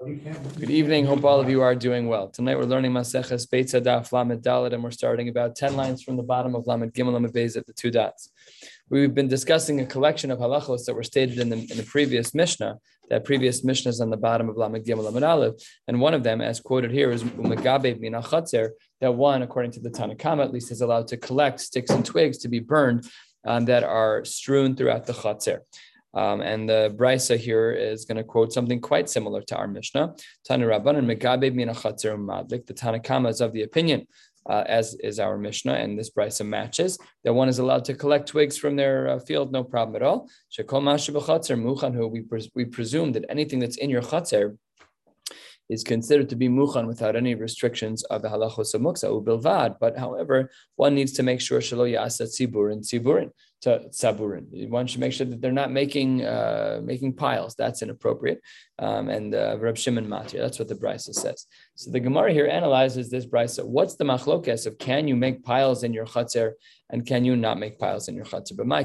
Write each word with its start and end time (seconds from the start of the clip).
Good 0.00 0.70
evening. 0.70 1.06
Hope 1.06 1.24
all 1.24 1.40
of 1.40 1.50
you 1.50 1.60
are 1.60 1.74
doing 1.74 2.06
well. 2.06 2.28
Tonight 2.28 2.56
we're 2.56 2.66
learning 2.66 2.92
Maseches 2.92 3.50
Beit 3.50 3.66
Daf 3.66 4.12
Lamed 4.12 4.40
Dalet, 4.44 4.72
and 4.72 4.84
we're 4.84 4.92
starting 4.92 5.28
about 5.28 5.56
ten 5.56 5.74
lines 5.74 6.04
from 6.04 6.16
the 6.16 6.22
bottom 6.22 6.54
of 6.54 6.68
Lamed 6.68 6.94
Gimel 6.94 7.14
Lamed 7.14 7.32
Beis 7.32 7.56
at 7.56 7.66
the 7.66 7.72
two 7.72 7.90
dots. 7.90 8.30
We've 8.88 9.12
been 9.12 9.26
discussing 9.26 9.80
a 9.80 9.86
collection 9.86 10.30
of 10.30 10.38
halachos 10.38 10.84
that 10.84 10.94
were 10.94 11.02
stated 11.02 11.40
in 11.40 11.48
the, 11.48 11.56
in 11.56 11.76
the 11.76 11.82
previous 11.82 12.32
Mishnah. 12.32 12.78
That 13.10 13.24
previous 13.24 13.64
Mishnah 13.64 13.88
is 13.88 14.00
on 14.00 14.10
the 14.10 14.16
bottom 14.16 14.48
of 14.48 14.56
Lamed 14.56 14.84
Gimel 14.84 15.02
Lamed 15.02 15.24
Aleph, 15.24 15.54
and 15.88 16.00
one 16.00 16.14
of 16.14 16.22
them, 16.22 16.40
as 16.40 16.60
quoted 16.60 16.92
here, 16.92 17.10
is 17.10 17.24
Umegabe 17.24 17.98
Mina 17.98 18.22
Chatzer. 18.22 18.70
That 19.00 19.16
one, 19.16 19.42
according 19.42 19.72
to 19.72 19.80
the 19.80 19.90
Tanakhama, 19.90 20.44
at 20.44 20.52
least, 20.52 20.70
is 20.70 20.80
allowed 20.80 21.08
to 21.08 21.16
collect 21.16 21.58
sticks 21.58 21.90
and 21.90 22.06
twigs 22.06 22.38
to 22.38 22.48
be 22.48 22.60
burned 22.60 23.10
um, 23.44 23.64
that 23.64 23.82
are 23.82 24.24
strewn 24.24 24.76
throughout 24.76 25.06
the 25.06 25.12
Chatzer. 25.12 25.58
Um, 26.14 26.40
and 26.40 26.68
the 26.68 26.94
Brisa 26.96 27.36
here 27.36 27.70
is 27.70 28.04
going 28.04 28.16
to 28.16 28.24
quote 28.24 28.52
something 28.52 28.80
quite 28.80 29.08
similar 29.08 29.42
to 29.42 29.56
our 29.56 29.68
Mishnah. 29.68 30.14
Tana 30.44 30.66
Rabbanan 30.66 31.04
Megabe 31.04 31.54
Mina 31.54 31.74
Madlik. 31.74 32.66
The 32.66 32.74
Tanakhama 32.74 33.28
is 33.28 33.40
of 33.40 33.52
the 33.52 33.62
opinion, 33.62 34.06
uh, 34.48 34.64
as 34.66 34.94
is 34.94 35.20
our 35.20 35.36
Mishnah, 35.36 35.74
and 35.74 35.98
this 35.98 36.10
Brisa 36.10 36.46
matches, 36.46 36.98
that 37.24 37.34
one 37.34 37.48
is 37.48 37.58
allowed 37.58 37.84
to 37.86 37.94
collect 37.94 38.28
twigs 38.28 38.56
from 38.56 38.76
their 38.76 39.08
uh, 39.08 39.18
field, 39.18 39.52
no 39.52 39.62
problem 39.62 39.96
at 39.96 40.02
all. 40.02 40.28
Shekol 40.50 40.82
Muchan, 40.82 42.10
we, 42.10 42.22
pres- 42.22 42.50
we 42.54 42.64
presume 42.64 43.12
that 43.12 43.26
anything 43.28 43.58
that's 43.58 43.76
in 43.76 43.90
your 43.90 44.02
Chatzer 44.02 44.56
is 45.68 45.84
considered 45.84 46.28
to 46.30 46.36
be 46.36 46.48
muchan 46.48 46.86
without 46.86 47.14
any 47.14 47.34
restrictions 47.34 48.02
of 48.04 48.22
the 48.22 48.28
halachos 48.28 48.74
of 48.74 48.80
muksa 48.80 49.04
ubilvad. 49.04 49.76
But 49.78 49.98
however, 49.98 50.50
one 50.76 50.94
needs 50.94 51.12
to 51.12 51.22
make 51.22 51.40
sure 51.40 51.60
shalo 51.60 51.90
yasa 51.90 52.22
tziburin 52.22 52.80
tziburin 52.80 53.30
to 53.62 53.88
tzaburin. 53.90 54.68
One 54.68 54.86
should 54.86 55.00
make 55.00 55.12
sure 55.12 55.26
that 55.26 55.40
they're 55.40 55.52
not 55.52 55.72
making 55.72 56.24
uh, 56.24 56.80
making 56.82 57.14
piles. 57.14 57.54
That's 57.56 57.82
inappropriate. 57.82 58.40
Um, 58.78 59.08
and 59.08 59.34
uh, 59.34 59.56
Reb 59.58 59.76
Shimon 59.76 60.06
Matir. 60.06 60.38
That's 60.38 60.58
what 60.58 60.68
the 60.68 60.74
brisa 60.74 61.12
says. 61.14 61.46
So 61.74 61.90
the 61.90 62.00
Gemara 62.00 62.32
here 62.32 62.46
analyzes 62.46 63.10
this 63.10 63.26
brisa. 63.26 63.64
What's 63.64 63.96
the 63.96 64.04
machlokes 64.04 64.66
of 64.66 64.78
can 64.78 65.08
you 65.08 65.16
make 65.16 65.42
piles 65.42 65.82
in 65.82 65.92
your 65.92 66.06
chatzir 66.06 66.52
and 66.90 67.04
can 67.04 67.24
you 67.24 67.36
not 67.36 67.58
make 67.58 67.78
piles 67.78 68.08
in 68.08 68.14
your 68.14 68.24
chatzir? 68.24 68.56
But 68.56 68.66
my 68.66 68.84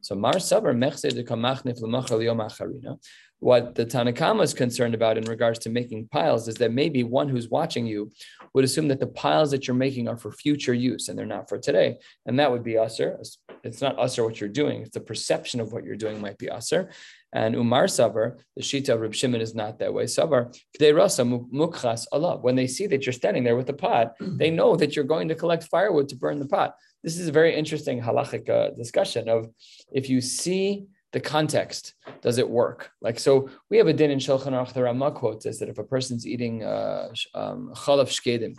So 0.00 0.14
mar 0.14 0.34
sabar 0.34 0.74
mechse 0.74 1.12
de 1.12 1.24
kamachnif 1.24 1.80
lemachal 1.80 2.22
yom 2.22 2.38
acharina. 2.38 2.98
What 3.42 3.74
the 3.74 3.84
Tanakama 3.84 4.44
is 4.44 4.54
concerned 4.54 4.94
about 4.94 5.18
in 5.18 5.24
regards 5.24 5.58
to 5.60 5.68
making 5.68 6.06
piles 6.12 6.46
is 6.46 6.54
that 6.58 6.70
maybe 6.70 7.02
one 7.02 7.28
who's 7.28 7.48
watching 7.48 7.84
you 7.84 8.12
would 8.54 8.64
assume 8.64 8.86
that 8.86 9.00
the 9.00 9.08
piles 9.08 9.50
that 9.50 9.66
you're 9.66 9.74
making 9.74 10.06
are 10.06 10.16
for 10.16 10.30
future 10.30 10.72
use 10.72 11.08
and 11.08 11.18
they're 11.18 11.26
not 11.26 11.48
for 11.48 11.58
today. 11.58 11.96
And 12.24 12.38
that 12.38 12.52
would 12.52 12.62
be 12.62 12.78
usher. 12.78 13.18
It's 13.64 13.80
not 13.80 13.98
usher 13.98 14.22
what 14.22 14.40
you're 14.40 14.48
doing, 14.48 14.82
it's 14.82 14.94
the 14.94 15.00
perception 15.00 15.58
of 15.58 15.72
what 15.72 15.82
you're 15.82 15.96
doing 15.96 16.20
might 16.20 16.38
be 16.38 16.50
usher. 16.50 16.90
And 17.32 17.56
Umar 17.56 17.86
Savar, 17.86 18.38
the 18.54 18.62
Shita 18.62 18.90
of 18.90 19.00
Reb 19.00 19.12
Shimon 19.12 19.40
is 19.40 19.56
not 19.56 19.80
that 19.80 19.92
way. 19.92 20.04
Savar, 20.04 20.56
Rasa 20.80 21.24
Mukchas 21.24 22.06
Allah. 22.12 22.36
When 22.36 22.54
they 22.54 22.68
see 22.68 22.86
that 22.86 23.04
you're 23.04 23.12
standing 23.12 23.42
there 23.42 23.56
with 23.56 23.66
the 23.66 23.72
pot, 23.72 24.12
they 24.20 24.50
know 24.50 24.76
that 24.76 24.94
you're 24.94 25.04
going 25.04 25.26
to 25.26 25.34
collect 25.34 25.64
firewood 25.64 26.08
to 26.10 26.16
burn 26.16 26.38
the 26.38 26.46
pot. 26.46 26.76
This 27.02 27.18
is 27.18 27.26
a 27.26 27.32
very 27.32 27.56
interesting 27.56 28.00
halachic 28.00 28.48
uh, 28.48 28.70
discussion 28.76 29.28
of 29.28 29.48
if 29.92 30.08
you 30.08 30.20
see 30.20 30.86
the 31.12 31.20
context 31.20 31.94
does 32.22 32.38
it 32.38 32.48
work? 32.48 32.90
Like 33.00 33.18
so 33.18 33.50
we 33.70 33.76
have 33.78 33.86
a 33.86 33.92
din 33.92 34.10
in 34.10 34.18
Shulchan 34.18 34.52
Aruch 34.52 34.72
the 34.72 34.82
Rama 34.82 35.12
quotes 35.12 35.46
is 35.46 35.58
that 35.58 35.68
if 35.68 35.78
a 35.78 35.84
person's 35.84 36.26
eating 36.26 36.64
uh, 36.64 37.08
um, 37.34 37.72
chalaf 37.74 38.08
shkedim 38.08 38.58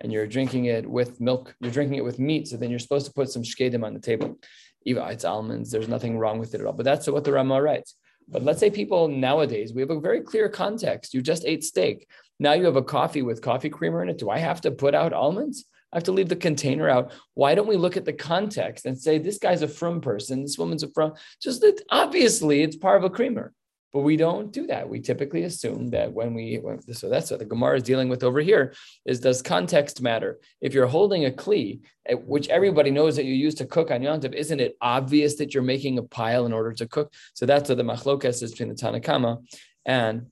and 0.00 0.12
you're 0.12 0.26
drinking 0.26 0.66
it 0.66 0.88
with 0.88 1.20
milk 1.20 1.54
you're 1.60 1.72
drinking 1.72 1.98
it 1.98 2.04
with 2.04 2.18
meat 2.18 2.48
so 2.48 2.56
then 2.56 2.70
you're 2.70 2.78
supposed 2.78 3.06
to 3.06 3.12
put 3.12 3.30
some 3.30 3.42
shkedim 3.42 3.84
on 3.84 3.94
the 3.94 4.00
table. 4.00 4.38
Eva 4.86 5.08
it's 5.10 5.24
almonds 5.24 5.70
there's 5.70 5.88
nothing 5.88 6.18
wrong 6.18 6.38
with 6.38 6.54
it 6.54 6.60
at 6.60 6.66
all 6.66 6.74
but 6.74 6.84
that's 6.84 7.08
what 7.08 7.24
the 7.24 7.32
Rama 7.32 7.60
writes. 7.60 7.94
But 8.28 8.42
let's 8.42 8.60
say 8.60 8.70
people 8.70 9.08
nowadays 9.08 9.72
we 9.72 9.80
have 9.80 9.90
a 9.90 10.00
very 10.00 10.20
clear 10.20 10.48
context. 10.48 11.14
You 11.14 11.22
just 11.22 11.44
ate 11.46 11.64
steak. 11.64 12.06
Now 12.38 12.52
you 12.52 12.64
have 12.64 12.76
a 12.76 12.82
coffee 12.82 13.22
with 13.22 13.40
coffee 13.40 13.70
creamer 13.70 14.02
in 14.02 14.08
it. 14.10 14.18
Do 14.18 14.28
I 14.28 14.38
have 14.38 14.60
to 14.62 14.70
put 14.70 14.94
out 14.94 15.12
almonds 15.12 15.64
I 15.94 15.98
have 15.98 16.04
to 16.04 16.12
leave 16.12 16.28
the 16.28 16.36
container 16.36 16.88
out. 16.88 17.12
Why 17.34 17.54
don't 17.54 17.68
we 17.68 17.76
look 17.76 17.96
at 17.96 18.04
the 18.04 18.12
context 18.12 18.84
and 18.84 19.00
say 19.00 19.18
this 19.18 19.38
guy's 19.38 19.62
a 19.62 19.68
from 19.68 20.00
person, 20.00 20.42
this 20.42 20.58
woman's 20.58 20.82
a 20.82 20.90
from? 20.90 21.14
Just 21.40 21.60
that 21.60 21.80
obviously 21.88 22.62
it's 22.62 22.74
part 22.74 22.96
of 22.96 23.04
a 23.04 23.14
creamer, 23.14 23.52
but 23.92 24.00
we 24.00 24.16
don't 24.16 24.52
do 24.52 24.66
that. 24.66 24.88
We 24.88 24.98
typically 24.98 25.44
assume 25.44 25.90
that 25.90 26.12
when 26.12 26.34
we 26.34 26.60
so 26.90 27.08
that's 27.08 27.30
what 27.30 27.38
the 27.38 27.44
Gemara 27.44 27.76
is 27.76 27.84
dealing 27.84 28.08
with 28.08 28.24
over 28.24 28.40
here 28.40 28.74
is 29.06 29.20
does 29.20 29.40
context 29.40 30.02
matter? 30.02 30.40
If 30.60 30.74
you're 30.74 30.88
holding 30.88 31.26
a 31.26 31.30
kli, 31.30 31.82
eh, 32.06 32.14
which 32.14 32.48
everybody 32.48 32.90
knows 32.90 33.14
that 33.14 33.24
you 33.24 33.34
use 33.34 33.54
to 33.56 33.64
cook 33.64 33.92
on 33.92 34.00
Yontif, 34.00 34.34
isn't 34.34 34.58
it 34.58 34.76
obvious 34.80 35.36
that 35.36 35.54
you're 35.54 35.62
making 35.62 35.98
a 35.98 36.02
pile 36.02 36.44
in 36.44 36.52
order 36.52 36.72
to 36.72 36.88
cook? 36.88 37.12
So 37.34 37.46
that's 37.46 37.68
what 37.68 37.78
the 37.78 37.84
machlokas 37.84 38.42
is 38.42 38.50
between 38.50 38.70
the 38.70 38.74
Tanakama 38.74 39.46
and 39.86 40.26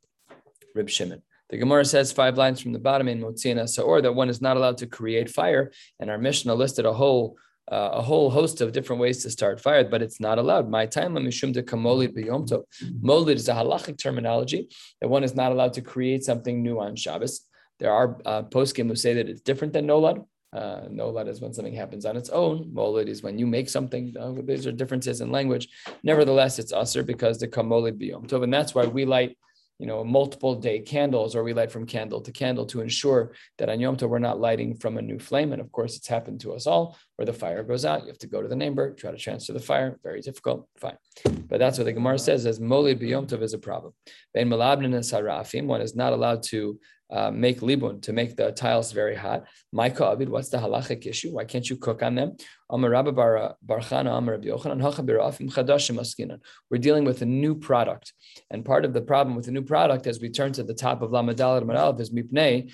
Rib 0.75 0.91
Shimon. 0.91 1.23
The 1.53 1.59
Gemara 1.59 1.85
says 1.85 2.11
five 2.11 2.39
lines 2.39 2.63
from 2.63 2.73
the 2.73 2.79
bottom 2.79 3.09
in 3.09 3.21
Motzina 3.21 3.69
Saor 3.69 4.01
that 4.01 4.15
one 4.15 4.31
is 4.31 4.41
not 4.41 4.57
allowed 4.57 4.79
to 4.79 4.87
create 4.87 5.29
fire, 5.29 5.71
and 6.01 6.09
our 6.09 6.17
Mishnah 6.17 6.55
listed 6.55 6.87
a 6.87 6.95
whole 6.95 7.37
uh, 7.71 7.91
a 7.93 8.03
whole 8.03 8.31
host 8.31 8.63
of 8.63 8.73
different 8.73 9.01
ways 9.01 9.23
to 9.23 9.31
start 9.31 9.61
fire, 9.61 9.85
but 9.85 10.03
it's 10.03 10.19
not 10.19 10.39
allowed. 10.39 10.69
My 10.69 10.87
time 10.87 11.13
mishum 11.15 11.53
de 11.53 11.63
kamolid 11.63 12.17
biyomto. 12.17 12.65
Molid 13.03 13.35
is 13.35 13.49
a 13.51 13.53
halachic 13.53 13.99
terminology 13.99 14.71
that 15.01 15.09
one 15.09 15.23
is 15.23 15.35
not 15.35 15.53
allowed 15.53 15.75
to 15.75 15.83
create 15.83 16.25
something 16.25 16.63
new 16.63 16.81
on 16.81 16.97
Shabbos. 16.97 17.43
There 17.79 17.93
are 17.93 18.19
uh, 18.25 18.43
poskim 18.45 18.89
who 18.89 18.97
say 18.97 19.13
that 19.15 19.29
it's 19.29 19.43
different 19.43 19.75
than 19.75 19.87
nolad. 19.87 20.25
Uh, 20.55 20.89
nolad 20.89 21.29
is 21.29 21.43
when 21.43 21.53
something 21.53 21.75
happens 21.75 22.07
on 22.07 22.17
its 22.17 22.31
own. 22.31 22.73
Molid 22.73 23.09
is 23.09 23.23
when 23.23 23.39
you 23.39 23.47
make 23.47 23.69
something. 23.69 24.15
Uh, 24.19 24.33
these 24.43 24.67
are 24.67 24.73
differences 24.73 25.21
in 25.21 25.31
language. 25.31 25.69
Nevertheless, 26.03 26.59
it's 26.59 26.73
usher 26.73 27.03
because 27.03 27.39
the 27.39 27.47
kamolid 27.47 28.01
biyom 28.01 28.33
and 28.43 28.53
that's 28.53 28.75
why 28.75 28.87
we 28.87 29.05
light 29.05 29.37
you 29.83 29.89
know, 29.89 30.05
multiple 30.05 30.55
day 30.55 30.79
candles, 30.79 31.35
or 31.35 31.43
we 31.43 31.53
light 31.53 31.73
from 31.73 31.85
candle 31.87 32.21
to 32.21 32.31
candle 32.31 32.65
to 32.67 32.81
ensure 32.81 33.33
that 33.59 33.69
on 33.69 33.81
Yom 33.81 33.97
Tov 33.97 34.11
we're 34.11 34.21
not 34.21 34.39
lighting 34.39 34.77
from 34.77 34.97
a 34.97 35.03
new 35.03 35.19
flame. 35.19 35.53
And 35.53 35.61
of 35.61 35.73
course, 35.73 35.97
it's 35.97 36.07
happened 36.07 36.41
to 36.43 36.53
us 36.53 36.69
all 36.69 36.97
where 37.17 37.27
the 37.27 37.33
fire 37.33 37.65
goes 37.65 37.85
out. 37.85 38.03
You 38.03 38.07
have 38.07 38.19
to 38.19 38.29
go 38.29 38.41
to 38.41 38.47
the 38.47 38.55
neighbor, 38.55 38.93
try 38.93 39.11
to 39.11 39.17
transfer 39.17 39.53
the 39.53 39.59
fire. 39.59 39.99
Very 40.05 40.21
difficult. 40.21 40.69
Fine. 40.79 40.99
But 41.49 41.59
that's 41.59 41.79
what 41.79 41.87
the 41.87 41.93
Gemara 41.93 42.21
says 42.21 42.47
as 42.47 42.61
Molid 42.61 43.03
B'Yom 43.03 43.27
Tov 43.27 43.43
is 43.43 43.55
a 43.55 43.59
problem. 43.59 43.93
One 45.67 45.81
is 45.81 45.97
not 45.97 46.13
allowed 46.13 46.45
to 46.45 46.79
uh, 47.13 47.31
make 47.31 47.61
libun 47.61 48.01
to 48.03 48.13
make 48.13 48.37
the 48.37 48.51
tiles 48.53 48.91
very 48.93 49.15
hot. 49.15 49.45
Maika 49.75 50.17
Abid, 50.17 50.29
what's 50.29 50.49
the 50.49 50.57
halachic 50.57 51.07
issue? 51.07 51.33
Why 51.33 51.45
can't 51.45 51.69
you 51.69 51.77
cook 51.77 52.03
on 52.03 52.15
them? 52.15 52.37
We're 52.71 52.89
dealing 56.79 57.05
with 57.05 57.21
a 57.21 57.27
new 57.27 57.55
product. 57.55 58.13
And 58.51 58.65
part 58.65 58.85
of 58.87 58.95
the 58.95 59.03
problem 59.03 59.37
with 59.37 59.45
the 59.45 59.53
new 59.53 59.63
product, 59.63 60.07
as 60.07 60.21
we 60.21 60.31
turn 60.31 60.53
to 60.53 60.63
the 60.63 60.73
top 60.73 61.03
of 61.03 61.11
Lamadal 61.11 61.59
and 61.59 62.01
is 62.01 62.11
mipnei, 62.11 62.73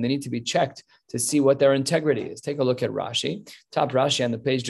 they 0.00 0.08
need 0.08 0.22
to 0.22 0.30
be 0.30 0.40
checked 0.40 0.84
to 1.10 1.18
see 1.18 1.40
what 1.40 1.58
their 1.58 1.74
integrity 1.74 2.22
is. 2.22 2.40
Take 2.40 2.58
a 2.58 2.64
look 2.64 2.82
at 2.82 2.90
Rashi. 2.90 3.48
Top 3.72 3.92
Rashi 3.92 4.24
on 4.24 4.30
the 4.30 4.38
page, 4.38 4.68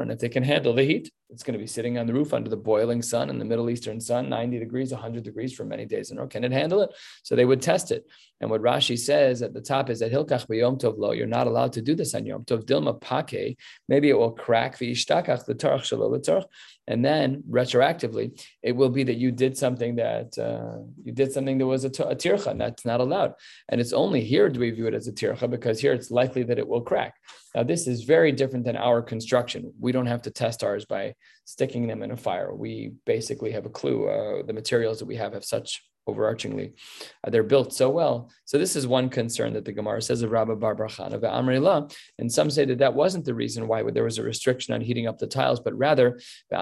and 0.00 0.12
if 0.12 0.18
they 0.18 0.28
can 0.28 0.42
handle 0.42 0.74
the 0.74 0.84
heat, 0.84 1.10
it's 1.30 1.42
going 1.42 1.54
to 1.54 1.58
be 1.58 1.66
sitting 1.66 1.98
on 1.98 2.06
the 2.06 2.14
roof 2.14 2.32
under 2.32 2.48
the 2.48 2.56
boiling 2.56 3.02
sun 3.02 3.30
in 3.30 3.38
the 3.38 3.44
Middle 3.44 3.68
Eastern 3.68 4.00
sun, 4.00 4.28
90 4.28 4.60
degrees, 4.60 4.92
100 4.92 5.24
degrees 5.24 5.52
for 5.52 5.64
many 5.64 5.84
days 5.84 6.10
in 6.10 6.18
a 6.18 6.20
row. 6.20 6.28
Can 6.28 6.44
it 6.44 6.52
handle 6.52 6.82
it? 6.82 6.90
So 7.24 7.34
they 7.34 7.44
would 7.44 7.60
test 7.60 7.90
it. 7.90 8.06
And 8.40 8.50
what 8.50 8.62
Rashi 8.62 8.98
says 8.98 9.42
at 9.42 9.52
the 9.52 9.60
top 9.60 9.90
is 9.90 9.98
that 10.00 10.12
Hilkach 10.12 10.46
Yom 10.48 10.78
Tov 10.78 10.98
Lo, 10.98 11.12
you're 11.12 11.26
not 11.26 11.46
allowed 11.46 11.72
to 11.72 11.82
do 11.82 11.94
this 11.94 12.14
on 12.14 12.26
Yom 12.26 12.44
Tov. 12.44 12.64
Dilma 12.64 13.00
Pake, 13.00 13.58
maybe 13.88 14.08
it 14.08 14.18
will 14.18 14.32
crack 14.32 14.78
the 14.78 14.92
Ishtakach, 14.92 15.46
the 15.46 15.54
Tarach 15.54 15.84
Shalom, 15.84 16.20
and 16.88 17.04
then 17.04 17.42
retroactively, 17.50 18.40
it 18.62 18.72
will 18.72 18.90
be 18.90 19.04
that 19.04 19.16
you 19.16 19.32
did 19.32 19.56
something 19.56 19.96
that 19.96 20.38
uh, 20.38 20.78
you 21.04 21.12
did 21.12 21.32
something 21.32 21.58
that 21.58 21.66
was 21.66 21.84
a, 21.84 21.88
a 21.88 22.16
tircha, 22.16 22.48
and 22.48 22.60
that's 22.60 22.84
not 22.84 23.00
allowed. 23.00 23.34
And 23.68 23.80
it's 23.80 23.92
only 23.92 24.22
here 24.22 24.48
do 24.48 24.60
we 24.60 24.70
view 24.70 24.86
it 24.86 24.94
as 24.94 25.08
a 25.08 25.12
tircha 25.12 25.50
because 25.50 25.80
here 25.80 25.92
it's 25.92 26.10
likely 26.10 26.42
that 26.44 26.58
it 26.58 26.68
will 26.68 26.82
crack. 26.82 27.14
Now, 27.54 27.62
this 27.62 27.86
is 27.86 28.04
very 28.04 28.32
different 28.32 28.64
than 28.64 28.76
our 28.76 29.02
construction. 29.02 29.72
We 29.80 29.92
don't 29.92 30.06
have 30.06 30.22
to 30.22 30.30
test 30.30 30.62
ours 30.62 30.84
by 30.84 31.14
sticking 31.44 31.86
them 31.86 32.02
in 32.02 32.10
a 32.10 32.16
fire. 32.16 32.54
We 32.54 32.92
basically 33.04 33.52
have 33.52 33.66
a 33.66 33.70
clue. 33.70 34.08
Uh, 34.08 34.42
the 34.46 34.52
materials 34.52 34.98
that 34.98 35.06
we 35.06 35.16
have 35.16 35.32
have 35.32 35.44
such 35.44 35.82
overarchingly. 36.08 36.74
Uh, 37.24 37.30
they're 37.30 37.42
built 37.42 37.72
so 37.72 37.90
well. 37.90 38.30
So 38.44 38.58
this 38.58 38.76
is 38.76 38.86
one 38.86 39.08
concern 39.08 39.52
that 39.54 39.64
the 39.64 39.72
Gemara 39.72 40.00
says 40.00 40.22
of 40.22 40.30
Rabbi 40.30 40.54
Bar 40.54 40.76
Barchan 40.76 41.12
of 41.12 41.22
Amrila. 41.22 41.92
And 42.18 42.30
some 42.30 42.50
say 42.50 42.64
that 42.64 42.78
that 42.78 42.94
wasn't 42.94 43.24
the 43.24 43.34
reason 43.34 43.66
why 43.66 43.82
there 43.90 44.04
was 44.04 44.18
a 44.18 44.22
restriction 44.22 44.74
on 44.74 44.80
heating 44.80 45.06
up 45.06 45.18
the 45.18 45.26
tiles, 45.26 45.60
but 45.60 45.76
rather 45.76 46.18
it 46.48 46.58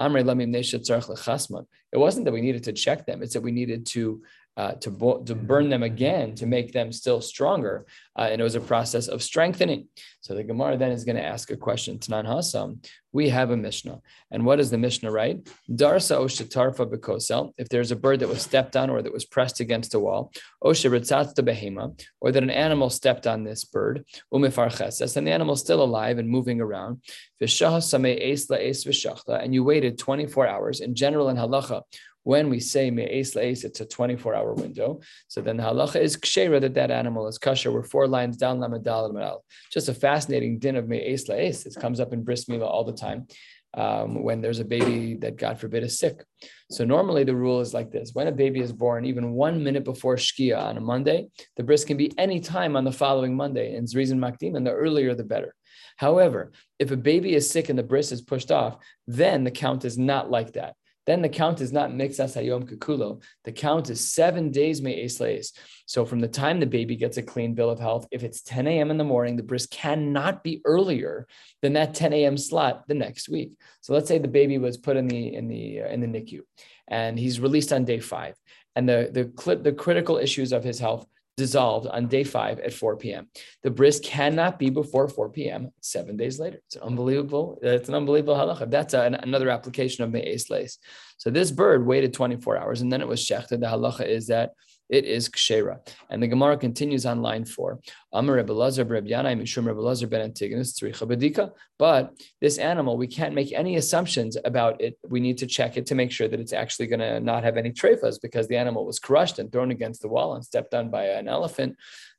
wasn't 1.97 2.25
that 2.25 2.33
we 2.33 2.41
needed 2.41 2.63
to 2.63 2.73
check 2.73 3.05
them; 3.05 3.23
it's 3.23 3.33
that 3.33 3.41
we 3.41 3.51
needed 3.51 3.85
to 3.87 4.21
uh, 4.57 4.73
to, 4.73 4.91
bo- 4.91 5.23
to 5.23 5.35
burn 5.35 5.69
them 5.69 5.83
again 5.83 6.35
to 6.35 6.45
make 6.45 6.71
them 6.71 6.91
still 6.91 7.21
stronger. 7.21 7.85
Uh, 8.17 8.29
and 8.31 8.39
it 8.39 8.43
was 8.43 8.55
a 8.55 8.61
process 8.61 9.07
of 9.07 9.21
strengthening. 9.21 9.87
So 10.21 10.33
the 10.33 10.43
Gemara 10.43 10.77
then 10.77 10.91
is 10.91 11.03
going 11.03 11.17
to 11.17 11.23
ask 11.23 11.51
a 11.51 11.57
question, 11.57 11.99
Tanan 11.99 12.25
Hasam, 12.25 12.85
we 13.11 13.29
have 13.29 13.51
a 13.51 13.57
Mishnah. 13.57 13.99
And 14.31 14.45
what 14.45 14.59
is 14.59 14.71
the 14.71 14.77
Mishnah 14.77 15.11
write? 15.11 15.45
Darsa 15.69 16.17
oshetarfa 16.17 16.91
bekosel, 16.91 17.53
if 17.57 17.69
there's 17.69 17.91
a 17.91 17.95
bird 17.95 18.21
that 18.21 18.29
was 18.29 18.41
stepped 18.41 18.75
on 18.75 18.89
or 18.89 19.01
that 19.01 19.13
was 19.13 19.25
pressed 19.25 19.59
against 19.59 19.93
a 19.93 19.99
wall, 19.99 20.31
osheritzatzta 20.63 21.39
behema, 21.39 21.99
or 22.21 22.31
that 22.31 22.43
an 22.43 22.49
animal 22.49 22.89
stepped 22.89 23.27
on 23.27 23.43
this 23.43 23.63
bird, 23.63 24.03
umifarcheses, 24.33 25.15
and 25.15 25.27
the 25.27 25.31
animal's 25.31 25.61
still 25.61 25.83
alive 25.83 26.17
and 26.17 26.27
moving 26.27 26.59
around, 26.59 27.01
and 27.39 29.53
you 29.53 29.63
waited 29.63 29.97
24 29.97 30.47
hours. 30.47 30.79
In 30.79 30.95
general, 30.95 31.29
in 31.29 31.37
halacha, 31.37 31.81
when 32.25 32.49
we 32.49 32.59
say 32.59 32.89
me'es 32.89 33.35
la'es, 33.35 33.63
it's 33.63 33.81
a 33.81 33.85
24 33.85 34.33
hour 34.33 34.53
window. 34.55 34.99
So 35.27 35.41
then 35.41 35.57
the 35.57 35.63
halacha 35.63 36.01
is 36.01 36.17
kshera 36.17 36.59
that 36.59 36.73
that 36.73 36.89
animal 36.89 37.27
is 37.27 37.37
kosher. 37.37 37.71
We're 37.71 37.83
four 37.83 38.07
lines 38.07 38.35
down 38.35 38.57
lamadal 38.59 39.11
lamadal. 39.11 39.41
Just 39.71 39.89
a 39.89 39.93
fascinating 39.93 40.57
din 40.57 40.75
of 40.75 40.87
me'es 40.87 41.27
la'es. 41.27 41.67
It 41.67 41.75
comes 41.79 41.99
up 41.99 42.13
in 42.13 42.23
bris 42.23 42.45
milah 42.45 42.67
all 42.67 42.83
the 42.83 42.93
time. 42.93 43.27
Um, 43.75 44.23
when 44.23 44.41
there's 44.41 44.59
a 44.59 44.65
baby 44.65 45.15
that 45.15 45.35
God 45.35 45.59
forbid 45.59 45.83
is 45.83 45.99
sick. 45.99 46.23
So 46.71 46.85
normally 46.85 47.25
the 47.25 47.35
rule 47.35 47.59
is 47.59 47.73
like 47.73 47.91
this: 47.91 48.11
when 48.13 48.27
a 48.27 48.31
baby 48.31 48.61
is 48.61 48.71
born, 48.71 49.05
even 49.05 49.33
one 49.33 49.63
minute 49.63 49.83
before 49.83 50.15
Shkia 50.15 50.57
on 50.57 50.77
a 50.77 50.81
Monday, 50.81 51.27
the 51.57 51.63
bris 51.63 51.83
can 51.83 51.97
be 51.97 52.11
any 52.17 52.39
time 52.39 52.75
on 52.75 52.85
the 52.85 52.91
following 52.91 53.35
Monday. 53.35 53.75
And 53.75 53.87
reason 53.93 54.17
makdim, 54.17 54.55
and 54.55 54.65
the 54.65 54.71
earlier 54.71 55.13
the 55.13 55.25
better. 55.25 55.53
However, 55.97 56.53
if 56.79 56.89
a 56.89 56.97
baby 56.97 57.35
is 57.35 57.49
sick 57.49 57.69
and 57.69 57.77
the 57.77 57.83
bris 57.83 58.11
is 58.11 58.21
pushed 58.21 58.49
off, 58.49 58.77
then 59.07 59.43
the 59.43 59.51
count 59.51 59.85
is 59.85 59.97
not 59.97 60.31
like 60.31 60.53
that 60.53 60.75
then 61.05 61.21
the 61.21 61.29
count 61.29 61.61
is 61.61 61.71
not 61.71 61.91
mixas 61.91 62.35
hayom 62.35 62.67
kikulo. 62.69 63.21
The 63.43 63.51
count 63.51 63.89
is 63.89 64.11
seven 64.13 64.51
days 64.51 64.81
may 64.81 65.07
slays. 65.07 65.53
So 65.85 66.05
from 66.05 66.19
the 66.19 66.27
time 66.27 66.59
the 66.59 66.65
baby 66.65 66.95
gets 66.95 67.17
a 67.17 67.23
clean 67.23 67.53
bill 67.53 67.69
of 67.69 67.79
health, 67.79 68.07
if 68.11 68.23
it's 68.23 68.41
10 68.41 68.67
a.m. 68.67 68.91
in 68.91 68.97
the 68.97 69.03
morning, 69.03 69.35
the 69.35 69.43
bris 69.43 69.67
cannot 69.67 70.43
be 70.43 70.61
earlier 70.65 71.27
than 71.61 71.73
that 71.73 71.93
10 71.93 72.13
a.m. 72.13 72.37
slot 72.37 72.87
the 72.87 72.95
next 72.95 73.29
week. 73.29 73.51
So 73.81 73.93
let's 73.93 74.07
say 74.07 74.17
the 74.17 74.27
baby 74.27 74.57
was 74.57 74.77
put 74.77 74.97
in 74.97 75.07
the 75.07 75.33
in 75.35 75.47
the 75.47 75.81
uh, 75.81 75.87
in 75.87 76.01
the 76.01 76.07
NICU, 76.07 76.41
and 76.87 77.19
he's 77.19 77.39
released 77.39 77.71
on 77.71 77.85
day 77.85 77.99
five, 77.99 78.35
and 78.75 78.89
the 78.89 79.09
the 79.11 79.25
clip 79.25 79.63
the 79.63 79.73
critical 79.73 80.17
issues 80.17 80.51
of 80.51 80.63
his 80.63 80.79
health 80.79 81.05
dissolved 81.37 81.87
on 81.87 82.07
day 82.07 82.23
five 82.23 82.59
at 82.59 82.73
4 82.73 82.97
p.m. 82.97 83.27
The 83.63 83.71
bris 83.71 83.99
cannot 83.99 84.57
be 84.57 84.69
before 84.69 85.07
4 85.07 85.29
p.m. 85.29 85.71
seven 85.81 86.15
days 86.15 86.39
later. 86.39 86.61
It's 86.67 86.77
unbelievable. 86.77 87.59
It's 87.61 87.89
an 87.89 87.95
unbelievable 87.95 88.35
halacha. 88.35 88.69
That's 88.69 88.93
a, 88.93 89.19
another 89.21 89.49
application 89.49 90.03
of 90.03 90.11
me'es 90.11 90.49
lace. 90.49 90.77
So 91.17 91.29
this 91.29 91.51
bird 91.51 91.85
waited 91.85 92.13
24 92.13 92.57
hours 92.57 92.81
and 92.81 92.91
then 92.91 93.01
it 93.01 93.07
was 93.07 93.23
shechted. 93.23 93.59
The 93.59 93.67
halacha 93.67 94.07
is 94.07 94.27
that 94.27 94.51
it 94.89 95.05
is 95.05 95.29
kshera. 95.29 95.79
And 96.09 96.21
the 96.21 96.27
Gemara 96.27 96.57
continues 96.57 97.05
on 97.05 97.21
line 97.21 97.45
four. 97.45 97.79
Amar 98.13 98.37
Rebelazar 98.37 98.85
Yanai 98.85 99.39
Mishum 99.39 99.65
Rebelazar 99.65 100.09
Ben 100.09 100.21
Antigonus 100.21 100.79
Tzricha 100.79 101.51
But 101.79 102.13
this 102.41 102.57
animal, 102.57 102.97
we 102.97 103.07
can't 103.07 103.33
make 103.33 103.51
any 103.51 103.77
assumptions 103.77 104.37
about 104.45 104.81
it. 104.81 104.97
We 105.07 105.19
need 105.19 105.39
to 105.39 105.47
check 105.47 105.77
it 105.77 105.85
to 105.87 105.95
make 105.95 106.11
sure 106.11 106.27
that 106.27 106.39
it's 106.39 106.53
actually 106.53 106.87
going 106.87 106.99
to 106.99 107.19
not 107.19 107.43
have 107.43 107.57
any 107.57 107.71
trefas 107.71 108.21
because 108.21 108.47
the 108.47 108.57
animal 108.57 108.85
was 108.85 108.99
crushed 108.99 109.39
and 109.39 109.51
thrown 109.51 109.71
against 109.71 110.01
the 110.01 110.07
wall 110.07 110.35
and 110.35 110.45
stepped 110.45 110.73
on 110.73 110.89
by 110.89 111.05
an 111.05 111.27
elephant. 111.27 111.75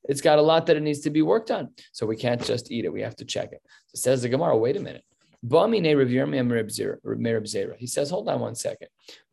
It's 0.09 0.21
got 0.21 0.39
a 0.39 0.43
lot 0.43 0.67
that 0.67 0.77
it 0.77 0.83
needs 0.83 1.01
to 1.01 1.11
be 1.11 1.23
worked 1.23 1.51
on. 1.51 1.71
So 1.93 2.07
we 2.07 2.17
can't 2.17 2.43
just 2.43 2.71
eat 2.71 2.85
it. 2.85 2.93
We 2.93 3.03
have 3.03 3.17
to 3.17 3.25
check 3.25 3.53
it. 3.53 3.63
So 3.89 4.01
says 4.01 4.23
the 4.23 4.29
Gemara, 4.29 4.57
wait 4.57 4.77
a 4.77 4.81
minute. 4.81 5.05
He 7.79 7.87
says, 7.87 8.11
hold 8.11 8.29
on 8.29 8.41
one 8.41 8.55
second. 8.55 8.89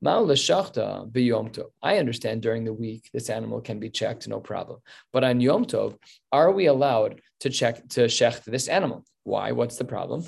I 0.06 1.98
understand 1.98 2.42
during 2.42 2.64
the 2.66 2.74
week 2.74 3.10
this 3.14 3.30
animal 3.30 3.62
can 3.62 3.80
be 3.80 3.90
checked, 3.90 4.28
no 4.28 4.40
problem. 4.40 4.80
But 5.12 5.24
on 5.24 5.42
Yom 5.42 5.66
Tov, 5.66 5.98
are 6.32 6.52
we 6.52 6.68
allowed 6.68 7.22
to 7.40 7.50
check 7.50 7.88
to 7.90 8.02
shecht 8.02 8.44
this 8.44 8.68
animal? 8.68 9.06
Why? 9.24 9.54
What's 9.54 9.78
the 9.78 9.86
problem? 9.86 10.24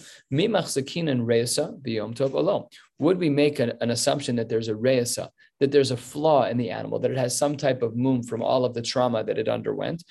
Would 2.98 3.20
we 3.20 3.30
make 3.30 3.60
an, 3.60 3.74
an 3.82 3.92
assumption 3.92 4.36
that 4.38 4.50
there's 4.50 4.70
a 4.70 4.74
reisa, 4.74 5.30
that 5.60 5.72
there's 5.72 5.92
a 5.92 5.98
flaw 5.98 6.46
in 6.46 6.58
the 6.58 6.72
animal, 6.72 7.00
that 7.00 7.12
it 7.12 7.18
has 7.18 7.38
some 7.38 7.58
type 7.58 7.82
of 7.84 7.96
mum 7.96 8.24
from 8.24 8.42
all 8.42 8.64
of 8.66 8.74
the 8.74 8.82
trauma 8.82 9.24
that 9.24 9.38
it 9.38 9.50
underwent? 9.50 10.04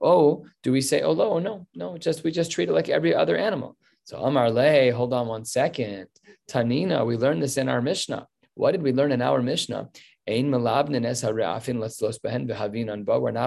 Oh, 0.00 0.44
do 0.62 0.72
we 0.72 0.80
say, 0.80 1.02
oh, 1.02 1.14
no, 1.38 1.66
no, 1.74 1.96
just 1.96 2.24
we 2.24 2.32
just 2.32 2.50
treat 2.50 2.68
it 2.68 2.72
like 2.72 2.88
every 2.88 3.14
other 3.14 3.38
animal? 3.38 3.76
So 4.04 4.18
Amar 4.18 4.50
Le, 4.50 4.90
hold 4.92 5.12
on 5.12 5.28
one 5.28 5.44
second. 5.44 6.06
Tanina, 6.50 7.06
we 7.06 7.16
learned 7.16 7.42
this 7.42 7.56
in 7.56 7.68
our 7.68 7.80
Mishnah. 7.80 8.26
What 8.54 8.72
did 8.72 8.82
we 8.82 8.92
learn 8.92 9.12
in 9.12 9.22
our 9.22 9.40
Mishnah? 9.40 9.88
We're 10.24 10.60
not 10.60 10.86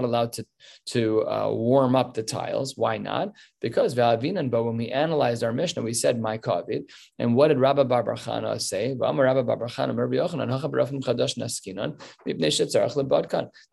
allowed 0.03 0.33
to, 0.33 0.45
to 0.87 1.27
uh, 1.27 1.49
warm 1.51 1.95
up 1.95 2.13
the 2.13 2.23
tiles. 2.23 2.75
Why 2.75 2.97
not? 2.97 3.31
Because 3.61 3.95
when 3.95 4.77
we 4.77 4.89
analyzed 4.89 5.43
our 5.45 5.53
Mishnah, 5.53 5.83
we 5.83 5.93
said 5.93 6.19
my 6.19 6.37
kavid. 6.37 6.89
And 7.17 7.33
what 7.33 7.47
did 7.47 7.59
Rabbi 7.59 7.83
Barbarchana 7.83 8.59
say? 8.59 8.93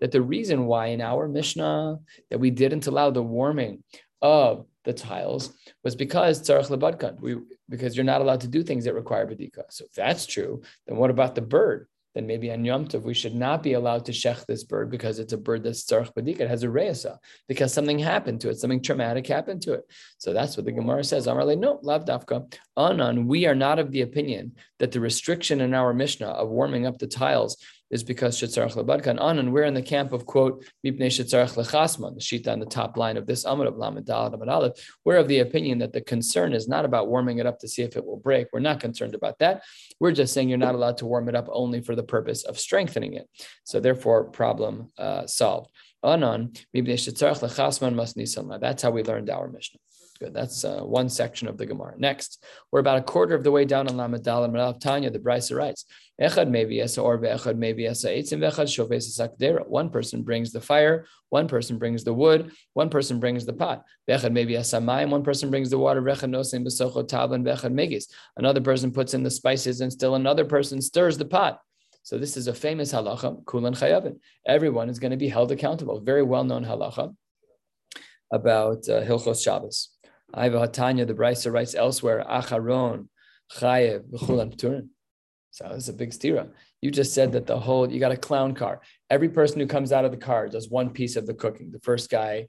That 0.00 0.10
the 0.12 0.22
reason 0.22 0.66
why 0.66 0.86
in 0.86 1.00
our 1.00 1.28
Mishnah 1.28 1.98
that 2.30 2.38
we 2.38 2.50
didn't 2.50 2.86
allow 2.86 3.10
the 3.10 3.22
warming 3.22 3.82
of 4.20 4.66
the 4.84 4.92
tiles 4.92 5.54
was 5.84 5.94
because 5.94 6.40
tzarech 6.40 6.68
lebadkan. 6.68 7.20
We 7.20 7.36
because 7.68 7.96
you're 7.96 8.04
not 8.04 8.20
allowed 8.20 8.40
to 8.40 8.48
do 8.48 8.62
things 8.62 8.84
that 8.84 8.94
require 8.94 9.26
badika. 9.26 9.64
So 9.70 9.84
if 9.84 9.92
that's 9.94 10.26
true, 10.26 10.62
then 10.86 10.96
what 10.96 11.10
about 11.10 11.34
the 11.34 11.42
bird? 11.42 11.86
Then 12.14 12.26
maybe 12.26 12.52
on 12.52 12.64
Yom 12.64 12.86
Tov 12.86 13.02
we 13.02 13.14
should 13.14 13.34
not 13.34 13.62
be 13.62 13.72
allowed 13.72 14.04
to 14.06 14.12
shech 14.12 14.44
this 14.44 14.64
bird 14.64 14.90
because 14.90 15.18
it's 15.18 15.32
a 15.32 15.38
bird 15.38 15.62
that's 15.62 15.84
tzarech 15.84 16.12
badika. 16.12 16.40
It 16.40 16.50
has 16.50 16.62
a 16.62 16.68
reisa 16.68 17.16
because 17.48 17.72
something 17.72 17.98
happened 17.98 18.40
to 18.42 18.50
it, 18.50 18.58
something 18.58 18.82
traumatic 18.82 19.26
happened 19.26 19.62
to 19.62 19.74
it. 19.74 19.84
So 20.18 20.32
that's 20.32 20.56
what 20.56 20.66
the 20.66 20.72
Gemara 20.72 21.04
says. 21.04 21.26
Amarle, 21.26 21.58
no, 21.58 21.78
lav 21.82 22.04
dafka. 22.04 22.52
Anan, 22.76 23.26
we 23.26 23.46
are 23.46 23.54
not 23.54 23.78
of 23.78 23.90
the 23.92 24.02
opinion 24.02 24.52
that 24.78 24.92
the 24.92 25.00
restriction 25.00 25.60
in 25.60 25.74
our 25.74 25.94
Mishnah 25.94 26.28
of 26.28 26.50
warming 26.50 26.86
up 26.86 26.98
the 26.98 27.06
tiles 27.06 27.56
is 27.92 28.02
because 28.02 28.40
Shetzarach 28.40 28.74
Lebadkan 28.74 29.20
on, 29.20 29.38
and 29.38 29.52
we're 29.52 29.64
in 29.64 29.74
the 29.74 29.82
camp 29.82 30.12
of 30.12 30.26
quote 30.26 30.64
Mipnei 30.84 31.06
Shetzarach 31.06 31.54
Lechasman, 31.54 32.14
the 32.14 32.20
sheet 32.20 32.48
on 32.48 32.58
the 32.58 32.66
top 32.66 32.96
line 32.96 33.18
of 33.18 33.26
this 33.26 33.44
Amud 33.44 33.68
of 33.68 33.76
Lamed 33.76 34.06
Dalet 34.06 34.34
Amud 34.34 34.50
Aleph. 34.50 34.72
We're 35.04 35.18
of 35.18 35.28
the 35.28 35.40
opinion 35.40 35.78
that 35.78 35.92
the 35.92 36.00
concern 36.00 36.54
is 36.54 36.66
not 36.66 36.86
about 36.86 37.08
warming 37.08 37.38
it 37.38 37.46
up 37.46 37.58
to 37.60 37.68
see 37.68 37.82
if 37.82 37.96
it 37.96 38.04
will 38.04 38.16
break. 38.16 38.48
We're 38.52 38.60
not 38.60 38.80
concerned 38.80 39.14
about 39.14 39.38
that. 39.40 39.62
We're 40.00 40.12
just 40.12 40.32
saying 40.32 40.48
you're 40.48 40.58
not 40.58 40.74
allowed 40.74 40.96
to 40.98 41.06
warm 41.06 41.28
it 41.28 41.36
up 41.36 41.48
only 41.52 41.82
for 41.82 41.94
the 41.94 42.02
purpose 42.02 42.44
of 42.44 42.58
strengthening 42.58 43.12
it. 43.14 43.28
So 43.64 43.78
therefore, 43.78 44.24
problem 44.24 44.90
uh, 44.98 45.26
solved. 45.26 45.70
Anon 46.02 46.52
Mipnei 46.74 46.94
Shetzarach 46.94 47.46
Lechasman 47.46 47.94
Mas 47.94 48.14
That's 48.60 48.82
how 48.82 48.90
we 48.90 49.02
learned 49.02 49.30
our 49.30 49.48
Mishnah. 49.48 49.78
Good. 50.22 50.34
That's 50.34 50.64
uh, 50.64 50.82
one 50.82 51.08
section 51.08 51.48
of 51.48 51.58
the 51.58 51.66
Gemara. 51.66 51.94
Next, 51.98 52.44
we're 52.70 52.78
about 52.78 52.98
a 52.98 53.02
quarter 53.02 53.34
of 53.34 53.42
the 53.42 53.50
way 53.50 53.64
down 53.64 53.88
on 53.88 53.96
Lamed 53.96 54.22
Dal 54.22 54.44
and 54.44 54.80
Tanya. 54.80 55.10
The 55.10 55.18
Brisa 55.18 55.56
writes, 55.56 55.84
"Echad 56.20 56.46
or 57.02 57.18
echad 57.18 57.56
maybe 57.56 57.88
esa 57.88 58.08
eitzim 58.08 58.38
vechad 58.38 58.72
shoves 58.72 59.18
sakdera." 59.18 59.66
One 59.66 59.90
person 59.90 60.22
brings 60.22 60.52
the 60.52 60.60
fire, 60.60 61.06
one 61.30 61.48
person 61.48 61.76
brings 61.76 62.04
the 62.04 62.14
wood, 62.14 62.52
one 62.74 62.88
person 62.88 63.18
brings 63.18 63.44
the 63.44 63.52
pot. 63.52 63.84
Mayim. 64.08 65.10
One 65.10 65.24
person 65.24 65.50
brings 65.50 65.70
the 65.70 65.78
water. 65.78 66.00
Vechad 66.00 66.30
nosim 66.30 66.64
besocho 66.64 67.02
tavan 67.04 67.42
vechad 67.42 67.74
megis. 67.74 68.04
Another 68.36 68.60
person 68.60 68.92
puts 68.92 69.14
in 69.14 69.24
the 69.24 69.30
spices, 69.30 69.80
and 69.80 69.92
still 69.92 70.14
another 70.14 70.44
person 70.44 70.80
stirs 70.80 71.18
the 71.18 71.24
pot. 71.24 71.58
So 72.04 72.16
this 72.16 72.36
is 72.36 72.46
a 72.46 72.54
famous 72.54 72.92
halacha, 72.92 73.44
kulan 73.44 73.74
chayavin. 73.74 74.20
Everyone 74.46 74.88
is 74.88 75.00
going 75.00 75.10
to 75.10 75.16
be 75.16 75.28
held 75.28 75.50
accountable. 75.50 75.98
Very 76.00 76.22
well 76.22 76.44
known 76.44 76.64
halacha 76.64 77.12
about 78.32 78.88
uh, 78.88 79.02
Hilchos 79.02 79.42
Shabbos. 79.42 79.88
Iva 80.36 80.66
Hatanya, 80.66 81.06
the 81.06 81.14
Brisa 81.14 81.52
writes 81.52 81.74
elsewhere, 81.74 82.24
Acharon, 82.28 83.08
Chayev, 83.52 84.10
Pturin. 84.10 84.88
So 85.50 85.66
is 85.66 85.90
a 85.90 85.92
big 85.92 86.10
stira. 86.10 86.48
You 86.80 86.90
just 86.90 87.12
said 87.12 87.32
that 87.32 87.46
the 87.46 87.58
whole, 87.58 87.90
you 87.90 88.00
got 88.00 88.10
a 88.12 88.16
clown 88.16 88.54
car. 88.54 88.80
Every 89.10 89.28
person 89.28 89.60
who 89.60 89.66
comes 89.66 89.92
out 89.92 90.06
of 90.06 90.10
the 90.10 90.16
car 90.16 90.48
does 90.48 90.70
one 90.70 90.90
piece 90.90 91.16
of 91.16 91.26
the 91.26 91.34
cooking. 91.34 91.70
The 91.70 91.80
first 91.80 92.10
guy 92.10 92.46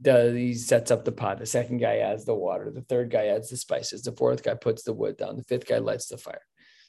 does, 0.00 0.34
he 0.34 0.54
sets 0.54 0.90
up 0.90 1.04
the 1.04 1.12
pot. 1.12 1.38
The 1.38 1.46
second 1.46 1.78
guy 1.78 1.98
adds 1.98 2.24
the 2.24 2.34
water. 2.34 2.70
The 2.74 2.80
third 2.80 3.10
guy 3.10 3.26
adds 3.26 3.50
the 3.50 3.58
spices. 3.58 4.02
The 4.02 4.12
fourth 4.12 4.42
guy 4.42 4.54
puts 4.54 4.82
the 4.84 4.94
wood 4.94 5.18
down. 5.18 5.36
The 5.36 5.44
fifth 5.44 5.66
guy 5.66 5.78
lights 5.78 6.06
the 6.06 6.16
fire. 6.16 6.40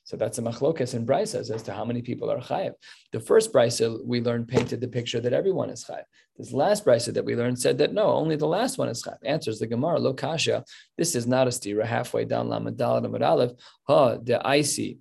So 0.08 0.16
that's 0.16 0.38
a 0.38 0.42
machlokas 0.42 0.94
in 0.94 1.06
Brisa 1.06 1.52
as 1.54 1.64
to 1.64 1.74
how 1.74 1.84
many 1.84 2.02
people 2.02 2.32
are 2.32 2.40
chayiv. 2.40 2.72
The 3.12 3.20
first 3.20 3.52
Brisa 3.52 4.00
we 4.06 4.22
learned 4.22 4.48
painted 4.48 4.80
the 4.80 4.88
picture 4.88 5.20
that 5.20 5.34
everyone 5.34 5.70
is 5.70 5.84
chayiv. 5.84 6.06
This 6.38 6.54
last 6.54 6.86
Brisa 6.86 7.14
that 7.14 7.26
we 7.26 7.36
learned 7.36 7.60
said 7.60 7.78
that 7.80 7.94
no, 7.94 8.06
only 8.06 8.38
the 8.38 8.48
last 8.48 8.78
one 8.78 8.88
is 8.88 9.04
chayiv. 9.04 9.18
Answers 9.26 9.60
the 9.60 9.68
Gemara, 9.68 10.00
lo 10.00 10.14
kasha. 10.14 10.64
This 10.98 11.14
is 11.14 11.28
not 11.28 11.48
a 11.48 11.50
stira 11.50 11.84
halfway 11.84 12.24
down 12.24 12.48
lamadal 12.48 13.04
and 13.04 13.22
aleph. 13.22 13.52
Ha 13.90 14.16
the 14.24 14.40
icy 14.48 15.00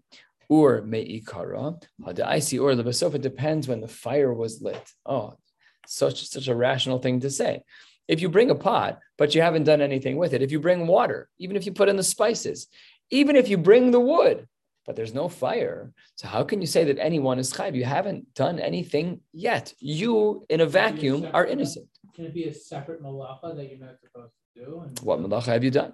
or 0.48 0.82
meikara. 0.82 1.80
Ha 2.04 2.12
the 2.12 2.28
icy 2.28 2.58
or 2.58 2.74
the 2.74 3.12
It 3.14 3.22
depends 3.22 3.68
when 3.68 3.82
the 3.82 3.86
fire 3.86 4.34
was 4.34 4.60
lit. 4.60 4.90
Oh, 5.06 5.38
such 5.86 6.26
such 6.26 6.48
a 6.48 6.56
rational 6.56 6.98
thing 6.98 7.20
to 7.20 7.30
say. 7.30 7.62
If 8.08 8.20
you 8.20 8.28
bring 8.28 8.50
a 8.50 8.56
pot, 8.56 8.98
but 9.18 9.36
you 9.36 9.42
haven't 9.42 9.70
done 9.70 9.82
anything 9.82 10.16
with 10.16 10.34
it, 10.34 10.42
if 10.42 10.50
you 10.50 10.58
bring 10.58 10.88
water, 10.88 11.28
even 11.38 11.54
if 11.54 11.64
you 11.64 11.70
put 11.70 11.88
in 11.88 11.96
the 11.96 12.02
spices, 12.02 12.66
even 13.10 13.36
if 13.36 13.48
you 13.48 13.56
bring 13.56 13.92
the 13.92 14.00
wood, 14.00 14.48
but 14.86 14.94
there's 14.94 15.12
no 15.12 15.28
fire. 15.28 15.92
So 16.14 16.28
how 16.28 16.44
can 16.44 16.60
you 16.60 16.66
say 16.66 16.84
that 16.84 16.98
anyone 16.98 17.38
is 17.38 17.52
chayv? 17.52 17.74
You 17.74 17.84
haven't 17.84 18.32
done 18.34 18.58
anything 18.58 19.20
yet. 19.32 19.74
You, 19.80 20.46
in 20.48 20.60
a 20.60 20.66
vacuum, 20.66 21.24
a 21.24 21.32
are 21.32 21.46
innocent. 21.46 21.88
Can 22.14 22.26
it 22.26 22.34
be 22.34 22.44
a 22.44 22.54
separate 22.54 23.02
malacha 23.02 23.56
that 23.56 23.68
you're 23.68 23.78
not 23.78 23.96
supposed 24.00 24.32
to 24.54 24.64
do? 24.64 24.90
what 25.02 25.20
malacha 25.20 25.46
have 25.46 25.64
you 25.64 25.72
done? 25.72 25.92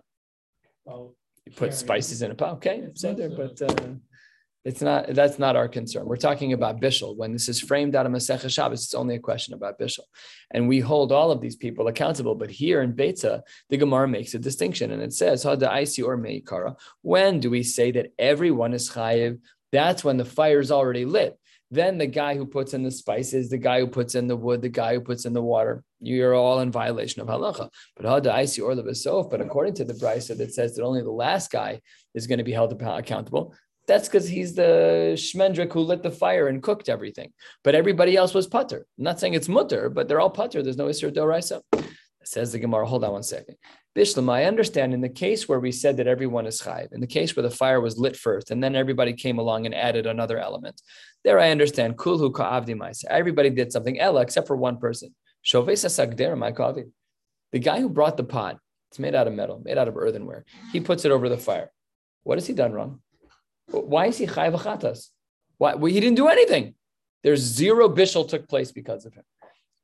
Well, 0.85 1.15
You 1.47 1.53
put 1.53 1.73
spices 1.75 2.23
in 2.23 2.31
a 2.31 2.35
pot. 2.35 2.55
Okay, 2.57 2.89
seder, 2.95 3.31
but 3.31 3.61
uh, 3.63 3.75
it's 4.65 4.81
not. 4.81 5.13
That's 5.13 5.39
not 5.39 5.57
our 5.57 5.67
concern. 5.67 6.07
We're 6.07 6.17
talking 6.17 6.53
about 6.53 6.81
bishul. 6.81 7.17
When 7.17 7.33
this 7.33 7.49
is 7.49 7.61
framed 7.61 7.97
out 7.97 8.07
of 8.07 8.13
Masechah 8.13 8.51
Shabbos, 8.51 8.85
it's 8.85 8.95
only 8.95 9.17
a 9.17 9.21
question 9.21 9.55
about 9.55 9.79
bishul, 9.79 10.05
and 10.53 10.69
we 10.69 10.79
hold 10.79 11.11
all 11.11 11.33
of 11.33 11.41
these 11.41 11.57
people 11.57 11.89
accountable. 11.89 12.37
But 12.37 12.51
here 12.51 12.81
in 12.81 12.95
Beitza, 12.95 13.43
the 13.71 13.77
Gemara 13.77 14.07
makes 14.07 14.35
a 14.35 14.39
distinction, 14.39 14.93
and 14.93 15.03
it 15.03 15.13
says 15.13 15.45
Hada 15.45 15.69
Aisi 15.69 16.05
or 16.05 16.17
Meikara. 16.17 16.77
When 17.03 17.41
do 17.41 17.51
we 17.51 17.65
say 17.65 17.91
that 17.93 18.13
everyone 18.19 18.73
is 18.73 18.91
chayiv? 18.91 19.41
That's 19.73 20.05
when 20.05 20.17
the 20.17 20.25
fire 20.25 20.61
is 20.61 20.71
already 20.71 21.07
lit. 21.07 21.37
Then 21.73 21.97
the 21.97 22.07
guy 22.07 22.37
who 22.37 22.45
puts 22.45 22.75
in 22.75 22.83
the 22.83 22.91
spices, 22.91 23.49
the 23.49 23.57
guy 23.57 23.81
who 23.81 23.87
puts 23.87 24.15
in 24.15 24.27
the 24.27 24.37
wood, 24.37 24.61
the 24.61 24.69
guy 24.69 24.93
who 24.93 25.01
puts 25.01 25.25
in 25.25 25.33
the 25.33 25.43
water, 25.43 25.83
you're 26.01 26.35
all 26.35 26.61
in 26.61 26.71
violation 26.71 27.23
of 27.23 27.29
halacha. 27.29 27.71
But 27.97 28.05
hada 28.05 28.33
aisi 28.33 28.63
or 28.63 29.25
But 29.29 29.41
according 29.41 29.75
to 29.77 29.85
the 29.85 29.95
brisa 29.95 30.37
that 30.37 30.53
says 30.53 30.77
that 30.77 30.85
only 30.85 31.01
the 31.01 31.11
last 31.11 31.51
guy 31.51 31.81
is 32.15 32.27
going 32.27 32.39
to 32.39 32.45
be 32.45 32.53
held 32.53 32.81
accountable, 32.81 33.55
that's 33.87 34.09
because 34.09 34.29
he's 34.29 34.55
the 34.55 35.13
shmendrik 35.17 35.73
who 35.73 35.81
lit 35.81 36.03
the 36.03 36.11
fire 36.11 36.49
and 36.49 36.63
cooked 36.63 36.89
everything. 36.89 37.33
But 37.65 37.75
everybody 37.75 38.17
else 38.17 38.35
was 38.35 38.47
putter. 38.47 38.87
I'm 38.99 39.05
not 39.05 39.21
saying 39.21 39.35
it's 39.35 39.49
mutter, 39.49 39.91
but 39.91 40.09
they're 40.09 40.21
all 40.21 40.31
putter. 40.31 40.63
There's 40.63 40.77
no 40.77 40.87
isser 40.87 41.13
doraisa. 41.13 41.63
Says 42.25 42.53
the 42.53 42.61
Gemara. 42.61 42.87
Hold 42.87 43.03
on 43.03 43.13
one 43.13 43.23
second. 43.25 43.57
Bishlam, 43.97 44.31
I 44.31 44.45
understand 44.45 44.95
in 44.95 45.01
the 45.01 45.09
case 45.09 45.49
where 45.49 45.59
we 45.59 45.73
said 45.73 45.97
that 45.97 46.07
everyone 46.07 46.47
is 46.47 46.63
chayiv, 46.63 46.93
in 46.93 47.01
the 47.01 47.07
case 47.07 47.37
where 47.37 47.43
the 47.43 47.51
fire 47.51 47.81
was 47.81 47.99
lit 47.99 48.17
first, 48.17 48.51
and 48.51 48.63
then 48.63 48.77
everybody 48.77 49.13
came 49.13 49.39
along 49.39 49.67
and 49.67 49.75
added 49.75 50.07
another 50.07 50.39
element. 50.39 50.81
There 51.25 51.39
I 51.39 51.51
understand. 51.51 51.99
Kulhu 51.99 52.33
ka'avdi 52.33 53.05
Everybody 53.11 53.51
did 53.51 53.73
something 53.73 53.99
ella 53.99 54.23
except 54.23 54.47
for 54.47 54.57
one 54.57 54.79
person. 54.79 55.15
Shovesa 55.45 55.91
sagder 55.91 56.39
my 56.39 56.53
The 57.51 57.59
guy 57.59 57.81
who 57.81 57.89
brought 57.89 58.17
the 58.17 58.25
pot, 58.25 58.59
it's 58.91 58.99
made 58.99 59.15
out 59.15 59.27
of 59.27 59.35
metal, 59.35 59.61
made 59.65 59.77
out 59.77 59.89
of 59.89 59.97
earthenware. 59.97 60.45
He 60.73 60.81
puts 60.81 61.05
it 61.05 61.11
over 61.11 61.29
the 61.29 61.37
fire. 61.37 61.71
What 62.23 62.39
has 62.39 62.47
he 62.47 62.55
done 62.55 62.73
wrong? 62.73 63.01
Why 63.69 64.07
is 64.07 64.19
he 64.19 64.27
chayiv 64.27 64.61
chatas? 64.61 65.09
Why? 65.59 65.75
Well, 65.75 65.93
he 65.93 66.01
didn't 66.01 66.17
do 66.17 66.29
anything. 66.29 66.75
There's 67.23 67.41
zero 67.41 67.89
bishul 67.89 68.29
took 68.29 68.49
place 68.49 68.73
because 68.73 69.07
of 69.07 69.15
him. 69.15 69.25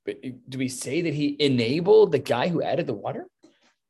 But 0.05 0.23
do 0.49 0.59
we 0.59 0.69
say 0.69 1.03
that 1.03 1.15
he 1.15 1.37
enabled 1.39 2.13
the 2.13 2.19
guy 2.19 2.49
who 2.49 2.63
added 2.63 2.87
the 2.87 2.95
water? 2.95 3.27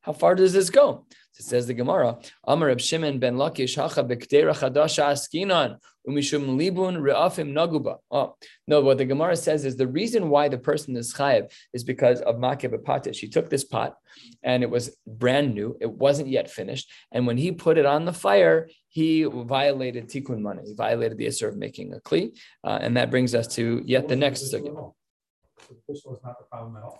How 0.01 0.13
far 0.13 0.35
does 0.35 0.53
this 0.53 0.69
go? 0.69 1.05
It 1.37 1.45
says 1.45 1.67
the 1.67 1.73
Gemara, 1.73 2.17
Amar 2.43 2.77
Shimon 2.79 3.19
ben 3.19 3.35
Lakish 3.35 3.75
hacha 3.75 4.03
bektera 4.03 4.53
chadasha 4.53 5.13
askinan 5.13 5.77
umishum 6.07 6.57
libun 6.57 6.97
re'afim 6.97 7.53
naguba. 7.53 7.97
Oh, 8.11 8.35
no, 8.67 8.81
what 8.81 8.97
the 8.97 9.05
Gemara 9.05 9.37
says 9.37 9.63
is 9.63 9.77
the 9.77 9.87
reason 9.87 10.29
why 10.29 10.49
the 10.49 10.57
person 10.57 10.97
is 10.97 11.13
chayiv 11.13 11.49
is 11.73 11.85
because 11.85 12.19
of 12.21 12.35
makeh 12.35 13.15
She 13.15 13.29
took 13.29 13.49
this 13.49 13.63
pot 13.63 13.95
and 14.43 14.63
it 14.63 14.69
was 14.69 14.97
brand 15.07 15.55
new. 15.55 15.77
It 15.79 15.91
wasn't 15.91 16.27
yet 16.27 16.49
finished. 16.49 16.91
And 17.13 17.25
when 17.25 17.37
he 17.37 17.53
put 17.53 17.77
it 17.77 17.85
on 17.85 18.03
the 18.03 18.13
fire, 18.13 18.67
he 18.89 19.23
violated 19.23 20.09
tikkun 20.09 20.41
money. 20.41 20.63
He 20.65 20.73
violated 20.73 21.17
the 21.17 21.27
issur 21.27 21.47
of 21.47 21.57
making 21.57 21.93
a 21.93 21.99
kli. 21.99 22.37
Uh, 22.63 22.79
and 22.81 22.97
that 22.97 23.11
brings 23.11 23.33
us 23.33 23.47
to 23.55 23.81
yet 23.85 24.07
the 24.07 24.15
next 24.15 24.51
sugya. 24.51 24.93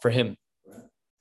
For 0.02 0.10
him 0.10 0.38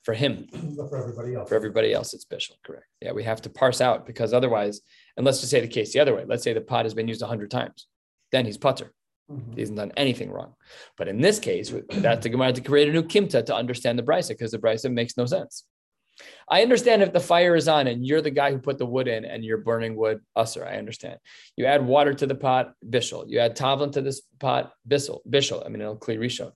for 0.03 0.13
him. 0.13 0.47
But 0.77 0.89
for 0.89 0.97
everybody 0.97 1.35
else. 1.35 1.49
For 1.49 1.55
everybody 1.55 1.93
else, 1.93 2.13
it's 2.13 2.25
bishul. 2.25 2.55
Correct. 2.65 2.85
Yeah, 3.01 3.11
we 3.11 3.23
have 3.23 3.41
to 3.43 3.49
parse 3.49 3.81
out 3.81 4.05
because 4.05 4.33
otherwise, 4.33 4.81
and 5.15 5.25
let's 5.25 5.39
just 5.39 5.51
say 5.51 5.59
the 5.59 5.67
case 5.67 5.93
the 5.93 5.99
other 5.99 6.15
way. 6.15 6.23
Let's 6.25 6.43
say 6.43 6.53
the 6.53 6.61
pot 6.61 6.85
has 6.85 6.93
been 6.93 7.07
used 7.07 7.21
hundred 7.21 7.51
times, 7.51 7.87
then 8.31 8.45
he's 8.45 8.57
putter. 8.57 8.93
Mm-hmm. 9.31 9.53
He 9.53 9.61
hasn't 9.61 9.77
done 9.77 9.91
anything 9.97 10.31
wrong. 10.31 10.55
But 10.97 11.07
in 11.07 11.21
this 11.21 11.37
case, 11.37 11.71
that's 11.89 12.23
the 12.23 12.29
Gemara 12.29 12.53
to 12.53 12.61
create 12.61 12.89
a 12.89 12.91
new 12.91 13.03
kimta 13.03 13.45
to 13.45 13.55
understand 13.55 13.99
the 13.99 14.03
brisa 14.03 14.29
because 14.29 14.51
the 14.51 14.57
brisa 14.57 14.91
makes 14.91 15.15
no 15.15 15.25
sense. 15.25 15.65
I 16.47 16.61
understand 16.61 17.01
if 17.01 17.13
the 17.13 17.19
fire 17.19 17.55
is 17.55 17.67
on 17.67 17.87
and 17.87 18.05
you're 18.05 18.21
the 18.21 18.31
guy 18.31 18.51
who 18.51 18.57
put 18.57 18.77
the 18.77 18.85
wood 18.85 19.07
in 19.07 19.25
and 19.25 19.43
you're 19.43 19.57
burning 19.57 19.95
wood, 19.95 20.21
usser. 20.37 20.65
I 20.65 20.77
understand. 20.77 21.19
You 21.55 21.65
add 21.65 21.85
water 21.85 22.13
to 22.13 22.25
the 22.25 22.35
pot, 22.35 22.73
bishul. 22.87 23.25
You 23.27 23.39
add 23.39 23.55
tavlin 23.55 23.91
to 23.93 24.01
this 24.01 24.21
pot, 24.39 24.73
bishul. 24.87 25.19
Bishul. 25.29 25.65
I 25.65 25.69
mean, 25.69 25.81
it'll 25.81 25.95
clear 25.95 26.19
rishon 26.19 26.51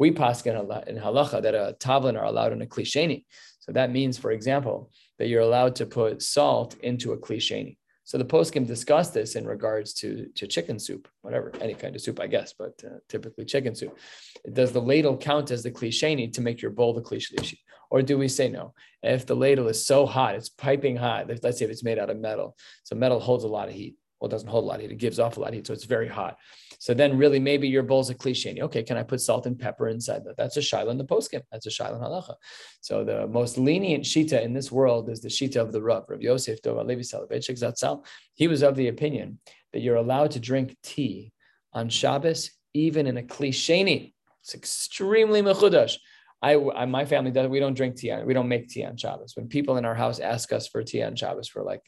we 0.00 0.10
pass 0.10 0.44
in 0.46 0.54
halacha 0.54 1.42
that 1.42 1.54
a 1.54 1.76
tavlin 1.78 2.18
are 2.18 2.24
allowed 2.24 2.52
in 2.52 2.62
a 2.62 2.66
klisheni. 2.66 3.26
So 3.58 3.70
that 3.72 3.92
means, 3.92 4.16
for 4.16 4.30
example, 4.32 4.90
that 5.18 5.28
you're 5.28 5.42
allowed 5.42 5.76
to 5.76 5.86
put 5.86 6.22
salt 6.22 6.74
into 6.78 7.12
a 7.12 7.18
klisheni. 7.18 7.76
So 8.04 8.16
the 8.16 8.24
poskim 8.24 8.66
discuss 8.66 9.10
this 9.10 9.36
in 9.36 9.46
regards 9.46 9.92
to, 10.00 10.26
to 10.36 10.46
chicken 10.46 10.78
soup, 10.78 11.06
whatever, 11.20 11.52
any 11.60 11.74
kind 11.74 11.94
of 11.94 12.00
soup, 12.00 12.18
I 12.18 12.28
guess, 12.28 12.54
but 12.58 12.82
uh, 12.82 12.96
typically 13.10 13.44
chicken 13.44 13.74
soup. 13.74 13.96
Does 14.50 14.72
the 14.72 14.80
ladle 14.80 15.18
count 15.18 15.50
as 15.50 15.62
the 15.62 15.70
klisheni 15.70 16.32
to 16.32 16.40
make 16.40 16.62
your 16.62 16.70
bowl 16.70 16.94
the 16.94 17.02
klishlishi? 17.02 17.58
Or 17.90 18.02
do 18.02 18.16
we 18.16 18.28
say 18.28 18.48
no? 18.48 18.74
If 19.02 19.26
the 19.26 19.36
ladle 19.36 19.68
is 19.68 19.84
so 19.84 20.06
hot, 20.06 20.34
it's 20.34 20.48
piping 20.48 20.96
hot, 20.96 21.28
let's 21.42 21.58
say 21.58 21.64
if 21.64 21.70
it's 21.70 21.84
made 21.84 21.98
out 21.98 22.10
of 22.10 22.18
metal, 22.18 22.56
so 22.84 22.94
metal 22.94 23.20
holds 23.20 23.44
a 23.44 23.48
lot 23.48 23.68
of 23.68 23.74
heat. 23.74 23.96
Well, 24.20 24.28
it 24.28 24.32
doesn't 24.32 24.48
hold 24.48 24.64
a 24.64 24.66
lot 24.66 24.76
of 24.76 24.82
heat, 24.82 24.92
it 24.92 24.98
gives 24.98 25.18
off 25.18 25.38
a 25.38 25.40
lot 25.40 25.48
of 25.48 25.54
heat, 25.54 25.66
so 25.66 25.72
it's 25.72 25.84
very 25.84 26.06
hot. 26.06 26.36
So 26.78 26.94
then 26.94 27.18
really 27.18 27.38
maybe 27.38 27.68
your 27.68 27.82
bowl's 27.82 28.10
a 28.10 28.14
cliche. 28.14 28.56
Okay, 28.60 28.82
can 28.82 28.96
I 28.96 29.02
put 29.02 29.20
salt 29.20 29.46
and 29.46 29.58
pepper 29.58 29.88
inside 29.88 30.24
that? 30.24 30.36
That's 30.36 30.56
a 30.56 30.62
shiloh 30.62 30.90
in 30.90 30.98
the 30.98 31.04
poskim. 31.04 31.42
That's 31.50 31.66
a 31.66 31.70
shiloh 31.70 31.98
halacha. 31.98 32.34
So 32.80 33.04
the 33.04 33.26
most 33.26 33.58
lenient 33.58 34.04
shita 34.04 34.42
in 34.42 34.52
this 34.52 34.70
world 34.70 35.08
is 35.08 35.20
the 35.20 35.28
shita 35.28 35.56
of 35.56 35.72
the 35.72 35.82
Rav, 35.82 36.04
Rav 36.08 36.22
Yosef 36.22 36.62
Dov 36.62 36.86
Levi 36.86 37.02
Soloveitchik 37.02 37.58
Zatzal. 37.58 38.04
He 38.34 38.46
was 38.46 38.62
of 38.62 38.76
the 38.76 38.88
opinion 38.88 39.40
that 39.72 39.80
you're 39.80 39.96
allowed 39.96 40.30
to 40.32 40.40
drink 40.40 40.76
tea 40.82 41.32
on 41.72 41.88
Shabbos, 41.88 42.50
even 42.72 43.06
in 43.06 43.18
a 43.18 43.22
klisheni. 43.22 44.14
It's 44.42 44.54
extremely 44.54 45.42
mechudash. 45.42 45.98
I, 46.42 46.56
I, 46.56 46.86
my 46.86 47.04
family 47.04 47.30
does. 47.30 47.48
We 47.48 47.60
don't 47.60 47.74
drink 47.74 47.96
tea. 47.96 48.14
We 48.24 48.34
don't 48.34 48.48
make 48.48 48.68
tea 48.68 48.84
on 48.84 48.96
Shabbos. 48.96 49.36
When 49.36 49.48
people 49.48 49.76
in 49.76 49.84
our 49.84 49.94
house 49.94 50.20
ask 50.20 50.52
us 50.52 50.68
for 50.68 50.82
tea 50.82 51.02
on 51.02 51.16
Shabbos, 51.16 51.54
we're 51.54 51.64
like, 51.64 51.82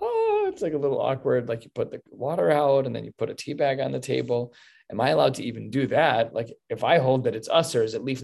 oh, 0.00 0.46
it's 0.52 0.62
like 0.62 0.74
a 0.74 0.78
little 0.78 1.00
awkward. 1.00 1.48
Like 1.48 1.64
you 1.64 1.70
put 1.74 1.90
the 1.90 2.00
water 2.10 2.50
out 2.50 2.86
and 2.86 2.94
then 2.94 3.04
you 3.04 3.12
put 3.16 3.30
a 3.30 3.34
tea 3.34 3.54
bag 3.54 3.80
on 3.80 3.92
the 3.92 4.00
table. 4.00 4.54
Am 4.90 5.00
I 5.00 5.10
allowed 5.10 5.34
to 5.34 5.44
even 5.44 5.70
do 5.70 5.86
that? 5.86 6.34
Like 6.34 6.52
if 6.68 6.84
I 6.84 6.98
hold 6.98 7.24
that 7.24 7.34
it's 7.34 7.48
usher, 7.48 7.82
is 7.82 7.94
it 7.94 7.98
at 7.98 8.04
least 8.04 8.22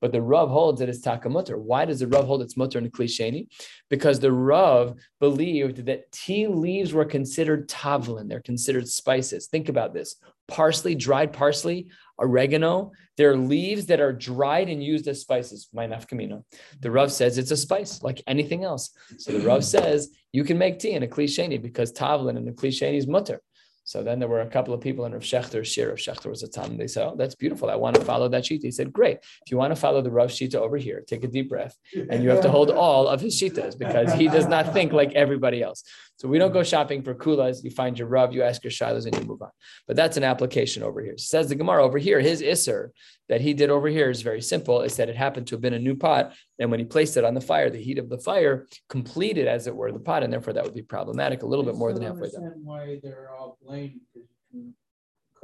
but 0.00 0.12
the 0.12 0.20
Rav 0.20 0.48
holds 0.48 0.80
that 0.80 0.88
it's 0.88 1.00
takamutter. 1.00 1.56
Why 1.56 1.84
does 1.84 2.00
the 2.00 2.08
Rav 2.08 2.26
hold 2.26 2.42
it's 2.42 2.56
mutter 2.56 2.78
and 2.78 2.92
klisheni? 2.92 3.46
Because 3.88 4.18
the 4.18 4.32
Rav 4.32 4.94
believed 5.20 5.86
that 5.86 6.10
tea 6.10 6.48
leaves 6.48 6.92
were 6.92 7.04
considered 7.04 7.68
tavlin. 7.68 8.28
They're 8.28 8.40
considered 8.40 8.88
spices. 8.88 9.46
Think 9.46 9.68
about 9.68 9.94
this. 9.94 10.16
Parsley, 10.48 10.96
dried 10.96 11.32
parsley, 11.32 11.86
oregano. 12.18 12.92
They're 13.16 13.36
leaves 13.36 13.86
that 13.86 14.00
are 14.00 14.12
dried 14.12 14.68
and 14.68 14.82
used 14.82 15.06
as 15.08 15.20
spices. 15.20 15.68
My 15.72 15.86
nafkamina. 15.86 16.42
The 16.80 16.90
Rav 16.90 17.12
says 17.12 17.38
it's 17.38 17.50
a 17.50 17.56
spice 17.56 18.02
like 18.02 18.22
anything 18.26 18.64
else. 18.64 18.90
So 19.18 19.32
the 19.32 19.46
Rav 19.46 19.64
says 19.64 20.10
you 20.32 20.44
can 20.44 20.58
make 20.58 20.78
tea 20.78 20.92
in 20.92 21.02
a 21.02 21.06
klisheni 21.06 21.60
because 21.60 21.92
tavlin 21.92 22.36
and 22.36 22.46
the 22.46 22.52
klisheni 22.52 22.96
is 22.96 23.06
mutter. 23.06 23.40
So 23.86 24.02
then 24.02 24.18
there 24.18 24.28
were 24.28 24.40
a 24.40 24.48
couple 24.48 24.72
of 24.72 24.80
people 24.80 25.04
in 25.04 25.12
Rav 25.12 25.22
Schachter's 25.22 25.68
shir. 25.68 25.90
Rav 25.90 25.98
Schachter 25.98 26.30
was 26.30 26.42
a 26.42 26.48
time. 26.48 26.78
They 26.78 26.86
said, 26.86 27.06
"Oh, 27.06 27.16
that's 27.16 27.34
beautiful. 27.34 27.70
I 27.70 27.76
want 27.76 27.96
to 27.96 28.02
follow 28.02 28.28
that 28.30 28.44
shita." 28.44 28.62
He 28.62 28.70
said, 28.70 28.92
"Great. 28.92 29.18
If 29.44 29.50
you 29.50 29.58
want 29.58 29.72
to 29.72 29.80
follow 29.80 30.00
the 30.00 30.10
Rav 30.10 30.30
shita 30.30 30.54
over 30.54 30.78
here, 30.78 31.04
take 31.06 31.22
a 31.22 31.28
deep 31.28 31.50
breath, 31.50 31.76
and 32.10 32.22
you 32.22 32.30
have 32.30 32.40
to 32.42 32.50
hold 32.50 32.70
all 32.70 33.06
of 33.06 33.20
his 33.20 33.38
shitas 33.38 33.78
because 33.78 34.14
he 34.14 34.26
does 34.26 34.46
not 34.46 34.72
think 34.72 34.94
like 34.94 35.12
everybody 35.12 35.62
else. 35.62 35.84
So 36.16 36.28
we 36.28 36.38
don't 36.38 36.52
go 36.52 36.62
shopping 36.62 37.02
for 37.02 37.14
kulas. 37.14 37.64
You 37.64 37.70
find 37.70 37.98
your 37.98 38.06
Rav, 38.06 38.32
you 38.32 38.42
ask 38.42 38.62
your 38.62 38.70
shilas, 38.70 39.06
and 39.06 39.16
you 39.16 39.22
move 39.22 39.42
on. 39.42 39.50
But 39.86 39.96
that's 39.96 40.16
an 40.16 40.24
application 40.24 40.82
over 40.82 41.02
here. 41.02 41.18
Says 41.18 41.48
the 41.48 41.56
Gemara 41.56 41.84
over 41.84 41.98
here. 41.98 42.20
His 42.20 42.40
isser 42.40 42.90
that 43.28 43.40
he 43.40 43.52
did 43.52 43.70
over 43.70 43.88
here 43.88 44.10
is 44.10 44.22
very 44.22 44.40
simple. 44.40 44.82
Is 44.82 44.96
that 44.96 45.08
it 45.08 45.16
happened 45.16 45.48
to 45.48 45.54
have 45.56 45.62
been 45.62 45.74
a 45.74 45.78
new 45.78 45.96
pot, 45.96 46.34
and 46.58 46.70
when 46.70 46.78
he 46.78 46.86
placed 46.86 47.16
it 47.16 47.24
on 47.24 47.34
the 47.34 47.40
fire, 47.40 47.68
the 47.68 47.82
heat 47.82 47.98
of 47.98 48.08
the 48.08 48.18
fire 48.18 48.66
completed, 48.88 49.48
as 49.48 49.66
it 49.66 49.74
were, 49.74 49.90
the 49.90 49.98
pot, 49.98 50.22
and 50.22 50.32
therefore 50.32 50.52
that 50.52 50.64
would 50.64 50.74
be 50.74 50.82
problematic 50.82 51.42
a 51.42 51.46
little 51.46 51.64
bit 51.64 51.74
more 51.74 51.92
than 51.92 52.02
halfway 52.02 52.30
done. 52.30 52.52
Why 52.62 53.00
they're 53.02 53.30
all 53.36 53.58
blamed 53.64 54.00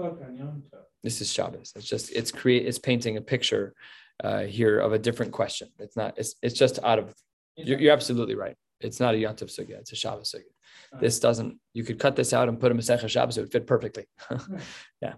cook 0.00 0.20
on 0.24 0.36
Yom 0.36 0.62
Tov. 0.72 0.80
This 1.02 1.20
is 1.20 1.32
Shabbos. 1.32 1.72
It's 1.76 1.86
just 1.86 2.12
it's 2.12 2.30
create 2.30 2.66
it's 2.66 2.78
painting 2.78 3.16
a 3.16 3.20
picture 3.20 3.74
uh, 4.22 4.42
here 4.42 4.78
of 4.78 4.92
a 4.92 4.98
different 4.98 5.32
question. 5.32 5.68
It's 5.78 5.96
not. 5.96 6.14
It's 6.16 6.34
it's 6.42 6.54
just 6.54 6.78
out 6.82 6.98
of. 6.98 7.14
You're, 7.56 7.78
you're 7.78 7.92
absolutely 7.92 8.36
right. 8.36 8.56
It's 8.80 9.00
not 9.00 9.14
a 9.14 9.18
Yom 9.18 9.34
Tov 9.36 9.50
sugya. 9.50 9.78
It's 9.78 9.92
a 9.92 9.96
Shabbos 9.96 10.32
sugya. 10.34 10.52
This 11.00 11.20
doesn't. 11.20 11.58
You 11.72 11.84
could 11.84 11.98
cut 11.98 12.16
this 12.16 12.32
out 12.32 12.48
and 12.48 12.58
put 12.58 12.68
them 12.68 12.78
a 12.78 12.82
Masechah 12.82 13.08
Shabbos. 13.08 13.38
It 13.38 13.42
would 13.42 13.52
fit 13.52 13.66
perfectly. 13.66 14.06
yeah. 15.00 15.14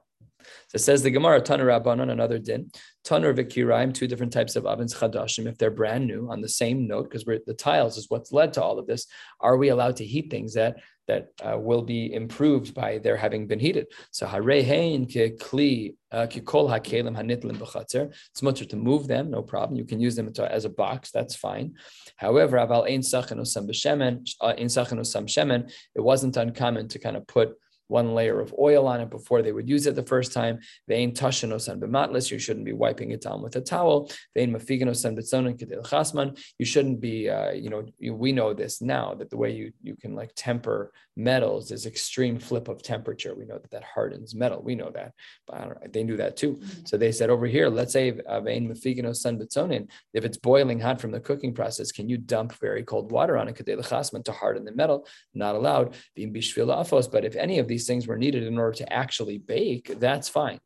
So 0.68 0.76
it 0.76 0.80
says 0.80 1.02
the 1.02 1.10
Gemara, 1.10 1.40
Tanur 1.40 1.66
Rabbanon, 1.66 2.10
another 2.10 2.38
din. 2.38 2.70
Tanur 3.04 3.34
Vikiraim, 3.34 3.94
two 3.94 4.06
different 4.06 4.32
types 4.32 4.56
of 4.56 4.66
ovens 4.66 4.94
chadashim, 4.94 5.46
if 5.46 5.56
they're 5.58 5.70
brand 5.70 6.06
new 6.06 6.30
on 6.30 6.40
the 6.40 6.48
same 6.48 6.86
note, 6.86 7.04
because 7.04 7.24
the 7.24 7.54
tiles 7.54 7.96
is 7.96 8.06
what's 8.08 8.32
led 8.32 8.52
to 8.54 8.62
all 8.62 8.78
of 8.78 8.86
this. 8.86 9.06
Are 9.40 9.56
we 9.56 9.68
allowed 9.68 9.96
to 9.96 10.04
heat 10.04 10.30
things 10.30 10.54
that 10.54 10.76
that 11.08 11.28
uh, 11.42 11.58
will 11.58 11.82
be 11.82 12.12
improved 12.12 12.74
by 12.74 12.98
their 12.98 13.16
having 13.16 13.46
been 13.46 13.58
heated? 13.58 13.86
So 14.10 14.26
harehein 14.26 15.06
ke 15.06 15.38
kli 15.38 15.94
uh, 16.10 16.26
kol 16.44 16.68
hakelim 16.68 17.16
hanitlim 17.16 17.56
b'chatzer. 17.56 18.14
It's 18.30 18.42
much 18.42 18.66
to 18.66 18.76
move 18.76 19.08
them, 19.08 19.30
no 19.30 19.42
problem. 19.42 19.78
You 19.78 19.84
can 19.84 20.00
use 20.00 20.16
them 20.16 20.32
as 20.38 20.64
a 20.64 20.70
box, 20.70 21.10
that's 21.10 21.34
fine. 21.34 21.74
However, 22.16 22.58
aval 22.58 22.90
ein 22.90 23.00
sachin 23.00 23.40
osam 23.40 23.68
b'shemen, 23.68 24.28
uh, 24.40 24.54
ein 24.58 24.66
sachin 24.66 25.00
osam 25.00 25.26
shemen. 25.26 25.72
It 25.94 26.00
wasn't 26.00 26.36
uncommon 26.36 26.88
to 26.88 26.98
kind 26.98 27.16
of 27.16 27.26
put 27.26 27.54
one 27.88 28.14
layer 28.14 28.40
of 28.40 28.54
oil 28.58 28.86
on 28.86 29.00
it 29.00 29.10
before 29.10 29.42
they 29.42 29.52
would 29.52 29.68
use 29.68 29.86
it 29.86 29.94
the 29.94 30.02
first 30.02 30.32
time. 30.32 30.58
Vein 30.88 31.12
tashanosan 31.12 31.78
b'matlis, 31.78 32.30
you 32.30 32.38
shouldn't 32.38 32.64
be 32.64 32.72
wiping 32.72 33.10
it 33.10 33.20
down 33.20 33.42
with 33.42 33.56
a 33.56 33.60
towel. 33.60 34.10
Vein 34.34 34.52
mafiganosan 34.52 35.16
b'tzonin 35.16 35.58
kedil 35.58 35.88
chasman, 35.88 36.34
you 36.58 36.66
shouldn't 36.66 37.00
be, 37.00 37.28
uh, 37.28 37.50
you 37.50 37.70
know, 37.70 37.84
you, 37.98 38.14
we 38.14 38.32
know 38.32 38.54
this 38.54 38.80
now 38.80 39.14
that 39.14 39.30
the 39.30 39.36
way 39.36 39.50
you 39.50 39.72
you 39.82 39.96
can 39.96 40.14
like 40.14 40.32
temper 40.34 40.92
metals 41.16 41.70
is 41.70 41.84
extreme 41.84 42.38
flip 42.38 42.68
of 42.68 42.82
temperature. 42.82 43.34
We 43.34 43.44
know 43.44 43.58
that 43.58 43.70
that 43.70 43.84
hardens 43.84 44.34
metal. 44.34 44.62
We 44.62 44.74
know 44.74 44.90
that, 44.90 45.12
but 45.46 45.92
they 45.92 46.04
knew 46.04 46.16
that 46.16 46.36
too. 46.36 46.54
Mm-hmm. 46.54 46.86
So 46.86 46.96
they 46.96 47.12
said 47.12 47.28
over 47.28 47.46
here, 47.46 47.68
let's 47.68 47.92
say 47.92 48.18
uh, 48.26 48.40
vein 48.40 48.68
mafiganosan 48.68 49.40
b'tzonin, 49.40 49.90
if 50.14 50.24
it's 50.24 50.38
boiling 50.38 50.80
hot 50.80 51.00
from 51.00 51.10
the 51.10 51.20
cooking 51.20 51.52
process, 51.54 51.92
can 51.92 52.08
you 52.08 52.16
dump 52.16 52.54
very 52.60 52.82
cold 52.82 53.12
water 53.12 53.36
on 53.36 53.48
it 53.48 53.56
kedil 53.56 53.86
chasman 53.86 54.22
to 54.24 54.32
harden 54.32 54.64
the 54.64 54.72
metal? 54.72 55.06
Not 55.34 55.54
allowed. 55.54 55.94
But 56.16 57.24
if 57.24 57.36
any 57.36 57.58
of 57.58 57.68
these 57.72 57.86
things 57.86 58.06
were 58.06 58.18
needed 58.18 58.42
in 58.44 58.58
order 58.58 58.76
to 58.80 58.92
actually 58.92 59.38
bake, 59.38 59.86
that's 59.98 60.28
fine. 60.28 60.60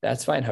That's 0.00 0.24
fine. 0.24 0.44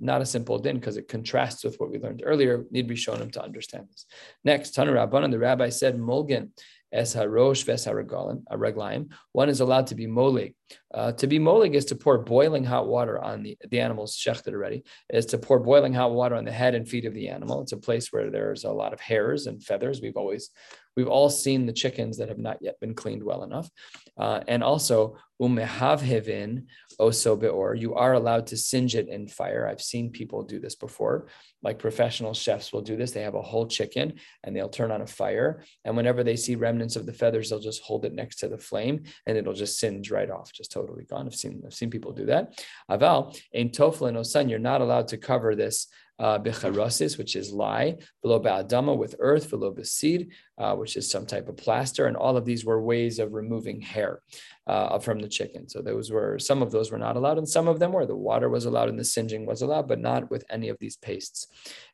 Not 0.00 0.22
a 0.22 0.26
simple 0.26 0.58
din 0.58 0.76
because 0.76 0.96
it 0.96 1.08
contrasts 1.08 1.64
with 1.64 1.76
what 1.76 1.90
we 1.90 1.98
learned 1.98 2.22
earlier. 2.24 2.64
Need 2.70 2.82
to 2.82 2.88
be 2.88 2.96
shown 2.96 3.20
him 3.20 3.30
to 3.32 3.42
understand 3.42 3.88
this. 3.90 4.06
Next, 4.44 4.76
Tanu 4.76 4.92
Rabbanan, 4.92 5.30
the 5.30 5.38
rabbi 5.38 5.70
said, 5.70 5.98
Mulgan 5.98 6.52
es 6.92 7.14
harosh 7.14 7.64
ves 7.64 7.86
haraglaim. 7.86 9.08
One 9.32 9.48
is 9.48 9.60
allowed 9.60 9.88
to 9.88 9.94
be 9.94 10.06
molig. 10.06 10.54
Uh, 10.92 11.12
to 11.12 11.26
be 11.26 11.38
molig 11.38 11.74
is 11.74 11.86
to 11.86 11.96
pour 11.96 12.18
boiling 12.18 12.64
hot 12.64 12.86
water 12.86 13.18
on 13.20 13.42
the, 13.42 13.56
the 13.68 13.80
animal's 13.80 14.16
shechted 14.16 14.52
already, 14.52 14.84
is 15.10 15.26
to 15.26 15.38
pour 15.38 15.58
boiling 15.58 15.94
hot 15.94 16.12
water 16.12 16.36
on 16.36 16.44
the 16.44 16.52
head 16.52 16.74
and 16.74 16.88
feet 16.88 17.06
of 17.06 17.14
the 17.14 17.28
animal. 17.28 17.62
It's 17.62 17.72
a 17.72 17.76
place 17.88 18.12
where 18.12 18.30
there's 18.30 18.64
a 18.64 18.70
lot 18.70 18.92
of 18.92 19.00
hairs 19.00 19.46
and 19.46 19.62
feathers. 19.62 20.00
We've 20.00 20.16
always 20.16 20.50
We've 20.96 21.08
all 21.08 21.30
seen 21.30 21.66
the 21.66 21.72
chickens 21.72 22.18
that 22.18 22.28
have 22.28 22.38
not 22.38 22.58
yet 22.60 22.78
been 22.80 22.94
cleaned 22.94 23.22
well 23.22 23.42
enough. 23.42 23.68
Uh, 24.16 24.40
and 24.46 24.62
also, 24.62 25.16
umehavhevin 25.42 26.64
oso 27.00 27.38
beor, 27.38 27.74
you 27.74 27.94
are 27.94 28.12
allowed 28.12 28.46
to 28.48 28.56
singe 28.56 28.94
it 28.94 29.08
in 29.08 29.26
fire. 29.26 29.66
I've 29.66 29.82
seen 29.82 30.10
people 30.10 30.42
do 30.42 30.60
this 30.60 30.76
before. 30.76 31.26
Like 31.64 31.78
professional 31.78 32.34
chefs 32.34 32.72
will 32.72 32.82
do 32.82 32.96
this. 32.96 33.10
They 33.10 33.22
have 33.22 33.34
a 33.34 33.42
whole 33.42 33.66
chicken 33.66 34.14
and 34.44 34.54
they'll 34.54 34.68
turn 34.68 34.92
on 34.92 35.00
a 35.00 35.06
fire. 35.06 35.64
And 35.84 35.96
whenever 35.96 36.22
they 36.22 36.36
see 36.36 36.54
remnants 36.54 36.94
of 36.96 37.06
the 37.06 37.12
feathers, 37.12 37.50
they'll 37.50 37.58
just 37.58 37.82
hold 37.82 38.04
it 38.04 38.12
next 38.12 38.36
to 38.36 38.48
the 38.48 38.58
flame 38.58 39.04
and 39.26 39.36
it'll 39.36 39.54
just 39.54 39.80
singe 39.80 40.10
right 40.10 40.30
off, 40.30 40.52
just 40.52 40.70
totally 40.70 41.04
gone. 41.04 41.26
I've 41.26 41.34
seen, 41.34 41.62
I've 41.66 41.74
seen 41.74 41.90
people 41.90 42.12
do 42.12 42.26
that. 42.26 42.62
Aval, 42.90 43.36
in 43.52 43.70
toflin 43.70 44.18
osan, 44.18 44.50
you're 44.50 44.58
not 44.58 44.82
allowed 44.82 45.08
to 45.08 45.16
cover 45.16 45.56
this 45.56 45.88
uh, 46.18 46.38
which 46.38 47.34
is 47.34 47.52
lye, 47.52 47.96
below 48.22 48.40
ba'adama 48.40 48.96
with 48.96 49.16
earth, 49.18 49.50
below 49.50 49.72
basid, 49.72 50.28
uh, 50.58 50.74
which 50.74 50.96
is 50.96 51.10
some 51.10 51.26
type 51.26 51.48
of 51.48 51.56
plaster. 51.56 52.06
And 52.06 52.16
all 52.16 52.36
of 52.36 52.44
these 52.44 52.64
were 52.64 52.80
ways 52.80 53.18
of 53.18 53.32
removing 53.32 53.80
hair 53.80 54.20
uh, 54.66 54.98
from 55.00 55.18
the 55.18 55.28
chicken. 55.28 55.68
So 55.68 55.82
those 55.82 56.12
were, 56.12 56.38
some 56.38 56.62
of 56.62 56.70
those 56.70 56.92
were 56.92 56.98
not 56.98 57.16
allowed 57.16 57.38
and 57.38 57.48
some 57.48 57.66
of 57.66 57.80
them 57.80 57.92
were. 57.92 58.06
The 58.06 58.14
water 58.14 58.48
was 58.48 58.64
allowed 58.64 58.88
and 58.88 58.98
the 58.98 59.04
singeing 59.04 59.44
was 59.44 59.62
allowed, 59.62 59.88
but 59.88 60.00
not 60.00 60.30
with 60.30 60.44
any 60.50 60.68
of 60.68 60.78
these 60.78 60.96
pastes. 60.96 61.48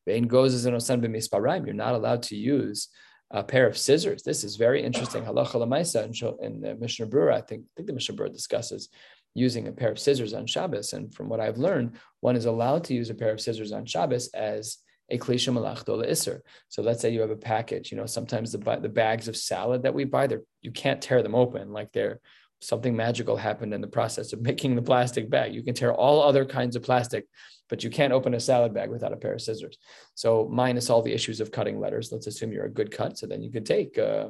Vein 0.06 0.26
goes 0.26 0.66
osan 0.66 1.66
You're 1.66 1.74
not 1.74 1.94
allowed 1.94 2.22
to 2.24 2.36
use 2.36 2.88
a 3.30 3.44
pair 3.44 3.66
of 3.66 3.78
scissors. 3.78 4.22
This 4.22 4.42
is 4.44 4.56
very 4.56 4.82
interesting. 4.82 5.24
Halacha 5.24 5.54
lemaisa 5.54 6.04
in 6.40 6.60
the 6.60 6.74
Mishnah 6.74 7.06
Berurah, 7.06 7.34
I 7.34 7.40
think, 7.40 7.62
I 7.62 7.70
think 7.76 7.86
the 7.86 7.94
Mishnah 7.94 8.16
Berurah 8.16 8.32
discusses 8.32 8.88
using 9.34 9.68
a 9.68 9.72
pair 9.72 9.90
of 9.90 9.98
scissors 9.98 10.34
on 10.34 10.46
Shabbos. 10.46 10.92
And 10.92 11.14
from 11.14 11.28
what 11.28 11.40
I've 11.40 11.58
learned, 11.58 11.96
one 12.20 12.34
is 12.34 12.46
allowed 12.46 12.84
to 12.84 12.94
use 12.94 13.10
a 13.10 13.14
pair 13.14 13.30
of 13.30 13.40
scissors 13.40 13.72
on 13.72 13.86
Shabbos 13.86 14.28
as 14.28 14.78
a 15.10 15.18
klisha 15.18 15.52
malachto 15.52 16.02
iser. 16.02 16.42
So 16.68 16.82
let's 16.82 17.00
say 17.00 17.10
you 17.10 17.20
have 17.20 17.30
a 17.30 17.36
package. 17.36 17.90
You 17.90 17.98
know, 17.98 18.06
sometimes 18.06 18.52
the 18.52 18.58
the 18.80 18.88
bags 18.88 19.28
of 19.28 19.36
salad 19.36 19.82
that 19.82 19.94
we 19.94 20.04
buy, 20.04 20.26
they 20.26 20.38
you 20.62 20.72
can't 20.72 21.02
tear 21.02 21.22
them 21.22 21.34
open 21.34 21.72
like 21.72 21.92
they're 21.92 22.20
something 22.60 22.94
magical 22.94 23.36
happened 23.36 23.74
in 23.74 23.80
the 23.80 23.86
process 23.86 24.32
of 24.32 24.40
making 24.50 24.76
the 24.76 24.82
plastic 24.82 25.30
bag. 25.30 25.54
You 25.54 25.62
can 25.62 25.74
tear 25.74 25.92
all 25.92 26.22
other 26.22 26.44
kinds 26.44 26.76
of 26.76 26.82
plastic, 26.82 27.26
but 27.68 27.84
you 27.84 27.90
can't 27.90 28.12
open 28.12 28.34
a 28.34 28.40
salad 28.40 28.74
bag 28.74 28.90
without 28.90 29.12
a 29.12 29.16
pair 29.16 29.32
of 29.32 29.40
scissors. 29.40 29.78
So 30.14 30.48
minus 30.50 30.90
all 30.90 31.02
the 31.02 31.12
issues 31.12 31.40
of 31.40 31.52
cutting 31.52 31.78
letters, 31.78 32.10
let's 32.12 32.26
assume 32.26 32.52
you're 32.52 32.66
a 32.66 32.70
good 32.70 32.90
cut. 32.90 33.18
So 33.18 33.26
then 33.26 33.42
you 33.42 33.50
could 33.50 33.66
take 33.66 33.96
uh, 33.98 34.28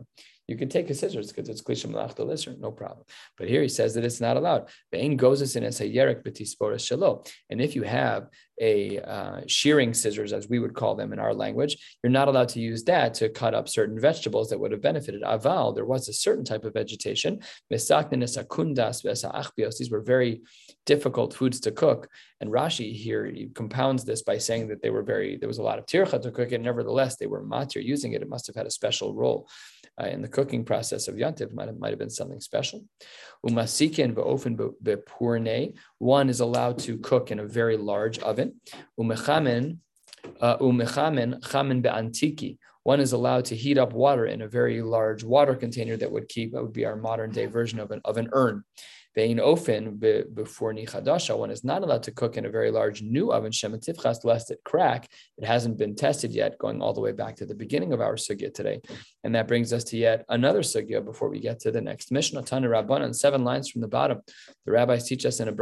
you 0.50 0.56
can 0.56 0.68
take 0.68 0.90
a 0.90 0.94
scissors 0.94 1.28
because 1.28 1.48
it's 1.48 1.62
klisha 1.62 1.88
malachto 1.88 2.24
liser, 2.24 2.56
no 2.58 2.72
problem. 2.72 3.06
But 3.38 3.48
here 3.48 3.62
he 3.62 3.68
says 3.68 3.94
that 3.94 4.04
it's 4.04 4.20
not 4.20 4.36
allowed. 4.36 4.68
Ve'in 4.92 5.16
gozes 5.16 5.54
in 5.54 5.62
as 5.62 5.80
a 5.80 5.84
yerek 5.84 6.24
b'tisporas. 6.24 7.30
And 7.48 7.60
if 7.60 7.76
you 7.76 7.84
have 7.84 8.26
a 8.60 8.98
uh, 8.98 9.40
shearing 9.46 9.94
scissors, 9.94 10.32
as 10.32 10.48
we 10.48 10.58
would 10.58 10.74
call 10.74 10.96
them 10.96 11.12
in 11.12 11.20
our 11.20 11.32
language, 11.32 11.78
you're 12.02 12.10
not 12.10 12.26
allowed 12.26 12.48
to 12.50 12.60
use 12.60 12.82
that 12.84 13.14
to 13.14 13.28
cut 13.28 13.54
up 13.54 13.68
certain 13.68 13.98
vegetables 14.00 14.50
that 14.50 14.58
would 14.58 14.72
have 14.72 14.82
benefited. 14.82 15.22
Aval, 15.22 15.72
there 15.72 15.84
was 15.84 16.08
a 16.08 16.12
certain 16.12 16.44
type 16.44 16.64
of 16.64 16.74
vegetation. 16.74 17.38
These 17.70 17.90
were 19.90 20.02
very 20.02 20.42
difficult 20.84 21.32
foods 21.32 21.60
to 21.60 21.70
cook. 21.70 22.08
And 22.40 22.50
Rashi 22.50 22.92
here 22.92 23.24
he 23.26 23.48
compounds 23.54 24.04
this 24.04 24.22
by 24.22 24.38
saying 24.38 24.66
that 24.68 24.82
they 24.82 24.90
were 24.90 25.04
very, 25.04 25.36
there 25.36 25.48
was 25.48 25.58
a 25.58 25.62
lot 25.62 25.78
of 25.78 25.86
tircha 25.86 26.20
to 26.20 26.32
cook 26.32 26.50
it. 26.50 26.60
Nevertheless, 26.60 27.16
they 27.16 27.26
were 27.26 27.44
matir 27.44 27.84
using 27.84 28.14
it. 28.14 28.22
It 28.22 28.28
must 28.28 28.48
have 28.48 28.56
had 28.56 28.66
a 28.66 28.70
special 28.70 29.14
role 29.14 29.48
uh, 30.00 30.06
in 30.06 30.22
the 30.22 30.28
cooking 30.28 30.64
process 30.64 31.08
of 31.08 31.14
Yantiv 31.14 31.52
might 31.52 31.68
have, 31.68 31.78
might 31.78 31.90
have 31.90 31.98
been 31.98 32.10
something 32.10 32.40
special. 32.40 32.84
Umasikin 33.46 34.14
ve'ofen 34.14 34.56
be'purne. 34.82 35.74
One 35.98 36.28
is 36.28 36.40
allowed 36.40 36.78
to 36.80 36.98
cook 36.98 37.30
in 37.30 37.40
a 37.40 37.46
very 37.46 37.76
large 37.76 38.18
oven. 38.20 38.60
Umechamen, 38.98 39.78
uh, 40.40 40.58
umechamen 40.58 41.40
chamen 41.42 41.82
be'antiki. 41.82 42.58
One 42.82 43.00
is 43.00 43.12
allowed 43.12 43.44
to 43.46 43.56
heat 43.56 43.78
up 43.78 43.92
water 43.92 44.26
in 44.26 44.42
a 44.42 44.48
very 44.48 44.80
large 44.80 45.22
water 45.22 45.54
container 45.54 45.96
that 45.98 46.10
would 46.10 46.28
keep, 46.28 46.52
that 46.52 46.62
would 46.62 46.72
be 46.72 46.86
our 46.86 46.96
modern 46.96 47.30
day 47.30 47.46
version 47.46 47.78
of 47.78 47.90
an, 47.90 48.00
of 48.04 48.16
an 48.16 48.28
urn. 48.32 48.64
Vein 49.20 49.36
ofen 49.36 50.00
before 50.34 50.72
nichadasha, 50.72 51.36
one 51.36 51.50
is 51.50 51.62
not 51.62 51.82
allowed 51.82 52.04
to 52.04 52.10
cook 52.10 52.38
in 52.38 52.46
a 52.46 52.50
very 52.58 52.70
large 52.70 53.02
new 53.02 53.30
oven 53.30 53.52
shematifchas 53.52 54.24
lest 54.24 54.50
it 54.50 54.60
crack. 54.64 55.10
It 55.36 55.44
hasn't 55.44 55.76
been 55.76 55.94
tested 55.94 56.30
yet, 56.30 56.56
going 56.56 56.80
all 56.80 56.94
the 56.94 57.02
way 57.02 57.12
back 57.12 57.36
to 57.36 57.44
the 57.44 57.54
beginning 57.54 57.92
of 57.92 58.00
our 58.00 58.14
sugya 58.14 58.50
today, 58.54 58.80
and 59.22 59.34
that 59.34 59.46
brings 59.46 59.74
us 59.74 59.84
to 59.90 59.98
yet 59.98 60.24
another 60.30 60.62
sugya 60.62 61.04
before 61.04 61.28
we 61.28 61.38
get 61.38 61.60
to 61.60 61.70
the 61.70 61.82
next 61.82 62.10
Mishnah. 62.10 62.44
Tana 62.44 62.66
Rabbanan, 62.66 63.14
seven 63.14 63.44
lines 63.44 63.68
from 63.68 63.82
the 63.82 63.88
bottom. 63.88 64.20
The 64.64 64.72
rabbis 64.72 65.06
teach 65.06 65.26
us 65.26 65.38
in 65.38 65.48
a 65.48 65.54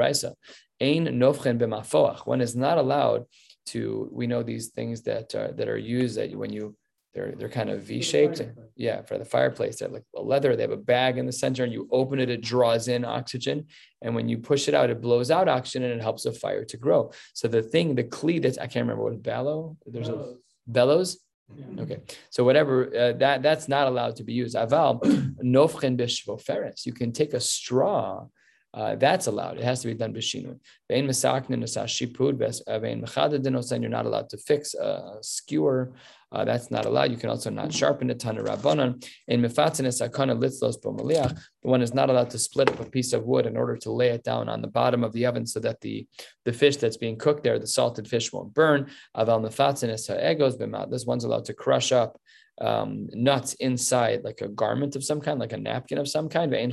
ein 0.81 1.07
nofchen 1.23 1.59
b'mafoach. 1.59 2.29
One 2.29 2.41
is 2.41 2.55
not 2.55 2.79
allowed 2.79 3.25
to. 3.71 4.09
We 4.13 4.29
know 4.29 4.45
these 4.45 4.69
things 4.69 5.03
that 5.03 5.35
are, 5.35 5.51
that 5.59 5.69
are 5.69 5.83
used 5.99 6.17
that 6.17 6.31
when 6.37 6.53
you 6.53 6.77
they're 7.19 7.35
they're 7.37 7.49
kind 7.49 7.71
of 7.71 7.83
V-shaped. 7.83 8.41
Yeah, 8.77 9.03
for 9.03 9.19
the 9.19 9.25
fireplace, 9.25 9.79
they're 9.79 9.89
like 9.89 10.05
a 10.15 10.23
leather. 10.23 10.55
They 10.55 10.63
have 10.63 10.71
a 10.71 10.87
bag 10.95 11.19
in 11.19 11.27
the 11.27 11.33
center, 11.33 11.65
and 11.65 11.73
you 11.73 11.89
open 11.91 12.21
it, 12.21 12.31
it 12.31 12.43
draws 12.43 12.87
in 12.87 13.05
oxygen, 13.05 13.67
and 14.03 14.15
when 14.15 14.29
you 14.29 14.39
push 14.39 14.69
it 14.69 14.75
out, 14.75 14.89
it 14.91 15.01
blows 15.01 15.31
out 15.31 15.49
oxygen, 15.49 15.83
and 15.83 15.95
it 15.95 16.03
helps 16.03 16.23
the 16.23 16.33
fire 16.33 16.65
to 16.65 16.77
grow. 16.77 17.11
So 17.35 17.49
the 17.49 17.63
thing, 17.63 17.97
the 17.97 18.05
cleat 18.05 18.43
that's 18.43 18.59
I 18.59 18.67
can't 18.69 18.85
remember 18.87 19.05
what 19.05 19.21
bellow. 19.23 19.77
There's 19.85 20.09
bellows. 20.09 20.37
a 20.37 20.71
bellows. 20.71 21.19
Yeah. 21.57 21.83
Okay, 21.83 21.99
so 22.31 22.45
whatever 22.45 22.75
uh, 23.03 23.13
that 23.25 23.43
that's 23.43 23.67
not 23.69 23.89
allowed 23.89 24.15
to 24.17 24.25
be 24.25 24.35
used. 24.35 24.55
Aval 24.55 25.01
nofchen 25.57 25.99
b'shvoferes. 25.99 26.87
You 26.87 26.93
can 26.93 27.11
take 27.11 27.33
a 27.33 27.41
straw 27.41 28.27
uh, 28.75 28.95
that's 28.97 29.27
allowed. 29.27 29.57
It 29.59 29.65
has 29.65 29.81
to 29.81 29.89
be 29.89 29.95
done 29.95 30.13
b'shinun. 30.13 30.59
Vein 30.89 31.07
misaknin 31.09 31.63
shipud 31.65 32.39
vein 32.81 33.03
mechadadin 33.03 33.81
You're 33.81 33.91
not 33.91 34.07
allowed 34.07 34.29
to 34.31 34.37
fix 34.37 34.75
a 34.75 35.17
skewer. 35.23 35.93
Uh, 36.31 36.45
that's 36.45 36.71
not 36.71 36.85
allowed. 36.85 37.11
You 37.11 37.17
can 37.17 37.31
also 37.31 37.51
not 37.51 37.73
sharpen 37.73 38.11
it. 38.11 38.21
Tana 38.21 38.43
rabbanon. 38.43 39.05
In 39.29 39.41
mefatzin 39.41 39.87
esakana 39.87 40.39
litzlos. 40.39 40.81
The 40.81 41.43
one 41.63 41.83
is 41.83 41.95
not 41.95 42.11
allowed 42.11 42.31
to 42.31 42.39
split 42.39 42.69
up 42.69 42.81
a 42.81 42.85
piece 42.85 43.13
of 43.13 43.25
wood 43.25 43.47
in 43.47 43.57
order 43.57 43.77
to 43.79 43.91
lay 43.91 44.09
it 44.09 44.25
down 44.25 44.49
on 44.49 44.61
the 44.61 44.69
bottom 44.69 45.05
of 45.05 45.13
the 45.13 45.27
oven 45.27 45.47
so 45.47 45.59
that 45.61 45.81
the, 45.81 46.07
the 46.45 46.53
fish 46.53 46.77
that's 46.77 46.99
being 46.99 47.17
cooked 47.17 47.45
there, 47.45 47.59
the 47.59 47.67
salted 47.67 48.07
fish, 48.07 48.33
won't 48.33 48.53
burn. 48.53 48.91
Aval 49.17 49.43
mefatzin 49.43 49.89
es 49.89 50.07
ha'egos 50.07 50.59
This 50.91 51.07
one's 51.07 51.25
allowed 51.25 51.47
to 51.47 51.55
crush 51.55 51.93
up 51.93 52.21
um, 52.61 53.09
nuts 53.13 53.55
inside 53.55 54.25
like 54.25 54.41
a 54.41 54.49
garment 54.49 54.97
of 54.97 55.05
some 55.05 55.21
kind, 55.21 55.39
like 55.39 55.53
a 55.53 55.57
napkin 55.57 55.99
of 55.99 56.09
some 56.09 56.29
kind. 56.29 56.53
And 56.55 56.73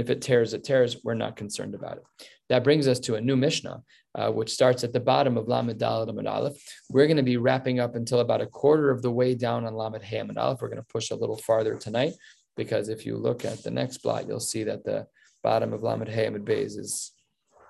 if 0.00 0.10
it 0.10 0.22
tears, 0.22 0.54
it 0.54 0.64
tears. 0.64 0.96
We're 1.04 1.14
not 1.14 1.36
concerned 1.36 1.74
about 1.74 1.98
it. 1.98 2.04
That 2.48 2.64
brings 2.64 2.88
us 2.88 3.00
to 3.00 3.16
a 3.16 3.20
new 3.20 3.36
Mishnah, 3.36 3.82
uh, 4.14 4.30
which 4.30 4.50
starts 4.50 4.84
at 4.84 4.92
the 4.92 5.00
bottom 5.00 5.36
of 5.36 5.48
Lamed 5.48 5.78
Dalet 5.78 6.08
Amid 6.08 6.26
Aleph. 6.26 6.56
We're 6.90 7.06
going 7.06 7.16
to 7.16 7.22
be 7.22 7.36
wrapping 7.36 7.80
up 7.80 7.94
until 7.96 8.20
about 8.20 8.40
a 8.40 8.46
quarter 8.46 8.90
of 8.90 9.02
the 9.02 9.10
way 9.10 9.34
down 9.34 9.66
on 9.66 9.74
Lamed 9.74 10.02
Hey 10.02 10.18
Amid 10.18 10.38
Aleph. 10.38 10.60
We're 10.62 10.68
going 10.68 10.82
to 10.82 10.92
push 10.92 11.10
a 11.10 11.16
little 11.16 11.36
farther 11.36 11.76
tonight 11.76 12.14
because 12.56 12.88
if 12.88 13.04
you 13.04 13.16
look 13.16 13.44
at 13.44 13.62
the 13.62 13.70
next 13.70 13.98
blot, 13.98 14.26
you'll 14.26 14.40
see 14.40 14.64
that 14.64 14.84
the 14.84 15.06
bottom 15.42 15.72
of 15.72 15.82
Lamed 15.82 16.08
Hey 16.08 16.28
Beis 16.28 16.78
is 16.78 17.12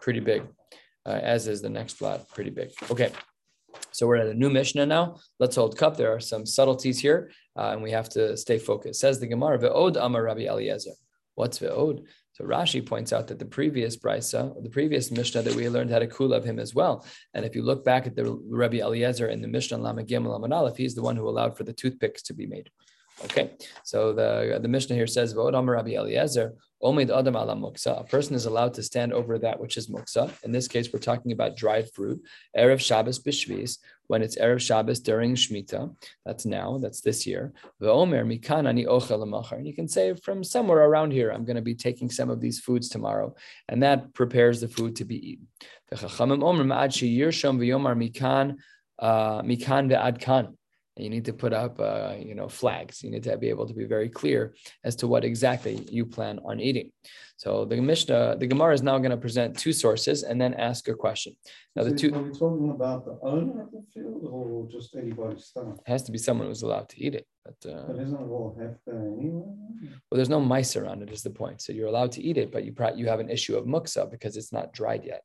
pretty 0.00 0.20
big, 0.20 0.42
uh, 1.04 1.20
as 1.22 1.48
is 1.48 1.62
the 1.62 1.70
next 1.70 1.98
blot, 1.98 2.28
pretty 2.28 2.50
big. 2.50 2.70
Okay. 2.90 3.10
So 3.92 4.06
we're 4.06 4.16
at 4.16 4.26
a 4.26 4.34
new 4.34 4.50
Mishnah 4.50 4.86
now. 4.86 5.16
Let's 5.38 5.56
hold 5.56 5.76
cup. 5.76 5.96
There 5.96 6.14
are 6.14 6.20
some 6.20 6.44
subtleties 6.44 6.98
here, 7.00 7.30
uh, 7.58 7.70
and 7.72 7.82
we 7.82 7.90
have 7.90 8.08
to 8.10 8.36
stay 8.36 8.58
focused. 8.58 9.00
Says 9.00 9.20
the 9.20 9.26
Gemara, 9.26 9.58
Ve'od 9.58 9.96
Amar 9.96 10.24
Rabbi 10.24 10.46
Eliezer. 10.46 10.92
What's 11.34 11.58
Ve'od? 11.58 12.04
So 12.32 12.44
Rashi 12.44 12.84
points 12.84 13.14
out 13.14 13.28
that 13.28 13.38
the 13.38 13.46
previous 13.46 13.96
brisa, 13.96 14.62
the 14.62 14.68
previous 14.68 15.10
Mishnah 15.10 15.40
that 15.40 15.54
we 15.54 15.70
learned 15.70 15.88
had 15.88 16.02
a 16.02 16.06
kula 16.06 16.36
of 16.36 16.44
him 16.44 16.58
as 16.58 16.74
well. 16.74 17.06
And 17.32 17.46
if 17.46 17.54
you 17.54 17.62
look 17.62 17.82
back 17.82 18.06
at 18.06 18.14
the 18.14 18.38
Rabbi 18.46 18.80
Eliezer 18.80 19.28
in 19.28 19.40
the 19.40 19.48
Mishnah 19.48 19.78
Lama 19.78 20.02
Gimel 20.02 20.52
Aleph, 20.52 20.76
he's 20.76 20.94
the 20.94 21.02
one 21.02 21.16
who 21.16 21.26
allowed 21.26 21.56
for 21.56 21.64
the 21.64 21.72
toothpicks 21.72 22.22
to 22.24 22.34
be 22.34 22.46
made. 22.46 22.68
Okay, 23.24 23.52
so 23.82 24.12
the 24.12 24.58
the 24.60 24.68
Mishnah 24.68 24.94
here 24.94 25.06
says, 25.06 25.32
"Ve'od 25.32 25.58
Amar 25.58 25.76
Rabbi 25.76 25.92
Eliezer, 25.92 26.54
Omid 26.82 27.16
Adam 27.16 27.36
ala. 27.36 27.72
A 27.86 28.04
person 28.04 28.34
is 28.34 28.44
allowed 28.44 28.74
to 28.74 28.82
stand 28.82 29.12
over 29.12 29.38
that 29.38 29.58
which 29.58 29.76
is 29.76 29.88
muksa. 29.88 30.30
In 30.44 30.52
this 30.52 30.68
case, 30.68 30.92
we're 30.92 30.98
talking 30.98 31.32
about 31.32 31.56
dried 31.56 31.90
fruit. 31.94 32.20
Erev 32.56 32.80
Shabbos 32.80 33.18
b'shvis, 33.18 33.78
when 34.08 34.20
it's 34.22 34.36
Erev 34.36 34.60
Shabbos 34.60 35.00
during 35.00 35.34
Shemitah. 35.34 35.94
That's 36.26 36.44
now, 36.44 36.78
that's 36.78 37.00
this 37.00 37.26
year. 37.26 37.54
Ve'omer 37.80 38.24
mikan 38.26 38.68
ani 38.68 38.86
And 39.56 39.66
you 39.66 39.74
can 39.74 39.88
say 39.88 40.14
from 40.14 40.44
somewhere 40.44 40.84
around 40.84 41.12
here, 41.12 41.30
I'm 41.30 41.46
going 41.46 41.56
to 41.56 41.62
be 41.62 41.74
taking 41.74 42.10
some 42.10 42.28
of 42.28 42.40
these 42.40 42.60
foods 42.60 42.90
tomorrow. 42.90 43.34
And 43.68 43.82
that 43.82 44.12
prepares 44.12 44.60
the 44.60 44.68
food 44.68 44.96
to 44.96 45.04
be 45.06 45.30
eaten. 45.30 45.48
Ve'chachamim 45.92 46.44
omer 46.44 46.64
ma'ad 46.64 46.90
sheyirsham 46.90 47.58
ve'yomar 47.58 47.96
mikan, 47.96 48.56
uh, 48.98 49.40
mikan 49.42 49.90
ve'ad 49.90 50.20
you 50.96 51.10
need 51.10 51.26
to 51.26 51.32
put 51.32 51.52
up, 51.52 51.78
uh, 51.78 52.14
you 52.18 52.34
know, 52.34 52.48
flags. 52.48 53.02
You 53.02 53.10
need 53.10 53.24
to 53.24 53.36
be 53.36 53.50
able 53.50 53.66
to 53.66 53.74
be 53.74 53.84
very 53.84 54.08
clear 54.08 54.54
as 54.82 54.96
to 54.96 55.06
what 55.06 55.24
exactly 55.24 55.86
you 55.90 56.06
plan 56.06 56.40
on 56.44 56.58
eating. 56.58 56.90
So 57.36 57.66
the 57.66 57.76
Mishnah, 57.76 58.36
the 58.38 58.46
Gemara 58.46 58.72
is 58.72 58.82
now 58.82 58.96
going 58.98 59.10
to 59.10 59.18
present 59.18 59.58
two 59.58 59.74
sources 59.74 60.22
and 60.22 60.40
then 60.40 60.54
ask 60.54 60.88
a 60.88 60.94
question. 60.94 61.36
Now 61.74 61.84
the 61.84 61.94
two. 61.94 62.14
Are 62.14 62.22
we 62.22 62.32
talking 62.32 62.70
about 62.70 63.04
the 63.04 63.18
owner 63.22 63.62
of 63.62 63.70
the 63.72 63.84
field 63.92 64.26
or 64.30 64.66
just 64.70 64.96
anybody's 64.96 65.44
stuff? 65.44 65.74
It 65.86 65.90
has 65.90 66.02
to 66.04 66.12
be 66.12 66.18
someone 66.18 66.46
who's 66.46 66.62
allowed 66.62 66.88
to 66.90 67.04
eat 67.04 67.14
it. 67.14 67.26
But, 67.44 67.70
uh, 67.70 67.84
but 67.88 68.00
isn't 68.00 68.14
it 68.14 68.28
all 68.28 68.56
hefta 68.58 69.18
anyway? 69.18 69.44
Well, 70.10 70.16
there's 70.16 70.30
no 70.30 70.40
mice 70.40 70.76
around 70.76 71.02
it. 71.02 71.12
Is 71.12 71.22
the 71.22 71.30
point? 71.30 71.60
So 71.60 71.74
you're 71.74 71.88
allowed 71.88 72.12
to 72.12 72.22
eat 72.22 72.38
it, 72.38 72.50
but 72.50 72.64
you 72.64 72.74
you 72.96 73.06
have 73.08 73.20
an 73.20 73.28
issue 73.28 73.56
of 73.56 73.66
muksa 73.66 74.10
because 74.10 74.36
it's 74.38 74.52
not 74.52 74.72
dried 74.72 75.04
yet. 75.04 75.22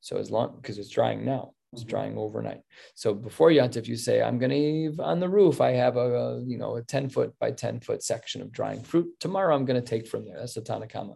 So 0.00 0.16
as 0.16 0.30
long 0.30 0.56
because 0.56 0.78
it's 0.78 0.88
drying 0.88 1.26
now. 1.26 1.52
Drying 1.86 2.18
overnight. 2.18 2.62
So 2.96 3.14
before 3.14 3.50
Yantif, 3.50 3.86
you 3.86 3.96
say, 3.96 4.20
I'm 4.20 4.38
going 4.38 4.50
to 4.50 4.56
leave 4.56 4.98
on 4.98 5.20
the 5.20 5.28
roof. 5.28 5.60
I 5.60 5.70
have 5.70 5.96
a, 5.96 6.14
a, 6.16 6.40
you 6.42 6.58
know, 6.58 6.74
a 6.74 6.82
10 6.82 7.08
foot 7.08 7.32
by 7.38 7.52
10 7.52 7.78
foot 7.78 8.02
section 8.02 8.42
of 8.42 8.50
drying 8.50 8.82
fruit. 8.82 9.08
Tomorrow 9.20 9.54
I'm 9.54 9.64
going 9.64 9.80
to 9.80 9.86
take 9.86 10.08
from 10.08 10.24
there. 10.24 10.36
That's 10.36 10.54
the 10.54 10.62
Tanakama. 10.62 11.14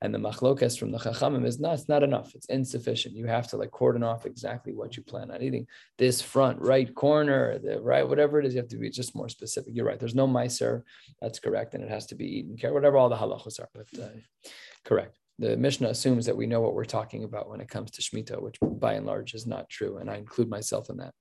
And 0.00 0.12
the 0.12 0.18
machlokas 0.18 0.76
from 0.76 0.90
the 0.90 0.98
Chachamim 0.98 1.46
is 1.46 1.60
not, 1.60 1.74
it's 1.74 1.88
not 1.88 2.02
enough. 2.02 2.34
It's 2.34 2.46
insufficient. 2.46 3.14
You 3.14 3.26
have 3.26 3.46
to 3.50 3.56
like 3.56 3.70
cordon 3.70 4.02
off 4.02 4.26
exactly 4.26 4.72
what 4.72 4.96
you 4.96 5.04
plan 5.04 5.30
on 5.30 5.40
eating. 5.40 5.68
This 5.98 6.20
front 6.20 6.60
right 6.60 6.92
corner, 6.92 7.60
the 7.60 7.80
right, 7.80 8.06
whatever 8.06 8.40
it 8.40 8.46
is, 8.46 8.54
you 8.54 8.60
have 8.60 8.70
to 8.70 8.78
be 8.78 8.90
just 8.90 9.14
more 9.14 9.28
specific. 9.28 9.72
You're 9.72 9.86
right. 9.86 10.00
There's 10.00 10.16
no 10.16 10.26
miser. 10.26 10.84
That's 11.20 11.38
correct. 11.38 11.74
And 11.74 11.84
it 11.84 11.90
has 11.90 12.06
to 12.06 12.16
be 12.16 12.38
eaten 12.38 12.56
care, 12.56 12.74
whatever 12.74 12.96
all 12.96 13.08
the 13.08 13.16
halachos 13.16 13.60
are. 13.60 13.68
But 13.72 14.02
uh, 14.02 14.08
correct 14.84 15.16
the 15.38 15.56
Mishnah 15.56 15.88
assumes 15.88 16.26
that 16.26 16.36
we 16.36 16.46
know 16.46 16.60
what 16.60 16.74
we're 16.74 16.84
talking 16.84 17.24
about 17.24 17.48
when 17.48 17.60
it 17.60 17.68
comes 17.68 17.90
to 17.92 18.02
Shemitah, 18.02 18.40
which 18.40 18.56
by 18.60 18.94
and 18.94 19.06
large 19.06 19.34
is 19.34 19.46
not 19.46 19.68
true. 19.68 19.98
And 19.98 20.10
I 20.10 20.16
include 20.16 20.48
myself 20.48 20.90
in 20.90 20.98
that. 20.98 21.14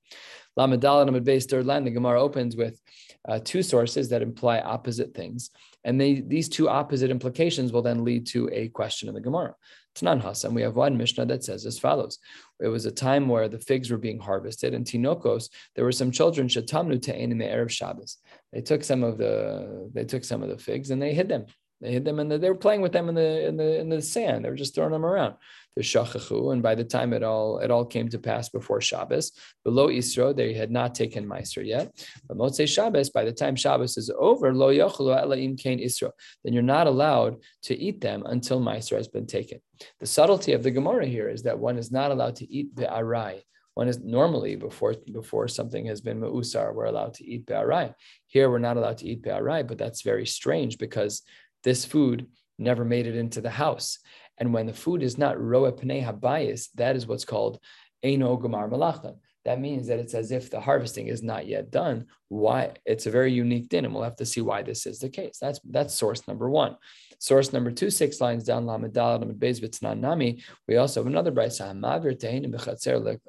Lamed 0.58 0.84
and 0.84 1.24
base 1.24 1.46
third 1.46 1.66
line, 1.66 1.86
the 1.86 1.92
Gemara 1.92 2.22
opens 2.22 2.56
with 2.56 2.80
uh, 3.28 3.40
two 3.44 3.64
sources 3.64 4.10
that 4.10 4.22
imply 4.22 4.60
opposite 4.60 5.14
things. 5.14 5.50
And 5.84 6.00
they, 6.00 6.22
these 6.22 6.50
two 6.50 6.70
opposite 6.70 7.10
implications 7.10 7.72
will 7.72 7.82
then 7.82 8.04
lead 8.04 8.28
to 8.28 8.50
a 8.52 8.68
question 8.70 9.08
in 9.08 9.16
the 9.16 9.22
Gemara. 9.22 9.56
Tanan 9.96 10.22
Hassan, 10.22 10.54
we 10.54 10.62
have 10.62 10.76
one 10.76 10.98
Mishnah 10.98 11.26
that 11.26 11.44
says 11.44 11.66
as 11.66 11.80
follows. 11.80 12.20
It 12.62 12.68
was 12.68 12.86
a 12.86 12.92
time 12.92 13.28
where 13.28 13.50
the 13.50 13.60
figs 13.60 13.92
were 13.92 13.98
being 13.98 14.20
harvested, 14.20 14.74
and 14.74 14.86
Tinokos, 14.86 15.50
there 15.76 15.84
were 15.84 15.92
some 15.92 16.12
children, 16.12 16.48
Shatamnu 16.48 17.02
Ta'in 17.02 17.32
in 17.32 17.38
the 17.38 17.46
Erev 17.46 17.70
Shabbos. 17.70 18.18
They 18.54 18.62
took 18.62 18.84
some 18.84 19.04
of 19.04 19.18
the 19.18 19.90
they 19.94 20.06
took 20.06 20.24
some 20.24 20.44
of 20.44 20.50
the 20.50 20.58
figs 20.58 20.92
and 20.92 21.02
they 21.02 21.14
hid 21.14 21.30
them 21.30 21.46
they 21.82 21.92
hid 21.92 22.06
them 22.06 22.20
and 22.20 22.32
the, 22.32 22.38
they 22.38 22.50
were 22.50 22.56
playing 22.56 22.82
with 22.82 22.92
them 22.92 23.10
in 23.10 23.16
the 23.16 23.48
in 23.48 23.58
the 23.58 23.80
in 23.80 23.90
the 23.90 24.02
sand. 24.02 24.46
They 24.46 24.50
were 24.50 24.56
just 24.56 24.76
throwing 24.76 24.92
them 24.92 25.06
around. 25.06 25.36
The 25.76 25.84
shachachu, 25.84 26.52
and 26.52 26.62
by 26.62 26.76
the 26.76 26.84
time 26.84 27.14
it 27.14 27.24
all 27.24 27.60
it 27.60 27.72
all 27.72 27.86
came 27.86 28.10
to 28.10 28.20
pass 28.20 28.50
before 28.50 28.82
Shabbos, 28.82 29.32
below 29.64 29.88
Isro, 29.88 30.36
they 30.36 30.54
had 30.54 30.70
not 30.70 30.94
taken 30.94 31.26
Meiser 31.26 31.66
yet. 31.66 32.06
But 32.28 32.38
Motzei 32.38 32.68
Shabbos, 32.68 33.10
by 33.10 33.24
the 33.24 33.32
time 33.32 33.56
Shabbos 33.56 33.98
is 33.98 34.12
over, 34.18 34.54
lo 34.54 34.74
yochelu 34.74 35.58
kain 35.58 35.80
Isro, 35.80 36.12
then 36.44 36.54
you're 36.54 36.62
not 36.62 36.88
allowed 36.88 37.38
to 37.64 37.78
eat 37.78 38.02
them 38.02 38.24
until 38.26 38.60
Meiser 38.60 38.98
has 38.98 39.08
been 39.08 39.26
taken. 39.26 39.60
The 40.00 40.08
subtlety 40.08 40.52
of 40.54 40.62
the 40.62 40.72
Gemara 40.72 41.06
here 41.06 41.30
is 41.30 41.44
that 41.44 41.58
one 41.58 41.78
is 41.78 41.92
not 41.92 42.12
allowed 42.12 42.36
to 42.38 42.52
eat 42.52 42.76
the 42.76 42.86
arai. 42.86 43.42
One 43.74 43.88
is 43.88 44.00
normally 44.00 44.56
before 44.56 44.96
before 45.12 45.48
something 45.48 45.86
has 45.86 46.02
been 46.02 46.20
meusar, 46.20 46.74
we're 46.74 46.86
allowed 46.86 47.14
to 47.16 47.26
eat 47.26 47.46
be'arai. 47.46 47.94
Here 48.28 48.50
we're 48.50 48.60
not 48.60 48.78
allowed 48.78 48.98
to 48.98 49.08
eat 49.08 49.22
be'arai, 49.22 49.64
but 49.64 49.78
that's 49.78 50.02
very 50.02 50.26
strange 50.26 50.78
because 50.78 51.22
this 51.64 51.86
food 51.86 52.28
never 52.58 52.86
made 52.86 53.08
it 53.08 53.16
into 53.16 53.42
the 53.42 53.50
house. 53.50 54.00
And 54.38 54.54
when 54.54 54.66
the 54.66 54.74
food 54.74 55.04
is 55.04 55.18
not 55.18 55.40
roa 55.40 55.72
pnei 55.72 56.04
habayis, 56.04 56.70
that 56.76 56.96
is 56.96 57.08
what's 57.08 57.26
called 57.26 57.60
eno 58.04 58.38
gamar 58.38 58.70
malachta. 58.70 59.16
That 59.44 59.60
means 59.60 59.88
that 59.88 60.00
it's 60.00 60.14
as 60.14 60.32
if 60.32 60.52
the 60.52 60.60
harvesting 60.60 61.08
is 61.08 61.24
not 61.24 61.48
yet 61.48 61.72
done. 61.72 62.06
Why? 62.28 62.74
It's 62.86 63.08
a 63.08 63.12
very 63.12 63.34
unique 63.34 63.70
din, 63.70 63.86
and 63.86 63.94
we'll 63.94 64.04
have 64.04 64.18
to 64.18 64.26
see 64.26 64.42
why 64.42 64.62
this 64.62 64.86
is 64.86 65.00
the 65.00 65.10
case. 65.10 65.38
That's 65.42 65.60
that's 65.70 65.96
source 65.96 66.28
number 66.28 66.50
one. 66.50 66.78
Source 67.20 67.52
number 67.54 67.72
two, 67.72 67.90
six 67.90 68.22
lines 68.22 68.44
down, 68.44 68.66
lamedal 68.66 70.00
nami. 70.00 70.44
We 70.68 70.78
also 70.78 71.00
have 71.00 71.08
another 71.08 71.32
braysa 71.32 71.70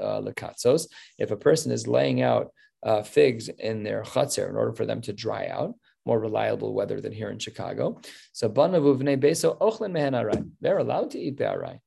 uh, 0.00 0.78
If 1.18 1.30
a 1.30 1.36
person 1.36 1.72
is 1.72 1.86
laying 1.86 2.22
out 2.22 2.52
uh, 2.82 3.02
figs 3.02 3.48
in 3.48 3.82
their 3.82 4.02
chatzer 4.02 4.48
in 4.48 4.56
order 4.56 4.72
for 4.72 4.86
them 4.86 5.00
to 5.02 5.12
dry 5.12 5.48
out, 5.48 5.74
more 6.04 6.18
reliable 6.18 6.74
weather 6.74 7.00
than 7.00 7.12
here 7.12 7.30
in 7.30 7.38
Chicago. 7.38 8.00
So 8.32 8.48
beso 8.48 9.56
They're 10.60 10.78
allowed 10.78 11.10
to 11.12 11.18
eat 11.18 11.36
be'arai. 11.36 11.78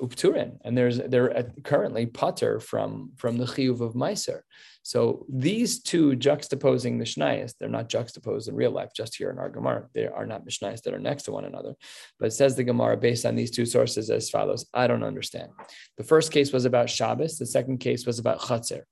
Upturin, 0.00 0.56
and 0.64 0.76
there's 0.78 0.96
they're 0.96 1.52
currently 1.62 2.06
putter 2.06 2.58
from 2.58 3.12
from 3.18 3.36
the 3.36 3.44
chiyuv 3.44 3.82
of 3.82 3.92
Meiser. 3.92 4.40
So 4.82 5.26
these 5.28 5.82
two 5.82 6.12
juxtaposing 6.12 6.96
Mishnayos, 6.98 7.52
they're 7.58 7.68
not 7.68 7.90
juxtaposed 7.90 8.48
in 8.48 8.54
real 8.54 8.70
life, 8.70 8.92
just 8.96 9.16
here 9.16 9.30
in 9.30 9.38
our 9.38 9.50
Gemara. 9.50 9.88
They 9.92 10.06
are 10.06 10.24
not 10.24 10.46
Mishnayos 10.46 10.80
that 10.82 10.94
are 10.94 10.98
next 10.98 11.24
to 11.24 11.32
one 11.32 11.44
another. 11.44 11.74
But 12.18 12.32
says 12.32 12.56
the 12.56 12.64
Gemara 12.64 12.96
based 12.96 13.26
on 13.26 13.36
these 13.36 13.50
two 13.50 13.66
sources 13.66 14.08
as 14.08 14.30
follows. 14.30 14.64
I 14.72 14.86
don't 14.86 15.04
understand. 15.04 15.50
The 15.98 16.04
first 16.04 16.32
case 16.32 16.50
was 16.50 16.64
about 16.64 16.88
Shabbos. 16.88 17.36
The 17.36 17.44
second 17.44 17.78
case 17.78 18.06
was 18.06 18.18
about 18.18 18.40
Chatzir. 18.40 18.84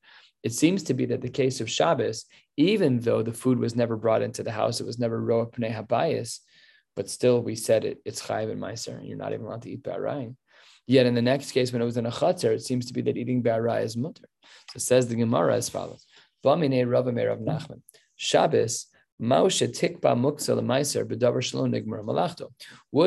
It 0.43 0.53
seems 0.53 0.85
to 0.85 0.95
be 0.95 1.07
that 1.07 1.21
the 1.21 1.29
case 1.29 1.61
of 1.61 1.71
Shabbos, 1.71 2.25
even 2.57 3.01
though 3.01 3.23
the 3.23 3.33
food 3.33 3.59
was 3.59 3.75
never 3.75 3.97
brought 3.97 4.23
into 4.23 4.43
the 4.43 4.53
house, 4.53 4.81
it 4.81 4.87
was 4.87 4.99
never 4.99 5.21
roa 5.21 5.47
pnei 5.47 5.75
habayis, 5.75 6.41
but 6.95 7.11
still 7.11 7.43
we 7.43 7.55
said 7.55 7.85
it, 7.85 7.99
it's 8.05 8.23
chayiv 8.23 8.51
and 8.51 8.61
meiser, 8.61 8.97
and 8.97 9.07
you're 9.07 9.17
not 9.17 9.33
even 9.33 9.47
allowed 9.47 9.63
to 9.63 9.71
eat 9.71 9.83
ba'arayin. 9.83 10.37
Yet 10.87 11.07
in 11.07 11.15
the 11.15 11.23
next 11.23 11.53
case, 11.53 11.73
when 11.73 11.83
it 11.83 11.85
was 11.85 11.97
in 11.97 12.07
a 12.07 12.11
chatzar, 12.11 12.55
it 12.55 12.63
seems 12.63 12.87
to 12.87 12.93
be 12.93 13.03
that 13.03 13.17
eating 13.17 13.43
ba'aray 13.43 13.85
is 13.85 13.97
mutter. 13.97 14.29
So 14.73 14.79
says 14.79 15.07
the 15.07 15.17
Gemara 15.17 15.55
as 15.55 15.69
follows. 15.69 16.07
Bamine 16.45 16.91
Rav 16.91 17.05
Nachman, 17.07 17.83
Shabbos 18.17 18.87
would 19.21 19.53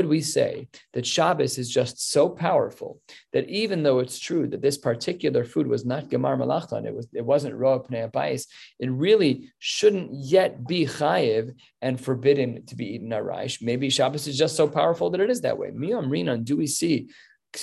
we 0.05 0.21
say 0.21 0.67
that 0.93 1.05
Shabbos 1.05 1.57
is 1.57 1.69
just 1.69 2.11
so 2.11 2.29
powerful 2.29 3.01
that 3.31 3.49
even 3.49 3.83
though 3.83 3.99
it's 3.99 4.19
true 4.19 4.45
that 4.47 4.61
this 4.61 4.77
particular 4.77 5.45
food 5.45 5.67
was 5.67 5.85
not 5.85 6.09
Gemar 6.09 6.37
Malachta 6.37 6.75
and 6.75 6.85
it, 6.85 6.93
was, 6.93 7.07
it 7.13 7.25
wasn't 7.25 7.55
Roa 7.55 7.79
Pnei 7.79 8.45
it 8.79 8.91
really 8.91 9.49
shouldn't 9.59 10.09
yet 10.13 10.67
be 10.67 10.85
Chayiv 10.85 11.55
and 11.81 11.97
forbidden 11.99 12.65
to 12.65 12.75
be 12.75 12.95
eaten 12.95 13.11
Araish. 13.11 13.61
Maybe 13.61 13.89
Shabbos 13.89 14.27
is 14.27 14.37
just 14.37 14.57
so 14.57 14.67
powerful 14.67 15.09
that 15.11 15.21
it 15.21 15.29
is 15.29 15.39
that 15.41 15.57
way. 15.57 15.71
Miyam 15.71 16.09
Rinan, 16.09 16.43
do 16.43 16.57
we 16.57 16.67
see 16.67 17.07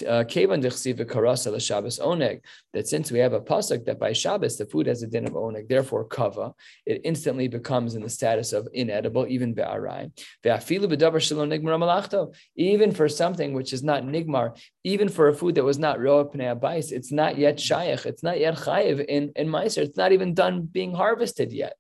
Uh, 0.07 0.23
oneg. 0.23 2.41
That 2.75 2.87
since 2.87 3.11
we 3.11 3.21
have 3.21 3.33
a 3.33 3.41
pasuk 3.41 3.87
that 3.87 3.99
by 3.99 4.13
Shabbos 4.13 4.59
the 4.59 4.67
food 4.67 4.87
has 4.87 5.03
a 5.03 5.07
din 5.07 5.27
of 5.27 5.33
oneg, 5.33 5.69
therefore 5.69 6.05
kava, 6.05 6.53
it 6.85 7.01
instantly 7.05 7.49
becomes 7.49 7.95
in 7.95 8.03
the 8.03 8.11
status 8.11 8.53
of 8.53 8.69
inedible, 8.75 9.27
even 9.29 9.55
be'arai. 9.55 10.11
Even 12.57 12.93
for 12.93 13.09
something 13.09 13.55
which 13.55 13.73
is 13.73 13.83
not 13.83 14.03
nigmar, 14.03 14.61
even 14.85 15.09
for 15.09 15.29
a 15.29 15.35
food 15.35 15.55
that 15.55 15.65
was 15.65 15.79
not 15.79 16.01
roa 16.01 16.27
pnei 16.27 16.93
it's 16.93 17.11
not 17.11 17.39
yet 17.39 17.57
shayach, 17.57 18.05
it's 18.05 18.23
not 18.23 18.39
yet 18.39 18.57
chayiv 18.57 19.03
in 19.07 19.33
in 19.37 19.49
meiser, 19.49 19.79
it's 19.79 19.97
not 19.97 20.13
even 20.13 20.35
done 20.35 20.69
being 20.71 20.93
harvested 20.93 21.51
yet. 21.51 21.77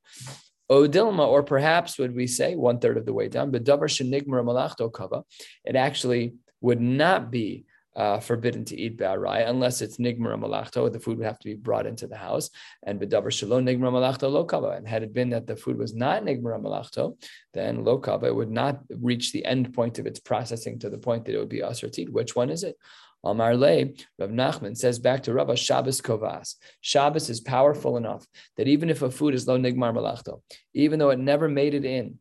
Odilma, 0.71 1.27
or 1.27 1.42
perhaps 1.42 1.99
would 1.99 2.14
we 2.14 2.27
say 2.27 2.55
one 2.55 2.79
third 2.79 2.97
of 2.97 3.05
the 3.05 3.12
way 3.12 3.29
down, 3.29 3.51
but 3.51 3.64
davar 3.64 3.88
shenigmar 3.88 4.42
malachto 4.42 4.90
kava, 4.90 5.25
it 5.64 5.77
actually 5.77 6.35
would 6.61 6.81
not 6.81 7.31
be 7.31 7.64
uh, 7.98 8.20
forbidden 8.20 8.64
to 8.64 8.80
eat 8.80 8.96
ba'arai 8.96 9.48
unless 9.48 9.82
it's 9.82 9.96
nigmar 9.96 10.38
malachto. 10.38 10.88
The 10.88 11.00
food 11.00 11.18
would 11.18 11.26
have 11.26 11.40
to 11.40 11.48
be 11.48 11.54
brought 11.54 11.84
into 11.84 12.06
the 12.06 12.16
house. 12.16 12.48
And 12.84 13.00
bedavar 13.00 13.32
shalom 13.32 13.66
nigmar 13.66 13.90
malachto 13.92 14.30
lo 14.30 14.44
kava. 14.44 14.68
And 14.68 14.87
had 14.87 15.02
it 15.02 15.12
been 15.12 15.30
that 15.30 15.48
the 15.48 15.56
food 15.56 15.76
was 15.76 15.94
not 15.94 16.22
nigmar 16.22 16.62
malachto, 16.62 17.18
then 17.54 17.84
lo 17.84 17.98
kava 17.98 18.32
would 18.32 18.52
not 18.52 18.78
reach 18.88 19.32
the 19.32 19.44
end 19.44 19.74
point 19.74 19.98
of 19.98 20.06
its 20.06 20.20
processing 20.20 20.78
to 20.78 20.88
the 20.88 20.98
point 20.98 21.24
that 21.24 21.34
it 21.34 21.38
would 21.38 21.48
be 21.48 21.61
asr 21.61 22.08
Which 22.11 22.37
one 22.37 22.50
is 22.50 22.62
it? 22.62 22.76
Amar 23.24 23.56
Le, 23.56 23.87
Rav 24.16 24.30
Nachman 24.30 24.76
says 24.76 25.00
back 25.00 25.24
to 25.24 25.34
Rabbah 25.34 25.56
Shabbos 25.56 26.00
Kovas. 26.00 26.54
Shabbos 26.80 27.28
is 27.28 27.40
powerful 27.40 27.96
enough 27.96 28.24
that 28.56 28.68
even 28.68 28.90
if 28.90 29.02
a 29.02 29.11
food 29.11 29.34
is 29.34 29.48
lo 29.48 29.58
nigmar 29.58 29.92
malachto, 29.92 30.40
even 30.72 31.00
though 31.00 31.11
it 31.11 31.18
never 31.18 31.48
made 31.48 31.74
it 31.74 31.84
in, 31.84 32.20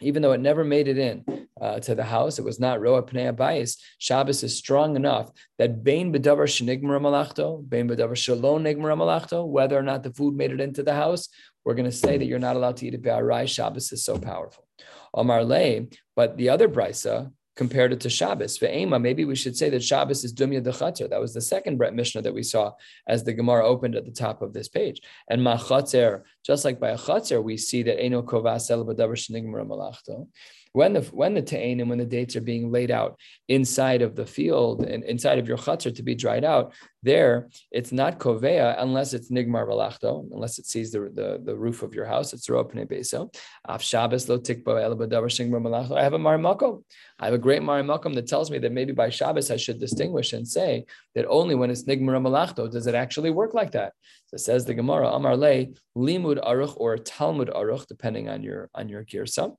even 0.00 0.22
though 0.22 0.32
it 0.32 0.40
never 0.40 0.64
made 0.64 0.88
it 0.88 0.98
in, 0.98 1.24
uh, 1.60 1.80
to 1.80 1.94
the 1.94 2.04
house. 2.04 2.38
It 2.38 2.44
was 2.44 2.60
not 2.60 2.80
roa 2.80 3.02
pnei 3.02 3.32
abayis. 3.32 3.76
Shabbos 3.98 4.42
is 4.42 4.56
strong 4.56 4.96
enough 4.96 5.30
that 5.58 5.84
bein 5.84 6.12
bedavar 6.12 6.46
shenigmar 6.46 7.00
malachto, 7.00 7.58
bein 7.68 7.88
bedavar 7.88 8.16
shalom 8.16 8.64
nigmar 8.64 8.96
malachto, 8.96 9.44
whether 9.44 9.78
or 9.78 9.82
not 9.82 10.02
the 10.02 10.12
food 10.12 10.34
made 10.34 10.52
it 10.52 10.60
into 10.60 10.82
the 10.82 10.94
house, 10.94 11.28
we're 11.64 11.74
going 11.74 11.84
to 11.84 11.92
say 11.92 12.16
that 12.16 12.24
you're 12.24 12.38
not 12.38 12.56
allowed 12.56 12.78
to 12.78 12.86
eat 12.86 12.94
it 12.94 13.02
be'arai. 13.02 13.46
Shabbos 13.46 13.92
is 13.92 14.04
so 14.04 14.18
powerful. 14.18 14.66
Omar 15.12 15.44
lay, 15.44 15.88
but 16.16 16.36
the 16.36 16.48
other 16.48 16.68
brisa 16.68 17.32
compared 17.58 17.92
it 17.92 18.00
to 18.00 18.08
Shabbos. 18.08 18.56
Ve'ema, 18.58 19.02
maybe 19.02 19.24
we 19.24 19.34
should 19.34 19.56
say 19.56 19.68
that 19.68 19.82
Shabbos 19.82 20.22
is 20.22 20.32
Dumya 20.32 20.62
Dechater. 20.62 21.10
That 21.10 21.20
was 21.20 21.34
the 21.34 21.40
second 21.40 21.76
Brett 21.76 21.92
Mishnah 21.92 22.22
that 22.22 22.32
we 22.32 22.44
saw 22.44 22.72
as 23.06 23.24
the 23.24 23.32
Gemara 23.34 23.66
opened 23.66 23.96
at 23.96 24.04
the 24.04 24.12
top 24.12 24.42
of 24.42 24.52
this 24.52 24.68
page. 24.68 25.02
And 25.28 25.42
Machatzer, 25.42 26.22
just 26.46 26.64
like 26.64 26.78
by 26.78 26.90
a 26.90 26.96
Chatzer, 26.96 27.42
we 27.42 27.56
see 27.56 27.82
that 27.82 28.00
Eno 28.00 28.22
Kovas 28.22 28.70
El 28.70 28.86
Badavar 28.86 29.18
Shnigmar 29.18 29.66
Malachto 29.66 30.28
when 30.72 30.92
the 30.92 31.02
when 31.12 31.34
the 31.34 31.42
ta'in 31.42 31.80
and 31.80 31.88
when 31.88 31.98
the 31.98 32.04
dates 32.04 32.36
are 32.36 32.40
being 32.40 32.70
laid 32.70 32.90
out 32.90 33.18
inside 33.48 34.02
of 34.02 34.14
the 34.14 34.26
field 34.26 34.84
and 34.84 35.04
inside 35.04 35.38
of 35.38 35.48
your 35.48 35.56
chutzner 35.56 35.94
to 35.94 36.02
be 36.02 36.14
dried 36.14 36.44
out, 36.44 36.74
there 37.02 37.48
it's 37.70 37.92
not 37.92 38.18
kovea 38.18 38.74
unless 38.78 39.14
it's 39.14 39.30
nigmar 39.30 39.66
balachto, 39.66 40.26
unless 40.32 40.58
it 40.58 40.66
sees 40.66 40.90
the, 40.92 41.00
the, 41.14 41.40
the 41.44 41.56
roof 41.56 41.82
of 41.82 41.94
your 41.94 42.04
house. 42.04 42.32
It's 42.32 42.48
ro'apne 42.48 42.86
beso. 42.86 43.32
Af 43.66 43.82
Shabbos 43.82 44.28
lo 44.28 44.38
tikbo 44.38 44.82
el 44.82 44.96
shingmar. 44.96 45.96
I 45.96 46.02
have 46.02 46.14
a 46.14 46.18
marimakom. 46.18 46.82
I 47.18 47.26
have 47.26 47.34
a 47.34 47.38
great 47.38 47.62
marimakom 47.62 48.14
that 48.14 48.26
tells 48.26 48.50
me 48.50 48.58
that 48.58 48.72
maybe 48.72 48.92
by 48.92 49.10
Shabbos 49.10 49.50
I 49.50 49.56
should 49.56 49.78
distinguish 49.78 50.32
and 50.32 50.46
say 50.46 50.86
that 51.14 51.26
only 51.28 51.54
when 51.54 51.70
it's 51.70 51.84
nigmar 51.84 52.20
malachto 52.20 52.70
does 52.70 52.86
it 52.86 52.94
actually 52.94 53.30
work 53.30 53.54
like 53.54 53.72
that. 53.72 53.92
So 54.26 54.36
says 54.36 54.64
the 54.64 54.74
Gemara, 54.74 55.08
Amar 55.08 55.36
le 55.36 55.66
limud 55.96 56.44
aruch 56.44 56.74
or 56.76 56.98
Talmud 56.98 57.48
aruch, 57.48 57.86
depending 57.86 58.28
on 58.28 58.42
your 58.42 58.68
on 58.74 58.88
your 58.88 59.04
girsa. 59.04 59.56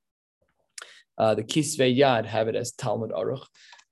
Uh, 1.19 1.36
the 1.36 1.43
Kisvei 1.43 1.95
Yad 1.95 2.25
have 2.25 2.47
it 2.47 2.55
as 2.55 2.71
Talmud 2.71 3.12
Aruch. 3.12 3.43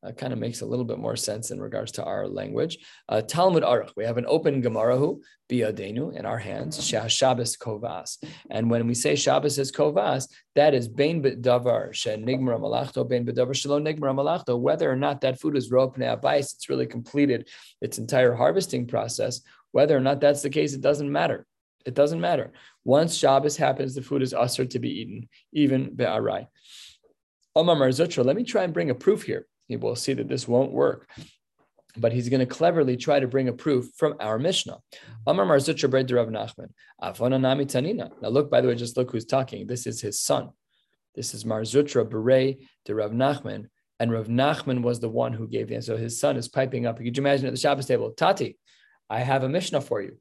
Uh, 0.03 0.11
kind 0.11 0.31
of 0.31 0.37
makes 0.37 0.61
a 0.61 0.65
little 0.65 0.85
bit 0.85 0.99
more 0.99 1.15
sense 1.15 1.49
in 1.49 1.59
regards 1.59 1.91
to 1.91 2.03
our 2.03 2.27
language. 2.27 2.77
Uh, 3.09 3.19
Talmud 3.19 3.63
Aruch, 3.63 3.89
we 3.97 4.05
have 4.05 4.19
an 4.19 4.27
open 4.27 4.61
Gemarahu, 4.61 5.19
Biadenu, 5.49 6.15
in 6.15 6.23
our 6.23 6.37
hands, 6.37 6.85
Shah 6.85 7.07
Shabbos 7.07 7.57
Kovas. 7.57 8.23
And 8.51 8.69
when 8.69 8.85
we 8.85 8.93
say 8.93 9.15
Shabbos 9.15 9.57
is 9.57 9.71
Kovas, 9.71 10.29
that 10.53 10.75
is 10.75 10.87
Bain 10.87 11.23
Davar, 11.23 11.93
She 11.95 12.11
Nigmar 12.11 12.59
Malachto, 12.59 13.03
Bain 13.03 13.25
Davar 13.25 13.55
Shalom 13.55 13.83
Nigmar 13.83 14.13
Malachto, 14.13 14.55
whether 14.55 14.89
or 14.89 14.95
not 14.95 15.21
that 15.21 15.41
food 15.41 15.57
is 15.57 15.71
Ropne 15.71 16.05
Abais, 16.05 16.53
it's 16.53 16.69
really 16.69 16.85
completed 16.85 17.49
its 17.81 17.97
entire 17.97 18.35
harvesting 18.35 18.85
process. 18.85 19.41
Whether 19.71 19.97
or 19.97 20.01
not 20.01 20.21
that's 20.21 20.43
the 20.43 20.51
case, 20.51 20.73
it 20.73 20.81
doesn't 20.81 21.11
matter. 21.11 21.47
It 21.87 21.95
doesn't 21.95 22.21
matter. 22.21 22.53
Once 22.85 23.17
Shabbos 23.17 23.57
happens, 23.57 23.95
the 23.95 24.03
food 24.03 24.21
is 24.21 24.33
usher 24.33 24.65
to 24.65 24.79
be 24.79 25.01
eaten, 25.01 25.27
even 25.53 25.95
Be'arai. 25.95 26.47
Omar 27.57 27.75
Mar 27.75 27.89
Zutra, 27.89 28.23
let 28.23 28.35
me 28.35 28.43
try 28.43 28.63
and 28.63 28.73
bring 28.73 28.91
a 28.91 28.95
proof 28.95 29.23
here. 29.23 29.47
You 29.67 29.79
will 29.79 29.95
see 29.95 30.13
that 30.13 30.27
this 30.27 30.47
won't 30.47 30.71
work. 30.71 31.09
But 31.97 32.13
he's 32.13 32.29
going 32.29 32.39
to 32.39 32.45
cleverly 32.45 32.95
try 32.95 33.19
to 33.19 33.27
bring 33.27 33.47
a 33.47 33.53
proof 33.53 33.89
from 33.97 34.13
our 34.19 34.37
Mishnah. 34.37 34.77
Omar 35.25 35.43
Mar 35.43 35.57
Zutra 35.57 35.89
Bred 35.89 36.11
Rav 36.11 36.27
Nachman. 36.27 36.67
Avona 37.01 37.41
Nami 37.41 37.65
Tanina. 37.65 38.11
Now 38.21 38.29
look, 38.29 38.51
by 38.51 38.61
the 38.61 38.67
way, 38.67 38.75
just 38.75 38.95
look 38.95 39.11
who's 39.11 39.25
talking. 39.25 39.65
This 39.65 39.87
is 39.87 39.99
his 39.99 40.19
son. 40.19 40.51
This 41.15 41.33
is 41.33 41.45
Mar 41.45 41.61
Zutra 41.61 42.07
Beret 42.07 42.59
de 42.85 42.93
Rav 42.93 43.09
Nachman. 43.09 43.65
And 43.99 44.11
Rav 44.11 44.27
Nachman 44.27 44.83
was 44.83 44.99
the 44.99 45.09
one 45.09 45.33
who 45.33 45.47
gave 45.47 45.69
the 45.69 45.75
answer. 45.77 45.93
So 45.93 45.97
his 45.97 46.19
son 46.19 46.37
is 46.37 46.47
piping 46.47 46.85
up. 46.85 46.97
Could 46.97 47.17
you 47.17 47.23
imagine 47.23 47.47
at 47.47 47.53
the 47.53 47.59
Shabbos 47.59 47.87
table? 47.87 48.11
Tati, 48.11 48.55
I 49.09 49.21
have 49.21 49.41
a 49.41 49.49
Mishnah 49.49 49.81
for 49.81 49.99
you. 49.99 50.17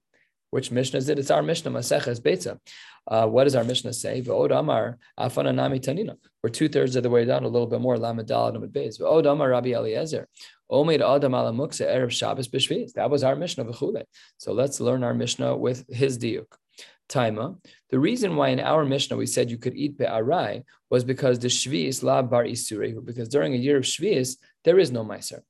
Which 0.50 0.70
Mishnah 0.70 0.98
is 0.98 1.09
it? 1.09 1.18
It's 1.18 1.30
our 1.30 1.42
Mishnah, 1.42 1.70
Maseches 1.70 2.20
Beitza. 2.20 2.59
Uh, 3.09 3.26
what 3.26 3.44
does 3.44 3.54
our 3.54 3.64
Mishnah 3.64 3.92
say? 3.92 4.22
V'od 4.22 4.56
Amar 4.56 4.98
Afana 5.18 5.54
Nami 5.54 5.80
Tanina. 5.80 6.16
We're 6.42 6.50
two 6.50 6.68
thirds 6.68 6.96
of 6.96 7.02
the 7.02 7.11
way 7.11 7.24
down, 7.24 7.44
a 7.44 7.48
little 7.48 7.66
bit 7.66 7.80
more. 7.80 7.98
Lamed 7.98 8.26
Dal 8.26 8.52
Lamed 8.52 8.72
Beis. 8.72 9.00
V'od 9.00 9.24
Rabbi 9.50 9.70
Eliezer. 9.70 10.28
Omed 10.70 11.00
Adam 11.00 11.35
Ala 11.35 11.52
Erev 11.52 12.11
Shabbos 12.11 12.48
B'Shviz. 12.48 12.92
That 12.92 13.11
was 13.11 13.22
our 13.22 13.37
Mishnah 13.37 13.64
v'chule. 13.64 14.04
So 14.38 14.52
let's 14.52 14.80
learn 14.80 15.04
our 15.04 15.14
Mishnah 15.14 15.56
with 15.56 15.85
his 15.88 16.18
diuk. 16.18 16.46
Taima. 17.09 17.56
The 17.90 17.98
reason 17.98 18.35
why 18.35 18.48
in 18.48 18.59
our 18.59 18.85
Mishnah 18.85 19.16
we 19.16 19.26
said 19.26 19.50
you 19.50 19.59
could 19.59 19.76
eat 19.76 19.96
be'arai 19.96 20.64
was 20.90 21.04
because 21.04 21.38
the 21.38 21.48
Shviz 21.48 22.02
la 22.02 22.22
bar 22.22 22.44
isure, 22.44 23.04
because 23.04 23.28
during 23.28 23.54
a 23.54 23.56
year 23.56 23.76
of 23.76 23.85
Shviz 23.85 24.37
there 24.64 24.78
is 24.78 24.90
no 24.90 25.04
meiser. 25.04 25.42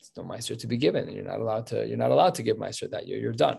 It's 0.00 0.12
no 0.16 0.22
meiser 0.22 0.58
to 0.58 0.66
be 0.66 0.76
given. 0.76 1.10
You're 1.10 1.24
not 1.24 1.40
allowed 1.40 1.66
to. 1.68 1.86
You're 1.86 1.98
not 1.98 2.10
allowed 2.10 2.36
to 2.36 2.42
give 2.42 2.56
meiser 2.56 2.88
that 2.90 3.06
year. 3.06 3.18
You're 3.18 3.32
done. 3.32 3.58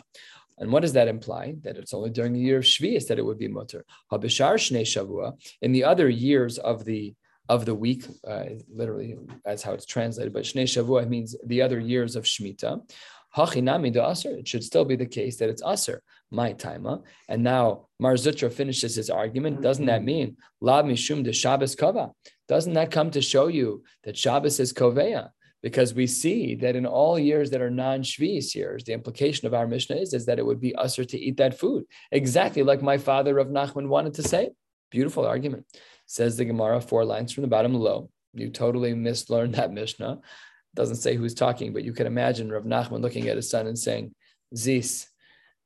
And 0.60 0.72
what 0.72 0.82
does 0.82 0.94
that 0.94 1.08
imply? 1.08 1.56
That 1.64 1.78
it's 1.78 1.94
only 1.94 2.10
during 2.10 2.34
the 2.34 2.40
year 2.40 2.58
of 2.58 2.66
Shvius 2.66 3.08
that 3.08 3.18
it 3.18 3.26
would 3.26 3.40
be 3.40 3.48
mutter. 3.48 3.86
Habishar 4.12 4.56
Shnei 4.56 4.82
Shavua. 4.82 5.34
In 5.62 5.72
the 5.72 5.86
other 5.86 6.10
years 6.10 6.58
of 6.58 6.86
the 6.86 7.16
of 7.48 7.66
the 7.66 7.74
week, 7.74 8.06
uh, 8.28 8.44
literally 8.72 9.18
that's 9.44 9.64
how 9.64 9.74
it's 9.74 9.86
translated. 9.86 10.34
But 10.34 10.44
Shnei 10.44 10.64
Shavua 10.64 11.08
means 11.08 11.36
the 11.46 11.62
other 11.62 11.80
years 11.80 12.16
of 12.16 12.26
Shemitah. 12.26 12.82
Hachinami 13.36 13.94
do 13.94 14.02
aser. 14.02 14.32
It 14.32 14.48
should 14.48 14.64
still 14.64 14.86
be 14.86 14.96
the 14.96 15.06
case 15.06 15.38
that 15.38 15.50
it's 15.50 15.64
aser. 15.66 16.02
My 16.32 16.54
taima. 16.54 17.04
And 17.28 17.44
now 17.44 17.88
Mar 18.00 18.14
Zutra 18.14 18.52
finishes 18.52 18.96
his 18.96 19.10
argument. 19.10 19.62
Doesn't 19.62 19.86
that 19.86 20.04
mean 20.04 20.38
lab 20.62 20.86
mishum 20.86 21.24
de 21.24 21.34
Shabbos 21.34 21.76
kova? 21.76 22.12
Doesn't 22.48 22.74
that 22.74 22.92
come 22.92 23.12
to 23.12 23.22
show 23.22 23.48
you 23.48 23.84
that 24.04 24.18
Shabbos 24.18 24.60
is 24.60 24.74
koveya? 24.74 25.30
Because 25.62 25.94
we 25.94 26.08
see 26.08 26.56
that 26.56 26.76
in 26.76 26.86
all 26.86 27.20
years 27.20 27.50
that 27.52 27.62
are 27.62 27.70
non-Shvius 27.70 28.56
years, 28.56 28.84
the 28.84 28.94
implication 28.94 29.46
of 29.46 29.54
our 29.54 29.68
Mishnah 29.68 29.98
is, 29.98 30.14
is 30.14 30.26
that 30.26 30.40
it 30.40 30.46
would 30.46 30.62
be 30.62 30.76
usher 30.76 31.04
to 31.06 31.20
eat 31.20 31.38
that 31.38 31.60
food. 31.60 31.86
Exactly 32.12 32.64
like 32.64 32.82
my 32.82 32.98
father 32.98 33.36
Rav 33.36 33.48
Nachman 33.48 33.88
wanted 33.88 34.14
to 34.16 34.24
say. 34.24 34.52
Beautiful 34.90 35.26
argument. 35.26 35.66
Says 36.06 36.38
the 36.38 36.46
Gemara, 36.46 36.82
four 36.82 37.06
lines 37.06 37.34
from 37.34 37.42
the 37.42 37.50
bottom 37.50 37.74
low. 37.74 38.10
You 38.34 38.50
totally 38.50 38.94
mislearned 38.94 39.56
that 39.56 39.72
Mishnah. 39.72 40.20
Doesn't 40.76 40.98
say 40.98 41.16
who's 41.16 41.34
talking, 41.34 41.74
but 41.74 41.84
you 41.84 41.94
can 41.94 42.08
imagine 42.08 42.52
Rav 42.52 42.64
Nachman 42.64 43.02
looking 43.02 43.28
at 43.28 43.36
his 43.36 43.50
son 43.50 43.68
and 43.68 43.78
saying, 43.78 44.14
Zis, 44.56 45.08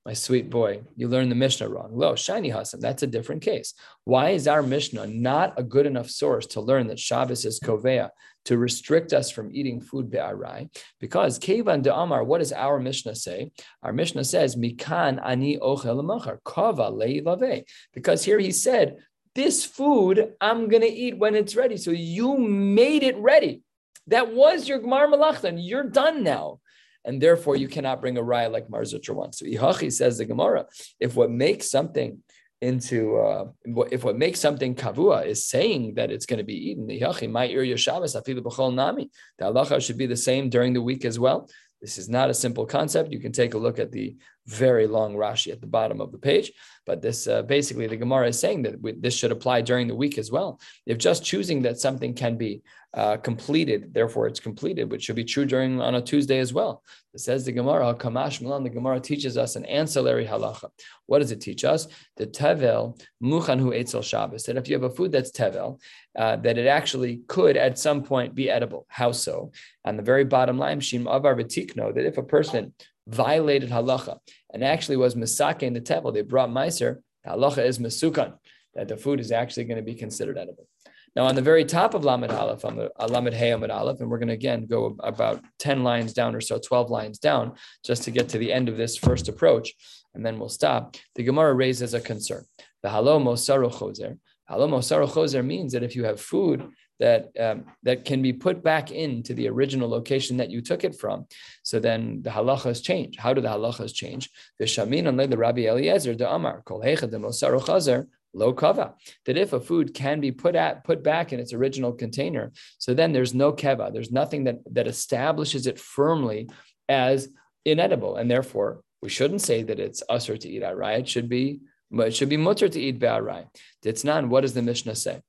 my 0.06 0.14
sweet 0.14 0.50
boy, 0.50 0.82
you 0.98 1.08
learned 1.08 1.32
the 1.32 1.36
Mishnah 1.36 1.70
wrong. 1.70 1.92
Lo, 1.94 2.16
shiny 2.16 2.50
Hassan, 2.50 2.82
that's 2.82 3.04
a 3.04 3.08
different 3.08 3.42
case. 3.42 3.74
Why 4.04 4.32
is 4.32 4.50
our 4.50 4.62
Mishnah 4.62 5.08
not 5.08 5.58
a 5.58 5.64
good 5.64 5.86
enough 5.86 6.10
source 6.10 6.46
to 6.48 6.62
learn 6.62 6.88
that 6.88 7.00
Shabbos 7.00 7.46
is 7.46 7.60
Kovea, 7.62 8.10
to 8.46 8.58
restrict 8.58 9.14
us 9.14 9.32
from 9.32 9.50
eating 9.54 9.80
food 9.80 10.12
be'arai? 10.12 10.70
Because 11.00 11.40
Kevan 11.40 11.84
de 11.84 11.96
Amar, 11.96 12.26
what 12.26 12.40
does 12.40 12.52
our 12.52 12.80
Mishnah 12.80 13.16
say? 13.16 13.52
Our 13.82 13.94
Mishnah 13.94 14.26
says, 14.26 14.58
Mikan 14.58 15.22
ani 15.24 15.58
ochel 15.58 16.04
machar, 16.04 16.42
kava 16.44 16.92
le'ilave. 16.92 17.64
Because 17.94 18.26
here 18.26 18.40
he 18.40 18.52
said, 18.52 18.98
this 19.36 19.66
food 19.66 20.34
I'm 20.42 20.68
going 20.68 20.82
to 20.84 20.88
eat 20.88 21.18
when 21.18 21.34
it's 21.34 21.56
ready. 21.56 21.78
So 21.78 21.92
you 21.92 22.38
made 22.38 23.04
it 23.04 23.18
ready. 23.18 23.64
That 24.08 24.34
was 24.34 24.68
your 24.68 24.80
Gmar 24.80 25.08
Malachtan. 25.08 25.58
You're 25.58 25.90
done 25.90 26.24
now 26.24 26.60
and 27.06 27.22
therefore 27.22 27.56
you 27.56 27.68
cannot 27.68 28.02
bring 28.02 28.18
a 28.18 28.22
raya 28.22 28.52
like 28.52 28.70
Mar 28.70 28.82
Zutra 28.82 29.16
wants. 29.16 29.40
So 29.40 29.46
Ihachi 29.46 29.92
says 29.92 30.18
the 30.18 30.26
Gemara, 30.26 30.66
if 31.00 31.16
what 31.16 31.32
makes 31.32 31.70
something 31.70 32.20
into 32.62 33.18
uh, 33.18 33.46
if 33.92 34.04
what 34.06 34.18
makes 34.18 34.40
something 34.40 34.74
kavua 34.74 35.26
is 35.26 35.46
saying 35.46 35.96
that 35.96 36.12
it's 36.12 36.26
going 36.26 36.38
to 36.38 36.46
be 36.46 36.70
eaten, 36.70 36.88
Ihachi 36.88 37.30
my 37.30 37.48
ir 37.48 37.78
Shabbos 37.78 38.16
afilu 38.16 38.42
b'chol 38.42 38.74
nami. 38.74 39.12
The 39.38 39.46
halacha 39.46 39.84
should 39.86 39.98
be 39.98 40.06
the 40.06 40.18
same 40.18 40.50
during 40.50 40.74
the 40.74 40.82
week 40.82 41.04
as 41.06 41.20
well. 41.20 41.50
This 41.82 41.98
is 41.98 42.08
not 42.08 42.30
a 42.30 42.34
simple 42.34 42.66
concept. 42.66 43.12
You 43.12 43.20
can 43.20 43.34
take 43.34 43.54
a 43.56 43.58
look 43.58 43.78
at 43.78 43.92
the 43.92 44.16
very 44.48 44.88
long 44.88 45.16
Rashi 45.16 45.52
at 45.52 45.62
the 45.62 45.68
bottom 45.68 46.02
of 46.02 46.12
the 46.12 46.18
page. 46.18 46.52
But 46.86 47.02
this 47.02 47.28
uh, 47.28 47.44
basically, 47.44 47.88
the 47.88 47.96
Gemara 47.98 48.28
is 48.28 48.40
saying 48.40 48.64
that 48.64 48.82
we, 48.82 48.92
this 48.92 49.16
should 49.16 49.32
apply 49.32 49.62
during 49.62 49.88
the 49.88 49.96
week 49.96 50.18
as 50.18 50.32
well. 50.32 50.60
If 50.86 50.98
just 50.98 51.24
choosing 51.24 51.62
that 51.62 51.80
something 51.80 52.14
can 52.14 52.38
be 52.38 52.62
uh, 52.94 53.18
completed, 53.18 53.94
therefore 53.94 54.28
it's 54.28 54.40
completed, 54.40 54.92
which 54.92 55.04
should 55.04 55.16
be 55.16 55.24
true 55.24 55.46
during 55.46 55.82
on 55.82 55.96
a 55.96 56.02
Tuesday 56.02 56.40
as 56.40 56.54
well. 56.54 56.84
It 57.14 57.22
says 57.22 57.46
the 57.46 57.52
Gemara, 57.52 57.96
Kamash 57.96 58.42
Milan, 58.42 58.64
the 58.64 58.70
Gemara 58.70 59.00
teaches 59.00 59.38
us 59.38 59.56
an 59.56 59.66
ancillary 59.66 60.26
halacha. 60.26 60.70
What 61.06 61.20
does 61.20 61.32
it 61.32 61.42
teach 61.42 61.64
us? 61.64 61.88
The 62.18 62.28
tevel 62.28 63.00
muchanhu 63.22 63.80
etzel 63.80 64.02
Shabbos. 64.02 64.44
That 64.44 64.58
if 64.58 64.68
you 64.68 64.76
have 64.76 64.84
a 64.84 64.90
food 64.90 65.12
that's 65.12 65.32
tevel, 65.32 65.80
uh, 66.18 66.36
that 66.38 66.58
it 66.58 66.68
actually 66.68 67.22
could 67.28 67.56
at 67.56 67.80
some 67.80 68.04
point 68.04 68.36
be 68.36 68.50
edible. 68.50 68.86
How 68.90 69.12
so? 69.12 69.52
On 69.86 69.96
the 69.96 70.04
very 70.04 70.26
bottom 70.26 70.58
line, 70.58 70.80
shim 70.80 71.08
avar 71.08 71.36
v'tikno, 71.36 71.96
that 71.96 72.06
if 72.06 72.18
a 72.18 72.24
person 72.24 72.74
violated 73.08 73.70
halacha 73.70 74.18
and 74.54 74.64
actually 74.64 74.98
was 74.98 75.16
misake 75.16 75.64
in 75.64 75.74
the 75.74 75.82
tevel, 75.82 76.14
they 76.14 76.22
brought 76.22 76.50
meiser, 76.50 77.00
halacha 77.26 77.66
is 77.66 77.80
mesukan, 77.80 78.34
that 78.76 78.88
the 78.88 78.98
food 78.98 79.20
is 79.20 79.32
actually 79.32 79.66
going 79.66 79.78
to 79.78 79.84
be 79.84 79.96
considered 79.96 80.38
edible. 80.38 80.68
Now, 81.16 81.26
on 81.26 81.36
the 81.36 81.44
very 81.44 81.64
top 81.64 81.94
of 81.94 82.04
Lamed 82.04 82.32
Aleph, 82.32 82.66
uh, 82.66 83.08
Lamed 83.08 83.36
Hey 83.36 83.52
Amid 83.52 83.70
Aleph, 83.70 84.02
and 84.02 84.10
we're 84.10 84.18
going 84.18 84.30
to 84.30 84.34
again 84.34 84.66
go 84.66 84.96
about 85.00 85.44
10 85.60 85.84
lines 85.84 86.12
down 86.12 86.34
or 86.34 86.42
so, 86.42 86.58
12 86.58 86.90
lines 86.90 87.20
down, 87.20 87.54
just 87.86 88.04
to 88.04 88.12
get 88.12 88.30
to 88.30 88.40
the 88.40 88.52
end 88.52 88.68
of 88.68 88.78
this 88.78 88.98
first 88.98 89.30
approach, 89.30 89.74
and 90.16 90.26
then 90.26 90.40
we'll 90.40 90.50
stop. 90.50 90.96
The 91.14 91.24
Gemara 91.24 91.54
raises 91.54 91.94
a 91.94 92.02
concern. 92.02 92.46
The 92.82 92.90
Halo 92.90 93.20
Mosaru. 93.20 94.18
Halo 94.50 95.44
means 95.44 95.72
that 95.74 95.84
if 95.84 95.96
you 95.96 96.04
have 96.04 96.20
food 96.20 96.68
that 97.00 97.32
um, 97.40 97.66
that 97.84 98.06
can 98.06 98.22
be 98.22 98.34
put 98.34 98.64
back 98.64 98.92
into 98.92 99.34
the 99.34 99.50
original 99.50 99.90
location 99.90 100.38
that 100.38 100.52
you 100.52 100.62
took 100.62 100.84
it 100.84 101.00
from. 101.00 101.26
So 101.64 101.80
then 101.80 102.22
the 102.22 102.30
halachas 102.30 102.84
change. 102.84 103.18
How 103.18 103.34
do 103.34 103.42
the 103.42 103.50
halachas 103.50 103.94
change? 103.94 104.30
The 104.60 104.66
shamin 104.66 105.08
on 105.08 105.18
the 105.18 105.38
Rabbi 105.38 105.66
Eliezer 105.68 106.16
the 106.16 106.32
Amar 106.32 106.62
kol 106.66 106.80
the 106.80 106.88
mosaru 106.88 107.62
chazer 107.62 108.08
Low 108.34 108.54
kava. 108.54 108.96
That 109.26 109.38
if 109.38 109.54
a 109.54 109.60
food 109.60 109.94
can 109.94 110.20
be 110.20 110.32
put 110.32 110.56
at 110.56 110.84
put 110.84 111.04
back 111.04 111.34
in 111.34 111.40
its 111.40 111.54
original 111.54 111.94
container, 111.94 112.52
so 112.80 112.94
then 112.94 113.14
there's 113.14 113.34
no 113.34 113.54
keva. 113.54 113.94
There's 113.94 114.12
nothing 114.12 114.46
that 114.46 114.58
that 114.72 114.88
establishes 114.88 115.68
it 115.68 115.80
firmly 115.80 116.50
as 116.90 117.30
inedible, 117.64 118.16
and 118.16 118.30
therefore 118.30 118.82
we 119.04 119.10
shouldn't 119.10 119.42
say 119.42 119.62
that 119.64 119.80
it's 119.80 120.02
usher 120.10 120.36
to 120.36 120.50
eat 120.50 120.64
arai. 120.64 121.00
It 121.00 121.08
should 121.08 121.30
be 121.30 121.60
it 121.92 122.16
should 122.16 122.30
be 122.30 122.38
mutter 122.38 122.68
to 122.68 122.80
eat 122.80 122.98
be'arai. 122.98 123.46
Ditznan, 123.86 124.30
what 124.30 124.42
does 124.42 124.56
the 124.56 124.64
Mishnah 124.64 124.96
say? 124.96 125.22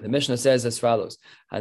The 0.00 0.08
Mishnah 0.08 0.36
says 0.36 0.64
as 0.64 0.78
follows: 0.78 1.18
A 1.52 1.60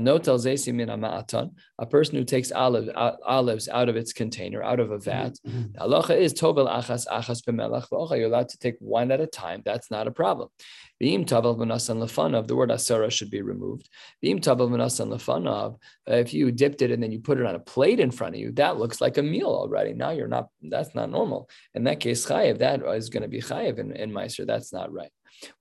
person 1.90 2.16
who 2.16 2.24
takes 2.24 2.52
olive, 2.52 2.90
olives 2.96 3.68
out 3.68 3.90
of 3.90 3.96
its 3.96 4.14
container, 4.14 4.62
out 4.62 4.80
of 4.80 4.92
a 4.92 4.98
mm-hmm, 4.98 5.04
vat. 5.04 5.34
Mm-hmm. 5.48 5.72
The 5.74 5.80
halacha 5.80 6.18
is 6.18 6.34
tobel 6.34 6.68
achas 6.68 7.08
achas 7.08 7.42
b'melach 7.44 8.18
You're 8.18 8.28
allowed 8.28 8.50
to 8.50 8.58
take 8.60 8.76
one 8.80 9.12
at 9.12 9.22
a 9.22 9.28
time. 9.28 9.64
That's 9.66 9.90
not 9.90 10.08
a 10.08 10.12
problem. 10.12 10.50
Beim 11.00 11.26
tavel 11.26 11.56
v'nasan 11.56 11.98
lefanav. 11.98 12.48
The 12.48 12.56
word 12.56 12.70
asara 12.70 13.12
should 13.12 13.32
be 13.32 13.42
removed. 13.42 13.90
Beim 14.22 14.40
tavel 14.40 14.70
v'nasan 14.70 15.10
lefanav. 15.10 15.78
If 16.06 16.34
you 16.34 16.52
dipped 16.52 16.84
it 16.84 16.92
and 16.92 17.02
then 17.02 17.12
you 17.12 17.20
put 17.20 17.40
it 17.40 17.46
on 17.46 17.56
a 17.56 17.60
plate 17.60 18.00
in 18.00 18.12
front 18.12 18.36
of 18.36 18.42
you, 18.42 18.52
that 18.54 18.78
looks 18.78 19.02
like 19.02 19.18
a 19.18 19.24
meal 19.24 19.48
already. 19.48 19.94
Now 19.94 20.12
you're 20.12 20.28
not. 20.28 20.50
That's 20.62 20.94
not 20.94 21.10
normal. 21.10 21.50
In 21.74 21.86
that 21.86 22.00
case, 22.00 22.26
chayiv. 22.26 22.60
That 22.60 22.84
is 22.84 23.10
going 23.10 23.24
to 23.24 23.30
be 23.30 23.42
chayiv 23.42 23.80
in, 23.80 23.96
in 23.96 24.12
Meiser. 24.12 24.46
That's 24.46 24.72
not 24.72 24.94
right. 24.94 25.12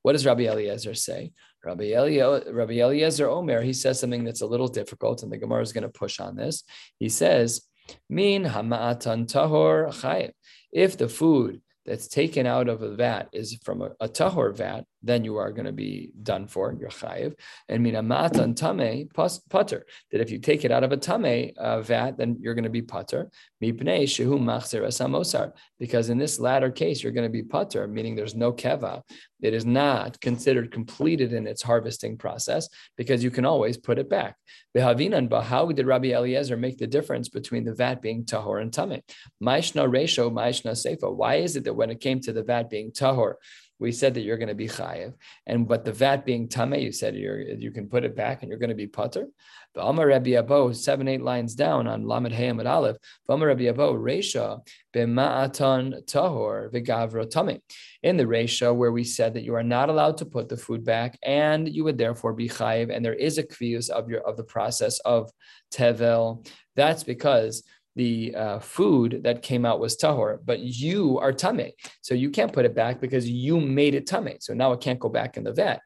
What 0.02 0.12
does 0.12 0.26
Rabbi 0.26 0.44
Eliezer 0.44 0.94
say? 0.94 1.32
Rabbi, 1.66 1.92
Eliezer, 1.92 2.52
Rabbi 2.52 2.74
Eliezer 2.74 3.28
Omer, 3.28 3.60
he 3.60 3.72
says 3.72 3.98
something 3.98 4.22
that's 4.22 4.40
a 4.40 4.46
little 4.46 4.68
difficult, 4.68 5.22
and 5.22 5.32
the 5.32 5.36
Gemara 5.36 5.62
is 5.62 5.72
going 5.72 5.82
to 5.82 5.88
push 5.88 6.20
on 6.20 6.36
this. 6.36 6.62
He 7.00 7.08
says, 7.08 7.62
Min 8.08 8.44
hama'atan 8.44 9.26
tahor 9.26 9.92
chayim. 10.00 10.30
If 10.72 10.96
the 10.96 11.08
food 11.08 11.60
that's 11.84 12.08
taken 12.08 12.46
out 12.46 12.68
of 12.68 12.82
a 12.82 12.94
vat 12.94 13.28
is 13.32 13.58
from 13.64 13.82
a, 13.82 13.90
a 14.00 14.08
tahor 14.08 14.56
vat, 14.56 14.84
then 15.06 15.24
you 15.24 15.36
are 15.36 15.52
going 15.52 15.66
to 15.66 15.72
be 15.72 16.10
done 16.22 16.46
for. 16.46 16.74
You're 16.78 16.90
chayiv. 16.90 17.34
And 17.68 17.84
minamat 17.84 18.38
and 18.38 18.56
tame 18.56 19.08
patur. 19.08 19.82
That 20.10 20.20
if 20.20 20.30
you 20.30 20.38
take 20.38 20.64
it 20.64 20.72
out 20.72 20.84
of 20.84 20.92
a 20.92 20.96
tame 20.96 21.52
uh, 21.56 21.80
vat, 21.80 22.18
then 22.18 22.36
you're 22.40 22.54
going 22.54 22.64
to 22.64 22.70
be 22.70 22.82
patur. 22.82 23.28
Mipnei 23.62 24.04
shehu 24.04 24.38
machzir 24.38 24.84
es 24.86 24.98
hamosar. 24.98 25.52
Because 25.78 26.08
in 26.08 26.18
this 26.18 26.38
latter 26.40 26.70
case, 26.70 27.02
you're 27.02 27.12
going 27.12 27.30
to 27.30 27.32
be 27.32 27.42
patur, 27.42 27.88
meaning 27.88 28.16
there's 28.16 28.34
no 28.34 28.52
keva. 28.52 29.02
It 29.42 29.52
is 29.52 29.66
not 29.66 30.20
considered 30.20 30.72
completed 30.72 31.32
in 31.32 31.46
its 31.46 31.62
harvesting 31.62 32.16
process 32.16 32.68
because 32.96 33.22
you 33.22 33.30
can 33.30 33.44
always 33.44 33.76
put 33.76 33.98
it 33.98 34.08
back. 34.08 34.36
Behavinan, 34.76 35.28
but 35.28 35.42
how 35.42 35.70
did 35.72 35.86
Rabbi 35.86 36.08
Eliezer 36.08 36.56
make 36.56 36.78
the 36.78 36.86
difference 36.86 37.28
between 37.28 37.64
the 37.64 37.74
vat 37.74 38.00
being 38.00 38.24
tahor 38.24 38.62
and 38.62 38.72
tame? 38.72 39.02
Maishna 39.42 39.88
resho, 39.88 40.32
maishna 40.32 40.72
sefa. 40.72 41.14
Why 41.14 41.36
is 41.36 41.56
it 41.56 41.64
that 41.64 41.74
when 41.74 41.90
it 41.90 42.00
came 42.00 42.20
to 42.20 42.32
the 42.32 42.42
vat 42.42 42.70
being 42.70 42.92
tahor, 42.92 43.34
we 43.78 43.92
said 43.92 44.14
that 44.14 44.22
you're 44.22 44.38
going 44.38 44.48
to 44.48 44.54
be 44.54 44.68
chayiv, 44.68 45.14
and 45.46 45.68
but 45.68 45.84
the 45.84 45.92
vat 45.92 46.24
being 46.24 46.48
tame, 46.48 46.74
you 46.74 46.92
said 46.92 47.16
you're 47.16 47.40
you 47.40 47.70
can 47.70 47.88
put 47.88 48.04
it 48.04 48.16
back 48.16 48.42
and 48.42 48.48
you're 48.48 48.58
going 48.58 48.70
to 48.70 48.74
be 48.74 48.86
patur. 48.86 49.26
The 49.74 49.84
Amar 49.84 50.06
Rabbi 50.06 50.30
Abo, 50.30 50.74
seven 50.74 51.06
eight 51.06 51.20
lines 51.20 51.54
down 51.54 51.86
on 51.86 52.06
Lamed 52.06 52.32
Hey 52.32 52.48
amud 52.48 52.66
Aleph. 52.66 52.96
Amar 53.28 53.48
Rabbi 53.48 53.64
Abo, 53.64 53.94
Reisha 53.94 54.66
b'ma'atan 54.94 56.06
tahor 56.06 56.72
v'gavro 56.72 57.28
tame. 57.28 57.60
In 58.02 58.16
the 58.16 58.24
Reisha, 58.24 58.74
where 58.74 58.92
we 58.92 59.04
said 59.04 59.34
that 59.34 59.42
you 59.42 59.54
are 59.54 59.62
not 59.62 59.90
allowed 59.90 60.16
to 60.18 60.24
put 60.24 60.48
the 60.48 60.56
food 60.56 60.84
back, 60.84 61.18
and 61.22 61.68
you 61.68 61.84
would 61.84 61.98
therefore 61.98 62.32
be 62.32 62.48
chayiv, 62.48 62.94
and 62.94 63.04
there 63.04 63.14
is 63.14 63.36
a 63.36 63.42
kvius 63.42 63.90
of 63.90 64.08
your 64.08 64.20
of 64.20 64.38
the 64.38 64.44
process 64.44 64.98
of 65.00 65.30
tevel. 65.70 66.46
That's 66.74 67.04
because 67.04 67.62
the 67.96 68.34
uh, 68.34 68.58
food 68.58 69.22
that 69.24 69.42
came 69.42 69.64
out 69.64 69.80
was 69.80 69.96
tahor, 69.96 70.38
but 70.44 70.60
you 70.60 71.18
are 71.18 71.32
tame, 71.32 71.72
so 72.02 72.14
you 72.14 72.30
can't 72.30 72.52
put 72.52 72.66
it 72.66 72.74
back 72.74 73.00
because 73.00 73.28
you 73.28 73.58
made 73.58 73.94
it 73.94 74.06
tame. 74.06 74.36
So 74.40 74.54
now 74.54 74.72
it 74.72 74.80
can't 74.80 75.00
go 75.00 75.08
back 75.08 75.36
in 75.36 75.44
the 75.44 75.52
vat. 75.52 75.80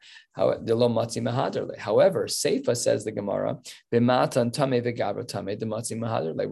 However, 1.77 2.27
Seifa 2.27 2.75
says 2.75 3.03
the 3.03 3.11
Gemara. 3.11 3.57
We're 3.91 3.99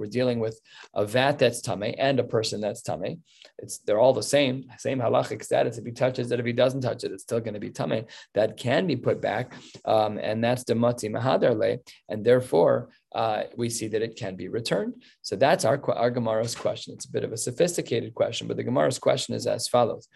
dealing 0.07 0.39
with 0.39 0.59
a 0.93 1.05
vat 1.05 1.39
that's 1.39 1.61
tame 1.61 1.95
and 1.97 2.19
a 2.19 2.23
person 2.23 2.61
that's 2.61 2.81
tame. 2.81 3.23
It's 3.57 3.79
they're 3.79 3.99
all 3.99 4.13
the 4.13 4.23
same, 4.23 4.65
same 4.77 4.99
halachic 4.99 5.43
status. 5.43 5.77
If 5.77 5.85
he 5.85 5.91
touches 5.91 6.31
it, 6.31 6.39
if 6.39 6.45
he 6.45 6.53
doesn't 6.53 6.81
touch 6.81 7.03
it, 7.03 7.11
it's 7.11 7.23
still 7.23 7.39
going 7.39 7.53
to 7.53 7.59
be 7.59 7.69
tame. 7.69 8.05
That 8.33 8.57
can 8.57 8.87
be 8.87 8.95
put 8.95 9.21
back, 9.21 9.53
um, 9.85 10.17
and 10.17 10.43
that's 10.43 10.63
the 10.63 10.73
matzi 10.73 11.09
mahaderle, 11.09 11.79
and 12.09 12.25
therefore 12.25 12.89
uh, 13.13 13.43
we 13.57 13.69
see 13.69 13.87
that 13.87 14.01
it 14.01 14.15
can 14.15 14.35
be 14.35 14.47
returned. 14.47 15.03
So 15.21 15.35
that's 15.35 15.65
our, 15.65 15.81
our 15.91 16.11
Gemara's 16.11 16.55
question. 16.55 16.93
It's 16.93 17.05
a 17.05 17.11
bit 17.11 17.23
of 17.23 17.33
a 17.33 17.37
sophisticated 17.37 18.13
question, 18.13 18.47
but 18.47 18.57
the 18.57 18.63
Gemara's 18.63 18.99
question 18.99 19.35
is 19.35 19.47
as 19.47 19.67
follows. 19.67 20.07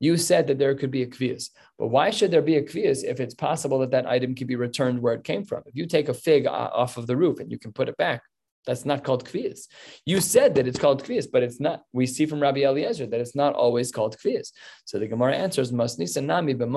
You 0.00 0.16
said 0.16 0.48
that 0.48 0.58
there 0.58 0.74
could 0.74 0.90
be 0.90 1.02
a 1.02 1.06
kvius, 1.06 1.50
but 1.82 1.88
why 1.88 2.10
should 2.10 2.30
there 2.30 2.42
be 2.42 2.54
a 2.58 2.62
kvius 2.62 3.02
if 3.02 3.18
it's 3.18 3.34
possible 3.34 3.80
that 3.80 3.90
that 3.90 4.06
item 4.06 4.36
can 4.36 4.46
be 4.46 4.54
returned 4.54 5.02
where 5.02 5.14
it 5.14 5.24
came 5.24 5.44
from? 5.44 5.64
If 5.66 5.74
you 5.74 5.84
take 5.86 6.08
a 6.08 6.14
fig 6.14 6.46
off 6.46 6.96
of 6.96 7.08
the 7.08 7.16
roof 7.16 7.40
and 7.40 7.50
you 7.50 7.58
can 7.58 7.72
put 7.72 7.88
it 7.88 7.96
back, 7.96 8.22
that's 8.64 8.84
not 8.84 9.02
called 9.02 9.24
kvius. 9.24 9.66
You 10.06 10.20
said 10.20 10.54
that 10.54 10.68
it's 10.68 10.78
called 10.78 11.02
kvius, 11.02 11.26
but 11.32 11.42
it's 11.42 11.58
not. 11.58 11.82
We 11.92 12.06
see 12.06 12.24
from 12.26 12.38
Rabbi 12.38 12.60
Eliezer 12.60 13.06
that 13.06 13.18
it's 13.18 13.34
not 13.34 13.54
always 13.54 13.90
called 13.90 14.16
kvius. 14.16 14.52
So 14.84 15.00
the 15.00 15.08
Gemara 15.08 15.34
answers, 15.34 15.72
nami 15.72 16.54
The 16.54 16.70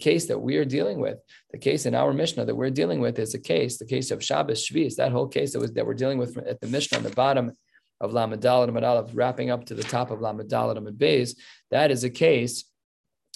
case 0.00 0.26
that 0.26 0.40
we 0.40 0.56
are 0.56 0.64
dealing 0.64 1.00
with, 1.00 1.18
the 1.52 1.58
case 1.58 1.86
in 1.86 1.94
our 1.94 2.12
Mishnah 2.12 2.46
that 2.46 2.56
we're 2.56 2.70
dealing 2.70 3.00
with 3.00 3.16
is 3.20 3.32
a 3.34 3.38
case, 3.38 3.78
the 3.78 3.86
case 3.86 4.10
of 4.10 4.24
Shabbos 4.24 4.68
Shvis, 4.68 4.96
that 4.96 5.12
whole 5.12 5.28
case 5.28 5.52
that 5.52 5.60
was 5.60 5.70
that 5.74 5.86
we're 5.86 5.94
dealing 5.94 6.18
with 6.18 6.36
at 6.36 6.60
the 6.60 6.66
Mishnah 6.66 6.98
on 6.98 7.04
the 7.04 7.10
bottom 7.10 7.52
of 8.00 8.12
Lamed 8.12 8.40
Dalet 8.40 9.10
wrapping 9.12 9.50
up 9.50 9.66
to 9.66 9.74
the 9.74 9.82
top 9.82 10.10
of 10.10 10.20
Lamed 10.20 10.48
Dalet. 10.50 11.34
That 11.70 11.90
is 11.90 12.04
a 12.04 12.10
case, 12.10 12.64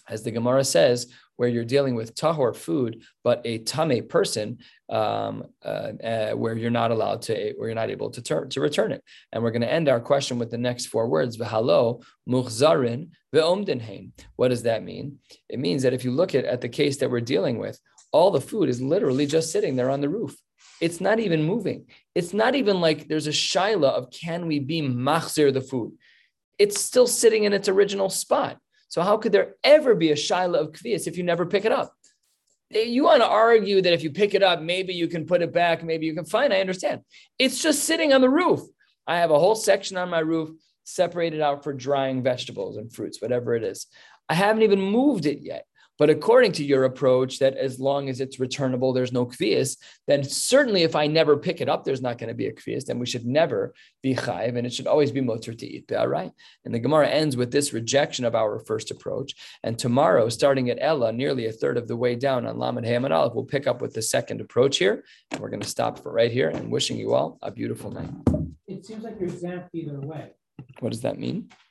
as 0.09 0.23
the 0.23 0.31
Gemara 0.31 0.65
says, 0.65 1.13
where 1.37 1.49
you're 1.49 1.65
dealing 1.65 1.95
with 1.95 2.15
tahor 2.15 2.55
food, 2.55 3.03
but 3.25 3.41
a 3.45 3.59
tame 3.59 4.07
person, 4.07 4.59
um, 4.91 5.45
uh, 5.65 5.93
uh, 6.05 6.31
where 6.33 6.57
you're 6.57 6.71
not 6.71 6.91
allowed 6.91 7.23
to, 7.23 7.55
where 7.57 7.69
you're 7.69 7.75
not 7.75 7.91
able 7.91 8.11
to 8.11 8.23
turn 8.23 8.49
to 8.51 8.61
return 8.61 8.93
it. 8.93 9.03
And 9.33 9.43
we're 9.43 9.51
going 9.51 9.63
to 9.63 9.73
end 9.73 9.89
our 9.89 10.01
question 10.01 10.39
with 10.39 10.51
the 10.51 10.59
next 10.59 10.87
four 10.87 11.09
words: 11.09 11.37
v'halo 11.37 12.05
muchzarin 12.29 13.11
ve'omdenheim. 13.35 14.13
What 14.37 14.49
does 14.49 14.63
that 14.65 14.85
mean? 14.85 15.19
It 15.49 15.59
means 15.59 15.83
that 15.83 15.95
if 15.95 16.05
you 16.05 16.13
look 16.13 16.35
at, 16.35 16.45
at 16.45 16.61
the 16.61 16.69
case 16.69 16.99
that 16.99 17.11
we're 17.11 17.21
dealing 17.21 17.59
with, 17.59 17.81
all 18.13 18.31
the 18.31 18.41
food 18.41 18.69
is 18.69 18.81
literally 18.81 19.27
just 19.27 19.51
sitting 19.51 19.75
there 19.75 19.91
on 19.91 20.01
the 20.01 20.09
roof. 20.09 20.37
It's 20.83 21.01
not 21.01 21.21
even 21.21 21.45
moving. 21.45 21.87
It's 22.13 22.35
not 22.35 22.57
even 22.57 22.81
like 22.81 23.07
there's 23.07 23.29
a 23.29 23.31
shaila 23.31 23.91
of 23.91 24.11
can 24.11 24.49
we 24.49 24.59
be 24.59 24.83
machzir 24.83 25.53
the 25.53 25.61
food. 25.61 25.93
It's 26.59 26.81
still 26.81 27.07
sitting 27.07 27.45
in 27.45 27.53
its 27.53 27.69
original 27.69 28.11
spot. 28.11 28.59
So 28.89 29.01
how 29.01 29.17
could 29.17 29.31
there 29.31 29.55
ever 29.63 29.95
be 29.95 30.11
a 30.11 30.17
shaila 30.17 30.57
of 30.57 30.73
kvius 30.73 31.07
if 31.07 31.17
you 31.17 31.23
never 31.23 31.47
pick 31.47 31.65
it 31.65 31.71
up? 31.71 31.93
Eh, 32.75 32.83
you 32.83 33.05
want 33.05 33.23
to 33.23 33.29
argue 33.29 33.81
that 33.81 33.93
if 33.93 34.03
you 34.03 34.11
pick 34.11 34.35
it 34.35 34.43
up, 34.43 34.61
maybe 34.61 34.93
you 34.93 35.07
can 35.07 35.25
put 35.25 35.41
it 35.41 35.53
back, 35.53 35.85
maybe 35.85 36.05
you 36.05 36.15
can 36.15 36.25
find. 36.25 36.53
I 36.53 36.61
understand. 36.61 37.03
It's 37.39 37.63
just 37.63 37.85
sitting 37.85 38.13
on 38.13 38.21
the 38.21 38.29
roof. 38.29 38.61
I 39.07 39.19
have 39.19 39.31
a 39.31 39.39
whole 39.39 39.55
section 39.55 39.97
on 39.97 40.11
my 40.11 40.19
roof 40.19 40.51
separated 40.83 41.41
out 41.41 41.63
for 41.63 41.73
drying 41.73 42.25
vegetables 42.25 42.77
and 42.77 42.93
fruits, 42.93 43.23
whatever 43.23 43.55
it 43.55 43.63
is. 43.63 43.87
I 44.29 44.35
haven't 44.35 44.63
even 44.63 44.81
moved 44.81 45.27
it 45.27 45.43
yet. 45.43 45.65
But 45.99 46.11
according 46.11 46.53
to 46.53 46.65
your 46.65 46.85
approach, 46.85 47.39
that 47.39 47.57
as 47.57 47.79
long 47.79 48.09
as 48.09 48.21
it's 48.21 48.41
returnable, 48.41 48.93
there's 48.93 49.13
no 49.13 49.27
kvius, 49.27 49.77
then 50.07 50.25
certainly 50.25 50.83
if 50.83 50.97
I 50.97 51.07
never 51.07 51.37
pick 51.37 51.61
it 51.61 51.69
up, 51.69 51.85
there's 51.85 52.03
not 52.03 52.19
going 52.19 52.29
to 52.29 52.35
be 52.35 52.47
a 52.47 52.53
kvius. 52.53 52.85
Then 52.85 52.99
we 52.99 53.07
should 53.07 53.27
never 53.27 53.75
be 54.03 54.15
chayiv, 54.15 54.57
and 54.57 54.67
it 54.67 54.73
should 54.73 54.87
always 54.87 55.13
be 55.13 55.21
mutar 55.21 55.57
to 55.57 55.67
eat. 55.67 55.93
All 55.93 56.09
right. 56.09 56.33
And 56.65 56.75
the 56.75 56.81
Gemara 56.81 57.09
ends 57.09 57.37
with 57.37 57.53
this 57.53 57.73
rejection 57.73 58.25
of 58.25 58.35
our 58.35 58.59
first 58.59 58.91
approach. 58.91 59.35
And 59.63 59.79
tomorrow, 59.79 60.29
starting 60.29 60.71
at 60.71 60.79
Ella, 60.81 61.13
nearly 61.13 61.47
a 61.47 61.53
third 61.53 61.77
of 61.77 61.89
the 61.89 61.97
way 61.97 62.17
down 62.17 62.47
on 62.47 62.59
Lamed 62.59 62.87
Hey 62.87 62.95
amud 62.95 63.15
Aleph, 63.15 63.35
we'll 63.35 63.45
pick 63.45 63.67
up 63.67 63.81
with 63.81 63.93
the 63.93 64.03
second 64.03 64.41
approach 64.41 64.79
here. 64.79 65.05
And 65.31 65.41
we're 65.41 65.51
going 65.51 65.63
to 65.63 65.69
stop 65.69 65.99
for 65.99 66.11
right 66.11 66.33
here 66.33 66.49
and 66.49 66.71
wishing 66.71 66.97
you 66.97 67.15
all 67.15 67.39
a 67.43 67.51
beautiful 67.51 67.91
night. 67.91 68.11
It 68.67 68.87
seems 68.87 69.05
like 69.05 69.21
you're 69.21 69.29
exempt 69.29 69.69
either 69.75 70.01
way. 70.01 70.31
What 70.81 70.93
does 70.93 71.03
that 71.03 71.19
mean? 71.19 71.53